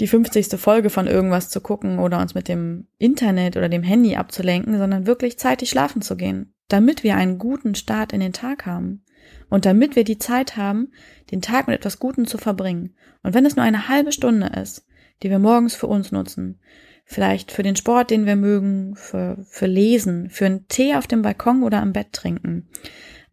die 0.00 0.06
50. 0.06 0.58
Folge 0.60 0.90
von 0.90 1.06
irgendwas 1.06 1.48
zu 1.48 1.60
gucken 1.60 1.98
oder 1.98 2.20
uns 2.20 2.34
mit 2.34 2.48
dem 2.48 2.86
Internet 2.98 3.56
oder 3.56 3.68
dem 3.68 3.82
Handy 3.82 4.16
abzulenken, 4.16 4.78
sondern 4.78 5.06
wirklich 5.06 5.38
zeitig 5.38 5.70
schlafen 5.70 6.02
zu 6.02 6.16
gehen, 6.16 6.54
damit 6.68 7.02
wir 7.02 7.16
einen 7.16 7.38
guten 7.38 7.74
Start 7.74 8.12
in 8.12 8.20
den 8.20 8.32
Tag 8.32 8.66
haben 8.66 9.04
und 9.48 9.64
damit 9.64 9.96
wir 9.96 10.04
die 10.04 10.18
Zeit 10.18 10.56
haben, 10.56 10.92
den 11.30 11.40
Tag 11.40 11.66
mit 11.66 11.76
etwas 11.76 11.98
Gutem 11.98 12.26
zu 12.26 12.38
verbringen. 12.38 12.94
Und 13.22 13.34
wenn 13.34 13.46
es 13.46 13.56
nur 13.56 13.64
eine 13.64 13.88
halbe 13.88 14.12
Stunde 14.12 14.48
ist, 14.60 14.86
die 15.22 15.30
wir 15.30 15.38
morgens 15.38 15.74
für 15.74 15.86
uns 15.86 16.12
nutzen, 16.12 16.60
vielleicht 17.04 17.52
für 17.52 17.62
den 17.62 17.76
Sport, 17.76 18.10
den 18.10 18.26
wir 18.26 18.36
mögen, 18.36 18.96
für, 18.96 19.38
für 19.48 19.66
Lesen, 19.66 20.28
für 20.28 20.46
einen 20.46 20.68
Tee 20.68 20.94
auf 20.94 21.06
dem 21.06 21.22
Balkon 21.22 21.62
oder 21.62 21.80
am 21.80 21.92
Bett 21.92 22.12
trinken. 22.12 22.68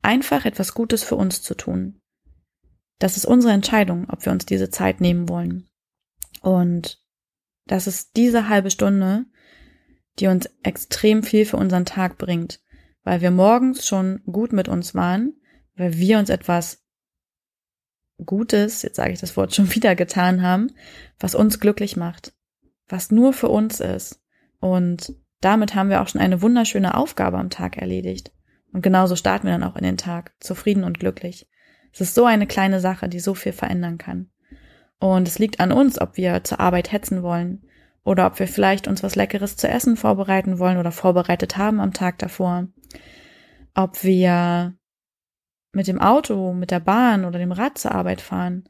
Einfach 0.01 0.45
etwas 0.45 0.73
Gutes 0.73 1.03
für 1.03 1.15
uns 1.15 1.41
zu 1.41 1.55
tun. 1.55 1.99
Das 2.99 3.17
ist 3.17 3.25
unsere 3.25 3.53
Entscheidung, 3.53 4.07
ob 4.09 4.25
wir 4.25 4.31
uns 4.31 4.45
diese 4.45 4.69
Zeit 4.69 5.01
nehmen 5.01 5.27
wollen. 5.27 5.67
Und 6.43 7.01
das 7.65 7.87
ist 7.87 8.15
diese 8.15 8.47
halbe 8.47 8.69
Stunde, 8.69 9.25
die 10.19 10.27
uns 10.27 10.47
extrem 10.61 11.23
viel 11.23 11.47
für 11.47 11.57
unseren 11.57 11.85
Tag 11.85 12.19
bringt, 12.19 12.61
weil 13.03 13.21
wir 13.21 13.31
morgens 13.31 13.87
schon 13.87 14.21
gut 14.25 14.53
mit 14.53 14.67
uns 14.67 14.93
waren, 14.93 15.33
weil 15.75 15.97
wir 15.97 16.19
uns 16.19 16.29
etwas 16.29 16.83
Gutes, 18.23 18.83
jetzt 18.83 18.97
sage 18.97 19.13
ich 19.13 19.19
das 19.19 19.35
Wort 19.35 19.55
schon 19.55 19.73
wieder 19.75 19.95
getan 19.95 20.43
haben, 20.43 20.69
was 21.17 21.33
uns 21.33 21.59
glücklich 21.59 21.97
macht 21.97 22.33
was 22.87 23.11
nur 23.11 23.33
für 23.33 23.49
uns 23.49 23.79
ist. 23.79 24.21
Und 24.59 25.13
damit 25.41 25.75
haben 25.75 25.89
wir 25.89 26.01
auch 26.01 26.07
schon 26.07 26.21
eine 26.21 26.41
wunderschöne 26.41 26.95
Aufgabe 26.95 27.37
am 27.37 27.49
Tag 27.49 27.77
erledigt. 27.77 28.31
Und 28.71 28.81
genauso 28.81 29.15
starten 29.15 29.47
wir 29.47 29.53
dann 29.53 29.63
auch 29.63 29.75
in 29.75 29.83
den 29.83 29.97
Tag, 29.97 30.33
zufrieden 30.39 30.83
und 30.83 30.99
glücklich. 30.99 31.49
Es 31.91 32.01
ist 32.01 32.15
so 32.15 32.25
eine 32.25 32.47
kleine 32.47 32.79
Sache, 32.79 33.09
die 33.09 33.19
so 33.19 33.33
viel 33.33 33.51
verändern 33.51 33.97
kann. 33.97 34.29
Und 35.03 35.27
es 35.27 35.37
liegt 35.37 35.59
an 35.59 35.73
uns, 35.73 35.99
ob 35.99 36.15
wir 36.15 36.45
zur 36.45 36.61
Arbeit 36.61 36.93
hetzen 36.93 37.23
wollen 37.23 37.61
oder 38.05 38.25
ob 38.25 38.39
wir 38.39 38.47
vielleicht 38.47 38.87
uns 38.87 39.03
was 39.03 39.17
Leckeres 39.17 39.57
zu 39.57 39.67
essen 39.67 39.97
vorbereiten 39.97 40.59
wollen 40.59 40.77
oder 40.77 40.93
vorbereitet 40.93 41.57
haben 41.57 41.81
am 41.81 41.91
Tag 41.91 42.19
davor. 42.19 42.69
Ob 43.73 44.01
wir 44.05 44.77
mit 45.73 45.87
dem 45.87 45.99
Auto, 45.99 46.53
mit 46.53 46.71
der 46.71 46.79
Bahn 46.79 47.25
oder 47.25 47.37
dem 47.37 47.51
Rad 47.51 47.77
zur 47.77 47.93
Arbeit 47.93 48.21
fahren. 48.21 48.63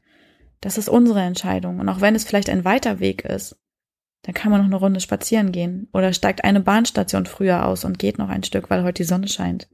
Das 0.60 0.76
ist 0.76 0.88
unsere 0.88 1.20
Entscheidung. 1.20 1.78
Und 1.78 1.88
auch 1.88 2.00
wenn 2.00 2.16
es 2.16 2.24
vielleicht 2.24 2.50
ein 2.50 2.64
weiter 2.64 2.98
Weg 2.98 3.24
ist, 3.24 3.56
dann 4.22 4.34
kann 4.34 4.50
man 4.50 4.60
noch 4.60 4.66
eine 4.66 4.74
Runde 4.74 4.98
spazieren 4.98 5.52
gehen 5.52 5.88
oder 5.92 6.12
steigt 6.12 6.42
eine 6.42 6.58
Bahnstation 6.58 7.26
früher 7.26 7.64
aus 7.64 7.84
und 7.84 8.00
geht 8.00 8.18
noch 8.18 8.28
ein 8.28 8.42
Stück, 8.42 8.70
weil 8.70 8.82
heute 8.82 9.04
die 9.04 9.08
Sonne 9.08 9.28
scheint. 9.28 9.68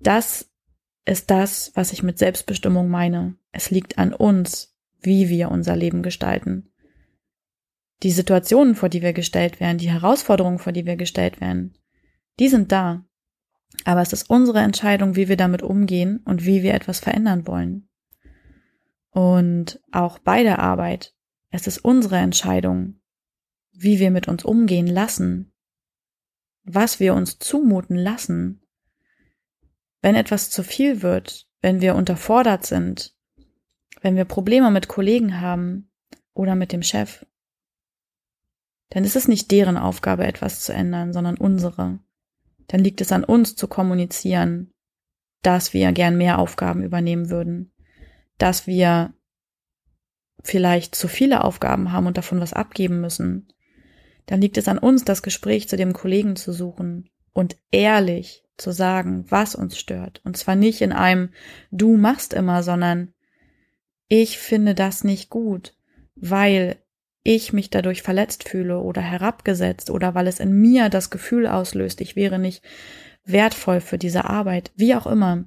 Das 0.00 0.50
ist 1.04 1.30
das, 1.30 1.70
was 1.76 1.92
ich 1.92 2.02
mit 2.02 2.18
Selbstbestimmung 2.18 2.88
meine. 2.88 3.36
Es 3.52 3.70
liegt 3.70 3.96
an 3.96 4.12
uns, 4.12 4.74
wie 5.00 5.28
wir 5.28 5.50
unser 5.50 5.76
Leben 5.76 6.02
gestalten. 6.02 6.70
Die 8.02 8.10
Situationen, 8.10 8.74
vor 8.74 8.88
die 8.88 9.02
wir 9.02 9.12
gestellt 9.12 9.60
werden, 9.60 9.78
die 9.78 9.90
Herausforderungen, 9.90 10.58
vor 10.58 10.72
die 10.72 10.86
wir 10.86 10.96
gestellt 10.96 11.40
werden, 11.40 11.76
die 12.38 12.48
sind 12.48 12.70
da. 12.72 13.04
Aber 13.84 14.02
es 14.02 14.12
ist 14.12 14.30
unsere 14.30 14.60
Entscheidung, 14.60 15.16
wie 15.16 15.28
wir 15.28 15.36
damit 15.36 15.62
umgehen 15.62 16.20
und 16.24 16.44
wie 16.46 16.62
wir 16.62 16.74
etwas 16.74 17.00
verändern 17.00 17.46
wollen. 17.46 17.88
Und 19.10 19.80
auch 19.90 20.18
bei 20.18 20.42
der 20.42 20.60
Arbeit 20.60 21.14
es 21.50 21.66
ist 21.66 21.78
unsere 21.78 22.18
Entscheidung, 22.18 23.00
wie 23.72 23.98
wir 23.98 24.10
mit 24.10 24.28
uns 24.28 24.44
umgehen 24.44 24.86
lassen, 24.86 25.52
was 26.64 27.00
wir 27.00 27.14
uns 27.14 27.38
zumuten 27.38 27.96
lassen. 27.96 28.66
Wenn 30.02 30.14
etwas 30.14 30.50
zu 30.50 30.62
viel 30.62 31.02
wird, 31.02 31.48
wenn 31.62 31.80
wir 31.80 31.94
unterfordert 31.94 32.66
sind, 32.66 33.16
wenn 34.00 34.16
wir 34.16 34.24
Probleme 34.24 34.70
mit 34.70 34.88
Kollegen 34.88 35.40
haben 35.40 35.90
oder 36.34 36.54
mit 36.54 36.72
dem 36.72 36.82
Chef, 36.82 37.26
dann 38.90 39.04
ist 39.04 39.16
es 39.16 39.28
nicht 39.28 39.50
deren 39.50 39.76
Aufgabe, 39.76 40.26
etwas 40.26 40.62
zu 40.62 40.72
ändern, 40.72 41.12
sondern 41.12 41.36
unsere. 41.36 41.98
Dann 42.68 42.80
liegt 42.80 43.00
es 43.00 43.12
an 43.12 43.24
uns 43.24 43.56
zu 43.56 43.68
kommunizieren, 43.68 44.72
dass 45.42 45.72
wir 45.72 45.92
gern 45.92 46.16
mehr 46.16 46.38
Aufgaben 46.38 46.82
übernehmen 46.82 47.30
würden, 47.30 47.72
dass 48.38 48.66
wir 48.66 49.12
vielleicht 50.42 50.94
zu 50.94 51.08
viele 51.08 51.44
Aufgaben 51.44 51.92
haben 51.92 52.06
und 52.06 52.16
davon 52.16 52.40
was 52.40 52.52
abgeben 52.52 53.00
müssen, 53.00 53.52
dann 54.26 54.40
liegt 54.40 54.58
es 54.58 54.68
an 54.68 54.78
uns, 54.78 55.04
das 55.04 55.22
Gespräch 55.22 55.68
zu 55.68 55.76
dem 55.76 55.92
Kollegen 55.92 56.36
zu 56.36 56.52
suchen 56.52 57.08
und 57.32 57.56
ehrlich 57.70 58.44
zu 58.56 58.72
sagen, 58.72 59.24
was 59.28 59.54
uns 59.54 59.78
stört. 59.78 60.20
Und 60.24 60.36
zwar 60.36 60.54
nicht 60.54 60.80
in 60.80 60.92
einem 60.92 61.30
Du 61.70 61.96
machst 61.96 62.34
immer, 62.34 62.62
sondern 62.62 63.14
ich 64.08 64.38
finde 64.38 64.74
das 64.74 65.04
nicht 65.04 65.30
gut, 65.30 65.74
weil 66.14 66.76
ich 67.22 67.52
mich 67.52 67.68
dadurch 67.70 68.02
verletzt 68.02 68.48
fühle 68.48 68.78
oder 68.78 69.02
herabgesetzt 69.02 69.90
oder 69.90 70.14
weil 70.14 70.26
es 70.26 70.40
in 70.40 70.52
mir 70.52 70.88
das 70.88 71.10
Gefühl 71.10 71.46
auslöst, 71.46 72.00
ich 72.00 72.16
wäre 72.16 72.38
nicht 72.38 72.62
wertvoll 73.24 73.80
für 73.80 73.98
diese 73.98 74.24
Arbeit, 74.24 74.72
wie 74.76 74.94
auch 74.94 75.06
immer. 75.06 75.44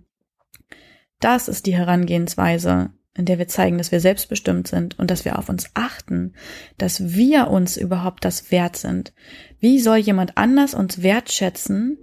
Das 1.19 1.47
ist 1.47 1.65
die 1.65 1.75
Herangehensweise, 1.75 2.91
in 3.15 3.25
der 3.25 3.39
wir 3.39 3.47
zeigen, 3.47 3.77
dass 3.77 3.91
wir 3.91 3.99
selbstbestimmt 3.99 4.67
sind 4.67 4.97
und 4.99 5.09
dass 5.11 5.25
wir 5.25 5.39
auf 5.39 5.49
uns 5.49 5.71
achten, 5.73 6.33
dass 6.77 7.15
wir 7.15 7.49
uns 7.49 7.77
überhaupt 7.77 8.23
das 8.25 8.51
wert 8.51 8.77
sind. 8.77 9.13
Wie 9.59 9.79
soll 9.79 9.97
jemand 9.97 10.37
anders 10.37 10.73
uns 10.73 11.01
wertschätzen, 11.01 11.97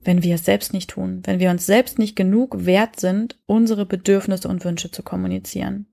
wenn 0.00 0.22
wir 0.22 0.36
es 0.36 0.44
selbst 0.46 0.72
nicht 0.72 0.90
tun, 0.90 1.20
wenn 1.24 1.40
wir 1.40 1.50
uns 1.50 1.66
selbst 1.66 1.98
nicht 1.98 2.16
genug 2.16 2.64
wert 2.64 2.98
sind, 2.98 3.38
unsere 3.46 3.84
Bedürfnisse 3.84 4.48
und 4.48 4.64
Wünsche 4.64 4.90
zu 4.90 5.02
kommunizieren? 5.02 5.89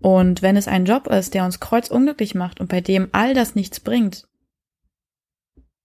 Und 0.00 0.42
wenn 0.42 0.56
es 0.56 0.68
ein 0.68 0.84
Job 0.84 1.08
ist, 1.08 1.34
der 1.34 1.44
uns 1.44 1.60
kreuzunglücklich 1.60 2.34
macht 2.34 2.60
und 2.60 2.68
bei 2.68 2.80
dem 2.80 3.08
all 3.12 3.34
das 3.34 3.54
nichts 3.54 3.80
bringt, 3.80 4.28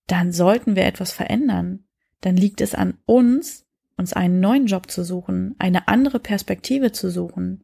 dann 0.07 0.32
sollten 0.32 0.76
wir 0.76 0.86
etwas 0.86 1.11
verändern. 1.11 1.86
Dann 2.22 2.38
liegt 2.38 2.61
es 2.61 2.76
an 2.76 2.97
uns, 3.05 3.66
uns 3.97 4.14
einen 4.14 4.39
neuen 4.39 4.68
Job 4.68 4.89
zu 4.89 5.03
suchen, 5.03 5.55
eine 5.59 5.88
andere 5.88 6.20
Perspektive 6.20 6.91
zu 6.91 7.09
suchen. 7.09 7.64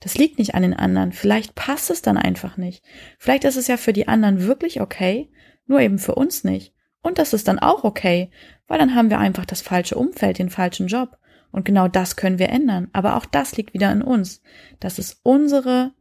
Das 0.00 0.16
liegt 0.16 0.38
nicht 0.38 0.54
an 0.54 0.62
den 0.62 0.74
anderen. 0.74 1.12
Vielleicht 1.12 1.54
passt 1.54 1.90
es 1.90 2.02
dann 2.02 2.16
einfach 2.16 2.56
nicht. 2.56 2.84
Vielleicht 3.18 3.44
ist 3.44 3.56
es 3.56 3.66
ja 3.66 3.76
für 3.76 3.92
die 3.92 4.08
anderen 4.08 4.46
wirklich 4.46 4.80
okay, 4.80 5.30
nur 5.66 5.80
eben 5.80 5.98
für 5.98 6.14
uns 6.14 6.44
nicht. 6.44 6.72
Und 7.02 7.18
das 7.18 7.32
ist 7.32 7.48
dann 7.48 7.58
auch 7.58 7.84
okay, 7.84 8.30
weil 8.66 8.78
dann 8.78 8.94
haben 8.94 9.10
wir 9.10 9.18
einfach 9.18 9.44
das 9.44 9.60
falsche 9.60 9.96
Umfeld, 9.96 10.38
den 10.38 10.50
falschen 10.50 10.86
Job. 10.86 11.18
Und 11.50 11.64
genau 11.64 11.88
das 11.88 12.16
können 12.16 12.38
wir 12.38 12.50
ändern. 12.50 12.88
Aber 12.92 13.16
auch 13.16 13.26
das 13.26 13.56
liegt 13.56 13.74
wieder 13.74 13.90
in 13.92 14.02
uns. 14.02 14.42
Das 14.80 14.98
ist 14.98 15.20
unsere 15.22 15.92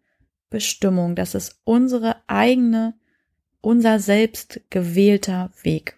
Bestimmung. 0.49 1.15
Das 1.15 1.35
ist 1.35 1.61
unsere 1.63 2.17
eigene, 2.27 2.95
unser 3.61 3.99
selbst 3.99 4.61
gewählter 4.69 5.51
Weg. 5.63 5.97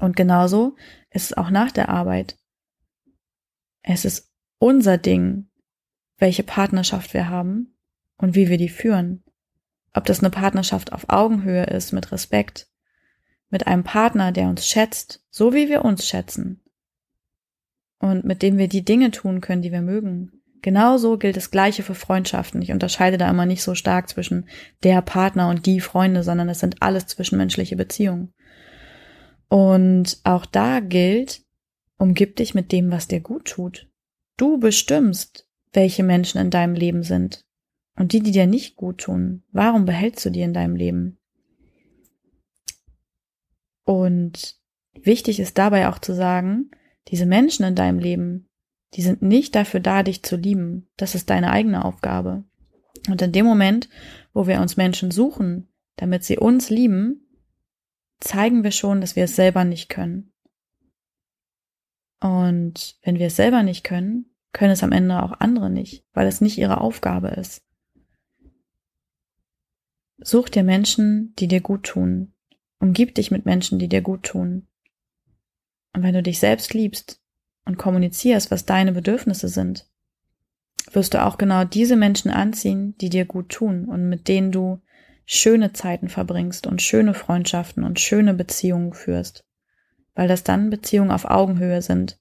Und 0.00 0.16
genauso 0.16 0.76
ist 1.10 1.30
es 1.30 1.36
auch 1.36 1.50
nach 1.50 1.72
der 1.72 1.88
Arbeit. 1.88 2.36
Es 3.82 4.04
ist 4.04 4.32
unser 4.58 4.96
Ding, 4.96 5.48
welche 6.18 6.42
Partnerschaft 6.42 7.14
wir 7.14 7.28
haben 7.28 7.74
und 8.16 8.34
wie 8.34 8.48
wir 8.48 8.58
die 8.58 8.68
führen. 8.68 9.24
Ob 9.92 10.04
das 10.06 10.20
eine 10.20 10.30
Partnerschaft 10.30 10.92
auf 10.92 11.06
Augenhöhe 11.08 11.64
ist, 11.64 11.92
mit 11.92 12.12
Respekt, 12.12 12.68
mit 13.50 13.66
einem 13.66 13.84
Partner, 13.84 14.32
der 14.32 14.48
uns 14.48 14.66
schätzt, 14.66 15.26
so 15.30 15.52
wie 15.52 15.68
wir 15.68 15.84
uns 15.84 16.06
schätzen 16.06 16.61
und 18.02 18.24
mit 18.24 18.42
dem 18.42 18.58
wir 18.58 18.68
die 18.68 18.84
Dinge 18.84 19.12
tun 19.12 19.40
können, 19.40 19.62
die 19.62 19.72
wir 19.72 19.80
mögen. 19.80 20.42
Genauso 20.60 21.18
gilt 21.18 21.36
das 21.36 21.52
Gleiche 21.52 21.84
für 21.84 21.94
Freundschaften. 21.94 22.60
Ich 22.60 22.72
unterscheide 22.72 23.16
da 23.16 23.30
immer 23.30 23.46
nicht 23.46 23.62
so 23.62 23.74
stark 23.74 24.08
zwischen 24.08 24.48
der 24.82 25.02
Partner 25.02 25.48
und 25.48 25.66
die 25.66 25.80
Freunde, 25.80 26.24
sondern 26.24 26.48
es 26.48 26.58
sind 26.58 26.82
alles 26.82 27.06
zwischenmenschliche 27.06 27.76
Beziehungen. 27.76 28.32
Und 29.48 30.18
auch 30.24 30.44
da 30.44 30.80
gilt, 30.80 31.42
umgib 31.96 32.36
dich 32.36 32.54
mit 32.54 32.72
dem, 32.72 32.90
was 32.90 33.06
dir 33.06 33.20
gut 33.20 33.44
tut. 33.44 33.88
Du 34.36 34.58
bestimmst, 34.58 35.48
welche 35.72 36.02
Menschen 36.02 36.40
in 36.40 36.50
deinem 36.50 36.74
Leben 36.74 37.04
sind. 37.04 37.44
Und 37.96 38.12
die, 38.12 38.20
die 38.20 38.32
dir 38.32 38.46
nicht 38.46 38.74
gut 38.74 38.98
tun, 38.98 39.44
warum 39.52 39.84
behältst 39.84 40.26
du 40.26 40.30
die 40.30 40.42
in 40.42 40.54
deinem 40.54 40.74
Leben? 40.74 41.18
Und 43.84 44.56
wichtig 44.94 45.38
ist 45.38 45.58
dabei 45.58 45.88
auch 45.88 45.98
zu 45.98 46.14
sagen, 46.14 46.70
diese 47.08 47.26
Menschen 47.26 47.64
in 47.64 47.74
deinem 47.74 47.98
Leben, 47.98 48.48
die 48.94 49.02
sind 49.02 49.22
nicht 49.22 49.54
dafür 49.54 49.80
da, 49.80 50.02
dich 50.02 50.22
zu 50.22 50.36
lieben. 50.36 50.88
Das 50.96 51.14
ist 51.14 51.30
deine 51.30 51.50
eigene 51.50 51.84
Aufgabe. 51.84 52.44
Und 53.08 53.22
in 53.22 53.32
dem 53.32 53.46
Moment, 53.46 53.88
wo 54.32 54.46
wir 54.46 54.60
uns 54.60 54.76
Menschen 54.76 55.10
suchen, 55.10 55.68
damit 55.96 56.24
sie 56.24 56.38
uns 56.38 56.70
lieben, 56.70 57.26
zeigen 58.20 58.62
wir 58.62 58.70
schon, 58.70 59.00
dass 59.00 59.16
wir 59.16 59.24
es 59.24 59.36
selber 59.36 59.64
nicht 59.64 59.88
können. 59.88 60.32
Und 62.20 62.96
wenn 63.02 63.18
wir 63.18 63.26
es 63.26 63.36
selber 63.36 63.62
nicht 63.62 63.82
können, 63.82 64.26
können 64.52 64.72
es 64.72 64.84
am 64.84 64.92
Ende 64.92 65.22
auch 65.22 65.32
andere 65.40 65.70
nicht, 65.70 66.04
weil 66.12 66.28
es 66.28 66.40
nicht 66.40 66.58
ihre 66.58 66.80
Aufgabe 66.80 67.28
ist. 67.28 67.62
Such 70.18 70.48
dir 70.48 70.62
Menschen, 70.62 71.34
die 71.38 71.48
dir 71.48 71.60
gut 71.60 71.84
tun. 71.84 72.34
Umgib 72.78 73.14
dich 73.14 73.30
mit 73.30 73.44
Menschen, 73.44 73.78
die 73.78 73.88
dir 73.88 74.02
gut 74.02 74.22
tun. 74.22 74.68
Und 75.92 76.02
wenn 76.02 76.14
du 76.14 76.22
dich 76.22 76.38
selbst 76.38 76.74
liebst 76.74 77.20
und 77.64 77.78
kommunizierst, 77.78 78.50
was 78.50 78.66
deine 78.66 78.92
Bedürfnisse 78.92 79.48
sind, 79.48 79.86
wirst 80.92 81.14
du 81.14 81.24
auch 81.24 81.38
genau 81.38 81.64
diese 81.64 81.96
Menschen 81.96 82.30
anziehen, 82.30 82.96
die 83.00 83.08
dir 83.08 83.24
gut 83.24 83.50
tun 83.50 83.86
und 83.86 84.08
mit 84.08 84.28
denen 84.28 84.52
du 84.52 84.80
schöne 85.26 85.72
Zeiten 85.72 86.08
verbringst 86.08 86.66
und 86.66 86.82
schöne 86.82 87.14
Freundschaften 87.14 87.84
und 87.84 88.00
schöne 88.00 88.34
Beziehungen 88.34 88.92
führst, 88.92 89.44
weil 90.14 90.28
das 90.28 90.44
dann 90.44 90.70
Beziehungen 90.70 91.10
auf 91.10 91.24
Augenhöhe 91.24 91.82
sind 91.82 92.18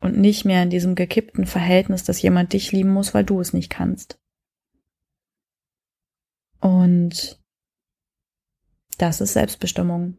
und 0.00 0.18
nicht 0.18 0.44
mehr 0.44 0.62
in 0.62 0.70
diesem 0.70 0.94
gekippten 0.94 1.46
Verhältnis, 1.46 2.04
dass 2.04 2.22
jemand 2.22 2.52
dich 2.52 2.72
lieben 2.72 2.92
muss, 2.92 3.14
weil 3.14 3.24
du 3.24 3.40
es 3.40 3.52
nicht 3.52 3.70
kannst. 3.70 4.18
Und 6.60 7.38
das 8.98 9.20
ist 9.20 9.32
Selbstbestimmung. 9.32 10.18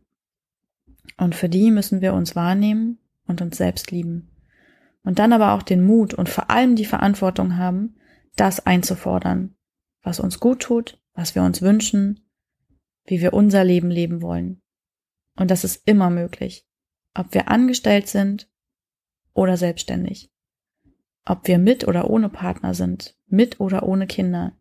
Und 1.18 1.36
für 1.36 1.50
die 1.50 1.72
müssen 1.72 2.02
wir 2.02 2.14
uns 2.14 2.36
wahrnehmen 2.36 3.00
und 3.28 3.42
uns 3.42 3.58
selbst 3.58 3.92
lieben. 3.92 4.30
Und 5.04 5.20
dann 5.20 5.34
aber 5.34 5.54
auch 5.54 5.64
den 5.64 5.84
Mut 5.84 6.14
und 6.14 6.30
vor 6.30 6.50
allem 6.50 6.76
die 6.76 6.86
Verantwortung 6.86 7.58
haben, 7.58 7.96
das 8.36 8.66
einzufordern, 8.66 9.56
was 10.04 10.20
uns 10.20 10.40
gut 10.40 10.62
tut, 10.62 11.02
was 11.14 11.36
wir 11.36 11.44
uns 11.44 11.62
wünschen, 11.62 12.26
wie 13.06 13.22
wir 13.22 13.34
unser 13.34 13.64
Leben 13.64 13.90
leben 13.90 14.22
wollen. 14.22 14.62
Und 15.38 15.52
das 15.52 15.64
ist 15.64 15.88
immer 15.88 16.10
möglich. 16.10 16.68
Ob 17.14 17.34
wir 17.34 17.50
angestellt 17.50 18.08
sind 18.08 18.50
oder 19.34 19.58
selbstständig. 19.58 20.32
Ob 21.26 21.48
wir 21.48 21.58
mit 21.58 21.88
oder 21.88 22.10
ohne 22.10 22.30
Partner 22.30 22.74
sind, 22.74 23.18
mit 23.28 23.60
oder 23.60 23.84
ohne 23.84 24.08
Kinder. 24.08 24.58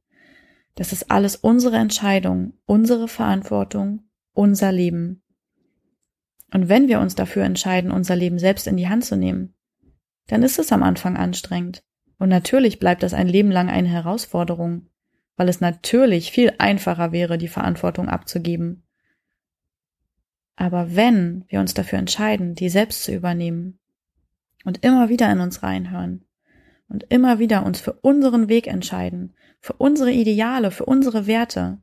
Das 0.74 0.92
ist 0.92 1.10
alles 1.10 1.36
unsere 1.36 1.76
Entscheidung, 1.76 2.54
unsere 2.66 3.08
Verantwortung, 3.08 4.08
unser 4.32 4.72
Leben. 4.72 5.22
Und 6.52 6.68
wenn 6.68 6.88
wir 6.88 7.00
uns 7.00 7.14
dafür 7.14 7.44
entscheiden, 7.44 7.90
unser 7.90 8.16
Leben 8.16 8.38
selbst 8.38 8.66
in 8.66 8.76
die 8.76 8.88
Hand 8.88 9.04
zu 9.04 9.16
nehmen, 9.16 9.54
dann 10.26 10.42
ist 10.42 10.58
es 10.58 10.72
am 10.72 10.82
Anfang 10.82 11.16
anstrengend. 11.16 11.82
Und 12.18 12.28
natürlich 12.28 12.78
bleibt 12.78 13.02
das 13.02 13.14
ein 13.14 13.28
Leben 13.28 13.50
lang 13.50 13.68
eine 13.68 13.88
Herausforderung, 13.88 14.86
weil 15.36 15.48
es 15.48 15.60
natürlich 15.60 16.32
viel 16.32 16.52
einfacher 16.58 17.12
wäre, 17.12 17.38
die 17.38 17.48
Verantwortung 17.48 18.08
abzugeben. 18.08 18.82
Aber 20.56 20.94
wenn 20.94 21.44
wir 21.48 21.60
uns 21.60 21.72
dafür 21.72 21.98
entscheiden, 21.98 22.54
die 22.54 22.68
selbst 22.68 23.04
zu 23.04 23.12
übernehmen, 23.12 23.80
und 24.64 24.84
immer 24.84 25.08
wieder 25.08 25.30
in 25.32 25.40
uns 25.40 25.62
reinhören 25.62 26.24
und 26.88 27.04
immer 27.08 27.38
wieder 27.38 27.64
uns 27.64 27.80
für 27.80 27.92
unseren 27.92 28.48
Weg 28.48 28.66
entscheiden, 28.66 29.34
für 29.60 29.74
unsere 29.74 30.10
Ideale, 30.10 30.70
für 30.70 30.84
unsere 30.84 31.26
Werte, 31.26 31.78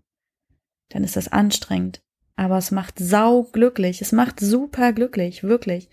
dann 0.89 1.03
ist 1.03 1.15
das 1.15 1.27
anstrengend. 1.27 2.01
Aber 2.37 2.57
es 2.57 2.71
macht 2.71 2.99
sau 2.99 3.43
glücklich. 3.43 4.01
Es 4.01 4.13
macht 4.13 4.39
super 4.39 4.93
glücklich, 4.93 5.43
wirklich. 5.43 5.89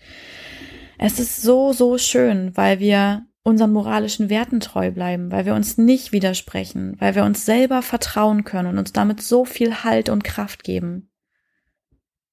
Es 0.97 1.19
ist 1.19 1.41
so, 1.41 1.73
so 1.73 1.97
schön, 1.97 2.55
weil 2.55 2.79
wir 2.79 3.25
unseren 3.43 3.73
moralischen 3.73 4.29
Werten 4.29 4.59
treu 4.59 4.91
bleiben, 4.91 5.31
weil 5.31 5.45
wir 5.45 5.55
uns 5.55 5.77
nicht 5.77 6.11
widersprechen, 6.11 6.95
weil 6.99 7.15
wir 7.15 7.25
uns 7.25 7.45
selber 7.45 7.81
vertrauen 7.81 8.43
können 8.43 8.69
und 8.69 8.77
uns 8.77 8.93
damit 8.93 9.21
so 9.21 9.43
viel 9.43 9.83
Halt 9.83 10.09
und 10.09 10.23
Kraft 10.23 10.63
geben. 10.63 11.09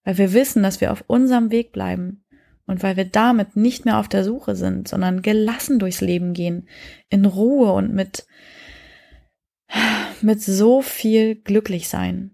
Weil 0.04 0.18
wir 0.18 0.32
wissen, 0.32 0.62
dass 0.62 0.80
wir 0.80 0.92
auf 0.92 1.04
unserem 1.06 1.50
Weg 1.50 1.72
bleiben 1.72 2.24
und 2.66 2.82
weil 2.82 2.96
wir 2.96 3.04
damit 3.04 3.56
nicht 3.56 3.84
mehr 3.84 3.98
auf 3.98 4.08
der 4.08 4.24
Suche 4.24 4.56
sind, 4.56 4.88
sondern 4.88 5.22
gelassen 5.22 5.78
durchs 5.78 6.00
Leben 6.00 6.32
gehen, 6.32 6.68
in 7.08 7.24
Ruhe 7.24 7.72
und 7.72 7.92
mit, 7.92 8.26
mit 10.22 10.42
so 10.42 10.82
viel 10.82 11.34
glücklich 11.34 11.88
sein. 11.88 12.31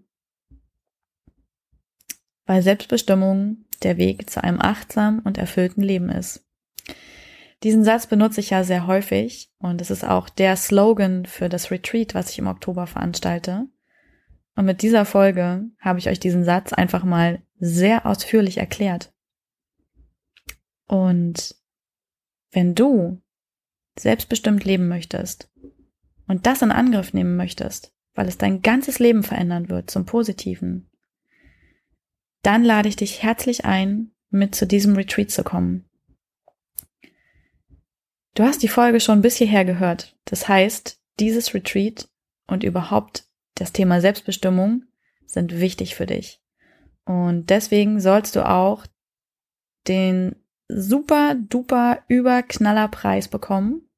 Weil 2.49 2.63
Selbstbestimmung 2.63 3.59
der 3.83 3.99
Weg 3.99 4.31
zu 4.31 4.43
einem 4.43 4.59
achtsamen 4.59 5.21
und 5.21 5.37
erfüllten 5.37 5.83
Leben 5.83 6.09
ist. 6.09 6.47
Diesen 7.63 7.85
Satz 7.85 8.07
benutze 8.07 8.41
ich 8.41 8.51
ja 8.51 8.65
sehr 8.65 8.87
häufig 8.87 9.53
und 9.59 9.83
es 9.83 9.91
ist 9.91 10.03
auch 10.03 10.31
der 10.31 10.57
Slogan 10.57 11.27
für 11.27 11.51
das 11.51 11.71
Retreat, 11.71 12.15
was 12.15 12.31
ich 12.31 12.39
im 12.39 12.47
Oktober 12.47 12.87
veranstalte. 12.87 13.67
Und 14.57 14.65
mit 14.65 14.81
dieser 14.81 15.05
Folge 15.05 15.69
habe 15.79 15.99
ich 15.99 16.09
euch 16.09 16.21
diesen 16.21 16.43
Satz 16.43 16.73
einfach 16.73 17.05
mal 17.05 17.43
sehr 17.61 18.07
ausführlich 18.07 18.57
erklärt. 18.57 19.13
Und 20.87 21.55
wenn 22.51 22.75
du 22.75 23.21
selbstbestimmt 23.99 24.65
leben 24.65 24.89
möchtest 24.89 25.53
und 26.27 26.47
das 26.47 26.63
in 26.63 26.71
Angriff 26.71 27.13
nehmen 27.13 27.37
möchtest, 27.37 27.93
weil 28.15 28.27
es 28.27 28.39
dein 28.39 28.63
ganzes 28.63 29.01
Leben 29.01 29.23
verändern 29.23 29.69
wird 29.69 29.91
zum 29.91 30.07
Positiven, 30.07 30.89
dann 32.43 32.64
lade 32.64 32.89
ich 32.89 32.97
dich 32.97 33.22
herzlich 33.22 33.64
ein, 33.64 34.12
mit 34.30 34.55
zu 34.55 34.66
diesem 34.66 34.95
Retreat 34.95 35.30
zu 35.30 35.43
kommen. 35.43 35.84
Du 38.34 38.45
hast 38.45 38.62
die 38.62 38.68
Folge 38.68 39.01
schon 39.01 39.20
bis 39.20 39.36
hierher 39.36 39.64
gehört. 39.64 40.16
Das 40.24 40.49
heißt, 40.49 41.01
dieses 41.18 41.55
Retreat 41.55 42.09
und 42.47 42.62
überhaupt 42.62 43.24
das 43.55 43.72
Thema 43.72 44.01
Selbstbestimmung 44.01 44.84
sind 45.26 45.61
wichtig 45.61 45.97
für 45.97 46.07
dich. 46.07 46.41
Und 47.05 47.51
deswegen 47.51 48.01
sollst 48.01 48.36
du 48.36 48.49
auch 48.49 48.86
den 49.89 50.36
super 50.68 51.34
duper 51.34 52.05
überknaller 52.09 52.89
Preis 52.89 53.28
bekommen 53.28 53.89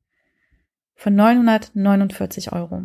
von 0.94 1.14
949 1.14 2.52
Euro. 2.52 2.84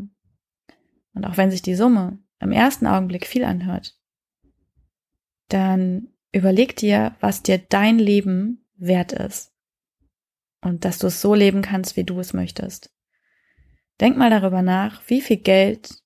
Und 1.14 1.26
auch 1.26 1.38
wenn 1.38 1.52
sich 1.52 1.62
die 1.62 1.76
Summe 1.76 2.20
im 2.40 2.52
ersten 2.52 2.88
Augenblick 2.88 3.28
viel 3.28 3.46
anhört, 3.46 3.95
dann 5.50 6.10
überleg 6.32 6.76
dir, 6.76 7.16
was 7.20 7.44
dir 7.44 7.58
dein 7.58 8.00
Leben 8.00 8.66
wert 8.76 9.14
ist. 9.14 9.54
Und 10.62 10.84
dass 10.84 10.98
du 10.98 11.08
es 11.08 11.22
so 11.22 11.34
leben 11.34 11.62
kannst, 11.62 11.96
wie 11.96 12.04
du 12.04 12.20
es 12.20 12.34
möchtest. 12.34 12.92
Denk 14.02 14.18
mal 14.18 14.30
darüber 14.30 14.62
nach, 14.62 15.02
wie 15.08 15.22
viel 15.22 15.38
Geld 15.38 16.04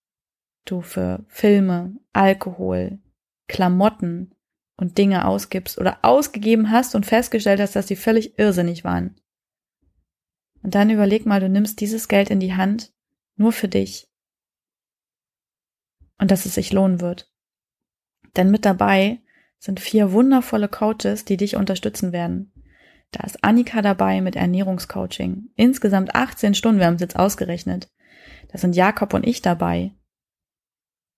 du 0.65 0.81
für 0.81 1.25
Filme, 1.27 1.95
Alkohol, 2.13 2.99
Klamotten 3.47 4.35
und 4.77 4.97
Dinge 4.97 5.25
ausgibst 5.25 5.77
oder 5.77 5.99
ausgegeben 6.03 6.71
hast 6.71 6.93
und 6.93 7.05
festgestellt 7.05 7.59
hast, 7.59 7.75
dass 7.75 7.87
sie 7.87 7.95
völlig 7.95 8.37
irrsinnig 8.37 8.83
waren. 8.83 9.19
Und 10.61 10.75
dann 10.75 10.89
überleg 10.89 11.25
mal, 11.25 11.39
du 11.39 11.49
nimmst 11.49 11.79
dieses 11.79 12.07
Geld 12.07 12.29
in 12.29 12.39
die 12.39 12.53
Hand 12.53 12.93
nur 13.35 13.51
für 13.51 13.67
dich. 13.67 14.09
Und 16.17 16.31
dass 16.31 16.45
es 16.45 16.55
sich 16.55 16.73
lohnen 16.73 17.01
wird. 17.01 17.31
Denn 18.35 18.51
mit 18.51 18.65
dabei 18.65 19.21
sind 19.59 19.79
vier 19.79 20.11
wundervolle 20.13 20.69
Coaches, 20.69 21.25
die 21.25 21.37
dich 21.37 21.55
unterstützen 21.55 22.11
werden. 22.11 22.51
Da 23.11 23.23
ist 23.25 23.43
Annika 23.43 23.81
dabei 23.81 24.21
mit 24.21 24.35
Ernährungscoaching. 24.35 25.49
Insgesamt 25.55 26.15
18 26.15 26.53
Stunden, 26.53 26.79
wir 26.79 26.87
haben 26.87 26.95
es 26.95 27.01
jetzt 27.01 27.17
ausgerechnet. 27.17 27.89
Da 28.51 28.57
sind 28.57 28.75
Jakob 28.75 29.13
und 29.13 29.27
ich 29.27 29.41
dabei. 29.41 29.91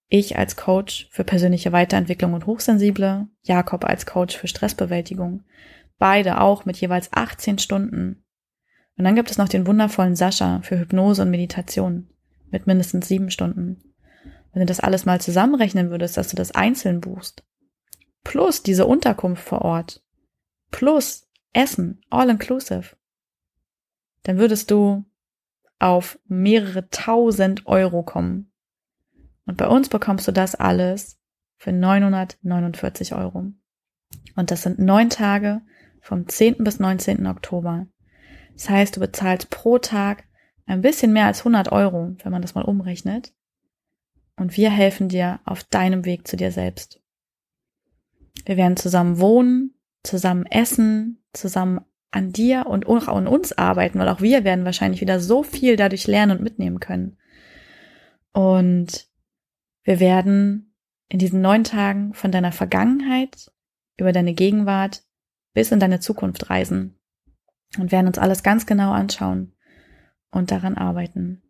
Ich 0.08 0.38
als 0.38 0.56
Coach 0.56 1.08
für 1.12 1.24
persönliche 1.24 1.72
Weiterentwicklung 1.72 2.34
und 2.34 2.46
Hochsensible, 2.46 3.28
Jakob 3.44 3.86
als 3.86 4.06
Coach 4.06 4.36
für 4.36 4.48
Stressbewältigung. 4.48 5.44
Beide 6.00 6.42
auch 6.42 6.66
mit 6.66 6.78
jeweils 6.78 7.14
18 7.14 7.60
Stunden. 7.60 8.24
Und 8.98 9.06
dann 9.06 9.16
gibt 9.16 9.32
es 9.32 9.38
noch 9.38 9.48
den 9.48 9.68
wundervollen 9.68 10.16
Sascha 10.16 10.62
für 10.64 10.80
Hypnose 10.80 11.22
und 11.22 11.30
Meditation 11.30 12.10
mit 12.50 12.68
mindestens 12.68 13.08
sieben 13.08 13.32
Stunden. 13.32 13.82
Wenn 14.52 14.62
du 14.62 14.66
das 14.66 14.82
alles 14.82 15.06
mal 15.06 15.22
zusammenrechnen 15.22 15.90
würdest, 15.90 16.18
dass 16.18 16.28
du 16.28 16.36
das 16.36 16.52
einzeln 16.52 17.00
buchst, 17.00 17.44
plus 18.24 18.64
diese 18.64 18.86
Unterkunft 18.86 19.44
vor 19.44 19.62
Ort, 19.62 20.04
plus 20.70 21.28
Essen, 21.54 22.02
all 22.10 22.30
inclusive, 22.30 22.96
dann 24.24 24.38
würdest 24.38 24.72
du 24.72 25.06
auf 25.80 26.20
mehrere 26.28 26.90
tausend 26.90 27.66
Euro 27.66 28.04
kommen. 28.04 28.52
Und 29.46 29.58
bei 29.58 29.68
uns 29.68 29.90
bekommst 29.90 30.28
du 30.28 30.32
das 30.32 30.56
alles 30.56 31.20
für 31.58 31.72
949 31.72 33.16
Euro. 33.16 33.52
Und 34.36 34.52
das 34.52 34.62
sind 34.62 34.80
neun 34.80 35.10
Tage 35.10 35.62
vom 36.02 36.28
10. 36.28 36.64
bis 36.64 36.80
19. 36.80 37.26
Oktober. 37.28 37.88
Das 38.54 38.70
heißt, 38.70 38.96
du 38.96 39.00
bezahlst 39.00 39.50
pro 39.50 39.80
Tag 39.80 40.24
ein 40.66 40.82
bisschen 40.82 41.14
mehr 41.14 41.26
als 41.26 41.40
100 41.40 41.72
Euro, 41.72 42.16
wenn 42.24 42.32
man 42.32 42.42
das 42.42 42.56
mal 42.56 42.64
umrechnet. 42.64 43.34
Und 44.38 44.56
wir 44.56 44.70
helfen 44.70 45.10
dir 45.10 45.40
auf 45.46 45.64
deinem 45.64 46.06
Weg 46.06 46.28
zu 46.28 46.38
dir 46.38 46.52
selbst. 46.52 47.01
Wir 48.46 48.58
werden 48.58 48.78
zusammen 48.78 49.20
wohnen, 49.20 49.74
zusammen 50.04 50.46
essen, 50.46 51.24
zusammen 51.34 51.82
an 52.12 52.32
dir 52.32 52.66
und 52.66 52.88
auch 52.88 53.08
an 53.08 53.28
uns 53.28 53.54
arbeiten, 53.54 54.00
weil 54.00 54.10
auch 54.10 54.22
wir 54.22 54.44
werden 54.44 54.66
wahrscheinlich 54.66 55.02
wieder 55.02 55.20
so 55.20 55.44
viel 55.44 55.78
dadurch 55.78 56.08
lernen 56.08 56.38
und 56.38 56.44
mitnehmen 56.44 56.80
können. 56.80 57.18
Und 58.34 59.08
wir 59.84 60.00
werden 60.00 60.76
in 61.08 61.20
diesen 61.20 61.42
neun 61.42 61.64
Tagen 61.64 62.14
von 62.14 62.32
deiner 62.32 62.52
Vergangenheit 62.52 63.52
über 63.98 64.12
deine 64.12 64.34
Gegenwart 64.34 65.04
bis 65.54 65.72
in 65.72 65.80
deine 65.80 66.00
Zukunft 66.00 66.50
reisen 66.50 67.00
und 67.78 67.92
werden 67.92 68.08
uns 68.08 68.18
alles 68.18 68.44
ganz 68.44 68.66
genau 68.66 68.92
anschauen 68.92 69.54
und 70.32 70.52
daran 70.52 70.76
arbeiten. 70.76 71.42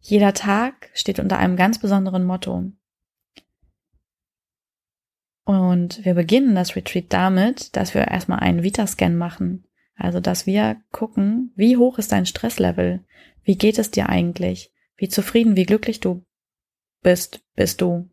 Jeder 0.00 0.32
Tag 0.32 0.90
steht 0.94 1.18
unter 1.18 1.38
einem 1.38 1.56
ganz 1.56 1.78
besonderen 1.78 2.24
Motto. 2.24 2.72
Und 5.48 6.04
wir 6.04 6.12
beginnen 6.12 6.54
das 6.54 6.76
Retreat 6.76 7.06
damit, 7.08 7.74
dass 7.74 7.94
wir 7.94 8.06
erstmal 8.06 8.40
einen 8.40 8.62
Vita-Scan 8.62 9.16
machen. 9.16 9.64
Also, 9.96 10.20
dass 10.20 10.44
wir 10.44 10.76
gucken, 10.92 11.54
wie 11.56 11.78
hoch 11.78 11.96
ist 11.96 12.12
dein 12.12 12.26
Stresslevel? 12.26 13.02
Wie 13.44 13.56
geht 13.56 13.78
es 13.78 13.90
dir 13.90 14.10
eigentlich? 14.10 14.74
Wie 14.98 15.08
zufrieden, 15.08 15.56
wie 15.56 15.64
glücklich 15.64 16.00
du 16.00 16.22
bist, 17.02 17.40
bist 17.56 17.80
du? 17.80 18.10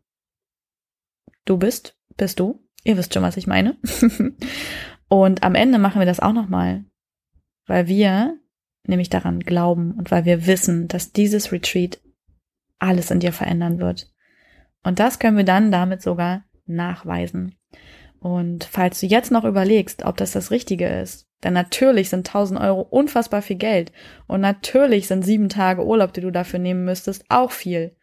Du 1.44 1.58
bist, 1.58 1.98
bist 2.16 2.40
du? 2.40 2.66
Ihr 2.84 2.96
wisst 2.96 3.12
schon, 3.12 3.22
was 3.22 3.36
ich 3.36 3.46
meine. 3.46 3.76
Und 5.10 5.42
am 5.42 5.54
Ende 5.54 5.78
machen 5.78 5.98
wir 5.98 6.06
das 6.06 6.20
auch 6.20 6.32
nochmal, 6.32 6.86
weil 7.66 7.86
wir 7.86 8.40
nämlich 8.84 9.10
daran 9.10 9.40
glauben 9.40 9.92
und 9.92 10.10
weil 10.10 10.24
wir 10.24 10.46
wissen, 10.46 10.88
dass 10.88 11.12
dieses 11.12 11.52
Retreat 11.52 12.00
alles 12.78 13.10
in 13.10 13.20
dir 13.20 13.32
verändern 13.34 13.78
wird. 13.78 14.10
Und 14.82 15.00
das 15.00 15.18
können 15.18 15.36
wir 15.36 15.44
dann 15.44 15.70
damit 15.70 16.00
sogar 16.00 16.45
nachweisen. 16.66 17.56
Und 18.20 18.64
falls 18.64 19.00
du 19.00 19.06
jetzt 19.06 19.30
noch 19.30 19.44
überlegst, 19.44 20.04
ob 20.04 20.16
das 20.16 20.32
das 20.32 20.50
Richtige 20.50 20.88
ist, 20.88 21.28
denn 21.44 21.52
natürlich 21.52 22.08
sind 22.08 22.28
1000 22.28 22.60
Euro 22.60 22.80
unfassbar 22.80 23.42
viel 23.42 23.56
Geld 23.56 23.92
und 24.26 24.40
natürlich 24.40 25.06
sind 25.06 25.24
sieben 25.24 25.48
Tage 25.48 25.84
Urlaub, 25.84 26.12
die 26.12 26.22
du 26.22 26.30
dafür 26.30 26.58
nehmen 26.58 26.84
müsstest, 26.84 27.24
auch 27.28 27.50
viel. 27.50 27.96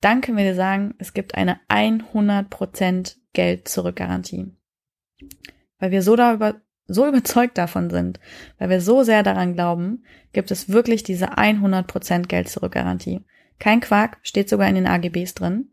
Dann 0.00 0.22
können 0.22 0.38
wir 0.38 0.44
dir 0.44 0.54
sagen, 0.54 0.94
es 0.98 1.12
gibt 1.12 1.34
eine 1.34 1.60
100% 1.68 3.16
Geld 3.34 3.68
zurück 3.68 3.96
Garantie 3.96 4.52
weil 5.80 5.90
wir 5.90 6.02
so 6.02 6.14
darüber, 6.14 6.60
so 6.86 7.08
überzeugt 7.08 7.58
davon 7.58 7.90
sind, 7.90 8.20
weil 8.58 8.68
wir 8.68 8.80
so 8.80 9.02
sehr 9.02 9.22
daran 9.22 9.54
glauben, 9.54 10.04
gibt 10.32 10.50
es 10.50 10.68
wirklich 10.68 11.02
diese 11.02 11.32
100% 11.36 12.26
Geld 12.26 12.48
zurück 12.48 12.72
Garantie. 12.72 13.24
Kein 13.58 13.80
Quark, 13.80 14.18
steht 14.22 14.48
sogar 14.48 14.68
in 14.68 14.76
den 14.76 14.86
AGBs 14.86 15.34
drin. 15.34 15.70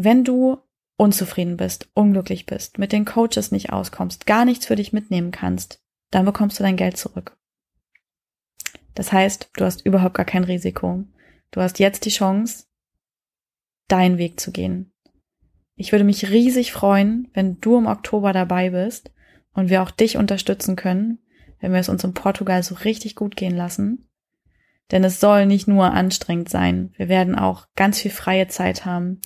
Wenn 0.00 0.22
du 0.22 0.58
unzufrieden 0.96 1.56
bist, 1.56 1.88
unglücklich 1.92 2.46
bist, 2.46 2.78
mit 2.78 2.92
den 2.92 3.04
Coaches 3.04 3.50
nicht 3.50 3.72
auskommst, 3.72 4.26
gar 4.26 4.44
nichts 4.44 4.64
für 4.64 4.76
dich 4.76 4.92
mitnehmen 4.92 5.32
kannst, 5.32 5.82
dann 6.12 6.24
bekommst 6.24 6.56
du 6.56 6.62
dein 6.62 6.76
Geld 6.76 6.96
zurück. 6.96 7.36
Das 8.94 9.10
heißt, 9.10 9.50
du 9.56 9.64
hast 9.64 9.84
überhaupt 9.84 10.14
gar 10.14 10.24
kein 10.24 10.44
Risiko. 10.44 11.02
Du 11.50 11.60
hast 11.60 11.80
jetzt 11.80 12.04
die 12.04 12.10
Chance, 12.10 12.66
deinen 13.88 14.18
Weg 14.18 14.38
zu 14.38 14.52
gehen. 14.52 14.92
Ich 15.74 15.90
würde 15.90 16.04
mich 16.04 16.30
riesig 16.30 16.70
freuen, 16.70 17.28
wenn 17.34 17.60
du 17.60 17.76
im 17.76 17.86
Oktober 17.86 18.32
dabei 18.32 18.70
bist 18.70 19.10
und 19.52 19.68
wir 19.68 19.82
auch 19.82 19.90
dich 19.90 20.16
unterstützen 20.16 20.76
können, 20.76 21.18
wenn 21.58 21.72
wir 21.72 21.80
es 21.80 21.88
uns 21.88 22.04
in 22.04 22.14
Portugal 22.14 22.62
so 22.62 22.76
richtig 22.76 23.16
gut 23.16 23.34
gehen 23.34 23.56
lassen. 23.56 24.08
Denn 24.92 25.02
es 25.02 25.18
soll 25.18 25.46
nicht 25.46 25.66
nur 25.66 25.90
anstrengend 25.90 26.50
sein. 26.50 26.92
Wir 26.96 27.08
werden 27.08 27.34
auch 27.34 27.66
ganz 27.74 27.98
viel 27.98 28.12
freie 28.12 28.46
Zeit 28.46 28.84
haben, 28.84 29.20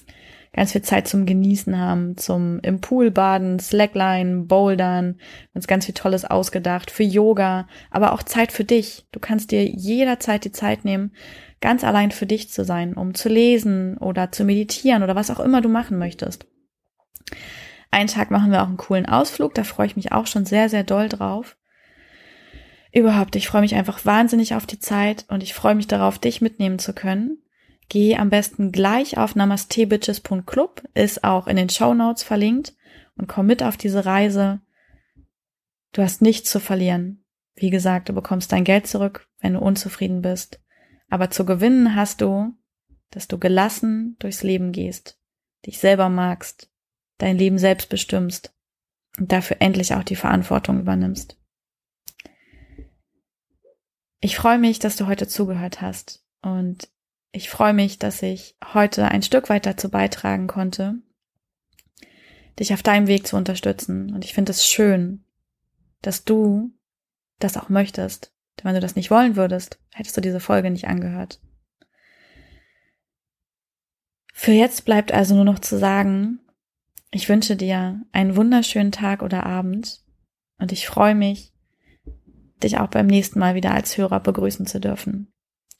ganz 0.52 0.72
viel 0.72 0.82
Zeit 0.82 1.08
zum 1.08 1.24
Genießen 1.24 1.78
haben, 1.78 2.16
zum 2.16 2.60
im 2.60 2.80
Pool 2.80 3.10
baden, 3.10 3.58
Slackline, 3.58 4.44
Bouldern, 4.44 5.18
uns 5.54 5.66
ganz 5.66 5.86
viel 5.86 5.94
Tolles 5.94 6.24
ausgedacht 6.24 6.90
für 6.90 7.04
Yoga, 7.04 7.66
aber 7.90 8.12
auch 8.12 8.22
Zeit 8.22 8.52
für 8.52 8.64
dich. 8.64 9.06
Du 9.12 9.20
kannst 9.20 9.50
dir 9.50 9.64
jederzeit 9.64 10.44
die 10.44 10.52
Zeit 10.52 10.84
nehmen, 10.84 11.12
ganz 11.60 11.84
allein 11.84 12.10
für 12.10 12.26
dich 12.26 12.50
zu 12.50 12.64
sein, 12.64 12.94
um 12.94 13.14
zu 13.14 13.28
lesen 13.28 13.96
oder 13.96 14.30
zu 14.30 14.44
meditieren 14.44 15.02
oder 15.02 15.16
was 15.16 15.30
auch 15.30 15.40
immer 15.40 15.62
du 15.62 15.68
machen 15.68 15.98
möchtest. 15.98 16.46
Einen 17.90 18.08
Tag 18.08 18.30
machen 18.30 18.50
wir 18.50 18.62
auch 18.62 18.68
einen 18.68 18.76
coolen 18.76 19.06
Ausflug, 19.06 19.54
da 19.54 19.64
freue 19.64 19.86
ich 19.86 19.96
mich 19.96 20.12
auch 20.12 20.26
schon 20.26 20.44
sehr, 20.44 20.68
sehr 20.68 20.84
doll 20.84 21.08
drauf. 21.08 21.56
Überhaupt, 22.92 23.36
ich 23.36 23.48
freue 23.48 23.62
mich 23.62 23.74
einfach 23.74 24.04
wahnsinnig 24.04 24.54
auf 24.54 24.66
die 24.66 24.78
Zeit 24.78 25.24
und 25.28 25.42
ich 25.42 25.54
freue 25.54 25.74
mich 25.74 25.86
darauf, 25.86 26.18
dich 26.18 26.42
mitnehmen 26.42 26.78
zu 26.78 26.92
können. 26.92 27.41
Geh 27.92 28.16
am 28.16 28.30
besten 28.30 28.72
gleich 28.72 29.18
auf 29.18 29.34
namastebitches.club, 29.34 30.88
ist 30.94 31.24
auch 31.24 31.46
in 31.46 31.56
den 31.56 31.68
Show 31.68 31.92
Notes 31.92 32.22
verlinkt 32.22 32.74
und 33.18 33.28
komm 33.28 33.44
mit 33.44 33.62
auf 33.62 33.76
diese 33.76 34.06
Reise. 34.06 34.62
Du 35.92 36.00
hast 36.00 36.22
nichts 36.22 36.50
zu 36.50 36.58
verlieren. 36.58 37.22
Wie 37.54 37.68
gesagt, 37.68 38.08
du 38.08 38.14
bekommst 38.14 38.50
dein 38.50 38.64
Geld 38.64 38.86
zurück, 38.86 39.28
wenn 39.40 39.52
du 39.52 39.60
unzufrieden 39.60 40.22
bist. 40.22 40.58
Aber 41.10 41.28
zu 41.28 41.44
gewinnen 41.44 41.94
hast 41.94 42.22
du, 42.22 42.54
dass 43.10 43.28
du 43.28 43.38
gelassen 43.38 44.16
durchs 44.20 44.42
Leben 44.42 44.72
gehst, 44.72 45.20
dich 45.66 45.78
selber 45.78 46.08
magst, 46.08 46.70
dein 47.18 47.36
Leben 47.36 47.58
selbst 47.58 47.90
bestimmst 47.90 48.54
und 49.18 49.32
dafür 49.32 49.58
endlich 49.60 49.92
auch 49.92 50.02
die 50.02 50.16
Verantwortung 50.16 50.80
übernimmst. 50.80 51.38
Ich 54.20 54.34
freue 54.34 54.56
mich, 54.56 54.78
dass 54.78 54.96
du 54.96 55.06
heute 55.06 55.28
zugehört 55.28 55.82
hast 55.82 56.24
und 56.40 56.88
ich 57.32 57.50
freue 57.50 57.74
mich, 57.74 57.98
dass 57.98 58.22
ich 58.22 58.56
heute 58.72 59.08
ein 59.08 59.22
Stück 59.22 59.48
weit 59.48 59.66
dazu 59.66 59.90
beitragen 59.90 60.46
konnte, 60.46 60.96
dich 62.58 62.72
auf 62.74 62.82
deinem 62.82 63.06
Weg 63.06 63.26
zu 63.26 63.36
unterstützen. 63.36 64.14
Und 64.14 64.24
ich 64.24 64.34
finde 64.34 64.52
es 64.52 64.66
schön, 64.66 65.24
dass 66.02 66.24
du 66.24 66.72
das 67.38 67.56
auch 67.56 67.68
möchtest 67.68 68.32
denn 68.58 68.64
wenn 68.68 68.74
du 68.74 68.80
das 68.80 68.96
nicht 68.96 69.10
wollen 69.10 69.36
würdest, 69.36 69.78
hättest 69.92 70.16
du 70.16 70.20
diese 70.20 70.40
Folge 70.40 70.70
nicht 70.70 70.88
angehört. 70.88 71.40
Für 74.32 74.52
jetzt 74.52 74.84
bleibt 74.84 75.12
also 75.12 75.34
nur 75.34 75.44
noch 75.44 75.58
zu 75.58 75.78
sagen, 75.78 76.40
ich 77.10 77.28
wünsche 77.28 77.56
dir 77.56 78.00
einen 78.12 78.36
wunderschönen 78.36 78.92
Tag 78.92 79.22
oder 79.22 79.44
Abend 79.44 80.02
und 80.58 80.72
ich 80.72 80.86
freue 80.86 81.14
mich, 81.14 81.52
dich 82.62 82.78
auch 82.78 82.88
beim 82.88 83.06
nächsten 83.06 83.38
Mal 83.38 83.54
wieder 83.54 83.72
als 83.72 83.96
Hörer 83.96 84.20
begrüßen 84.20 84.66
zu 84.66 84.80
dürfen. 84.80 85.32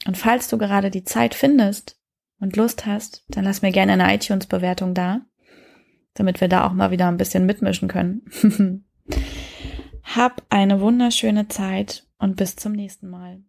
Und 0.07 0.19
falls 0.19 0.49
du 0.49 0.59
gerade 0.59 0.91
die 0.91 1.05
Zeit 1.05 1.35
findest 1.35 1.99
und 2.41 2.57
Lust 2.57 2.87
hast, 2.87 3.25
dann 3.29 3.45
lass 3.45 3.63
mir 3.63 3.73
gerne 3.73 3.93
eine 3.93 4.15
iTunes-Bewertung 4.15 4.95
da, 4.95 5.21
damit 6.15 6.41
wir 6.41 6.49
da 6.49 6.67
auch 6.67 6.73
mal 6.73 6.91
wieder 6.91 7.09
ein 7.09 7.17
bisschen 7.17 7.47
mitmischen 7.47 7.89
können. 7.89 8.23
Hab 10.03 10.43
eine 10.51 10.81
wunderschöne 10.81 11.49
Zeit 11.49 12.07
und 12.19 12.37
bis 12.37 12.57
zum 12.57 12.73
nächsten 12.73 13.09
Mal. 13.09 13.43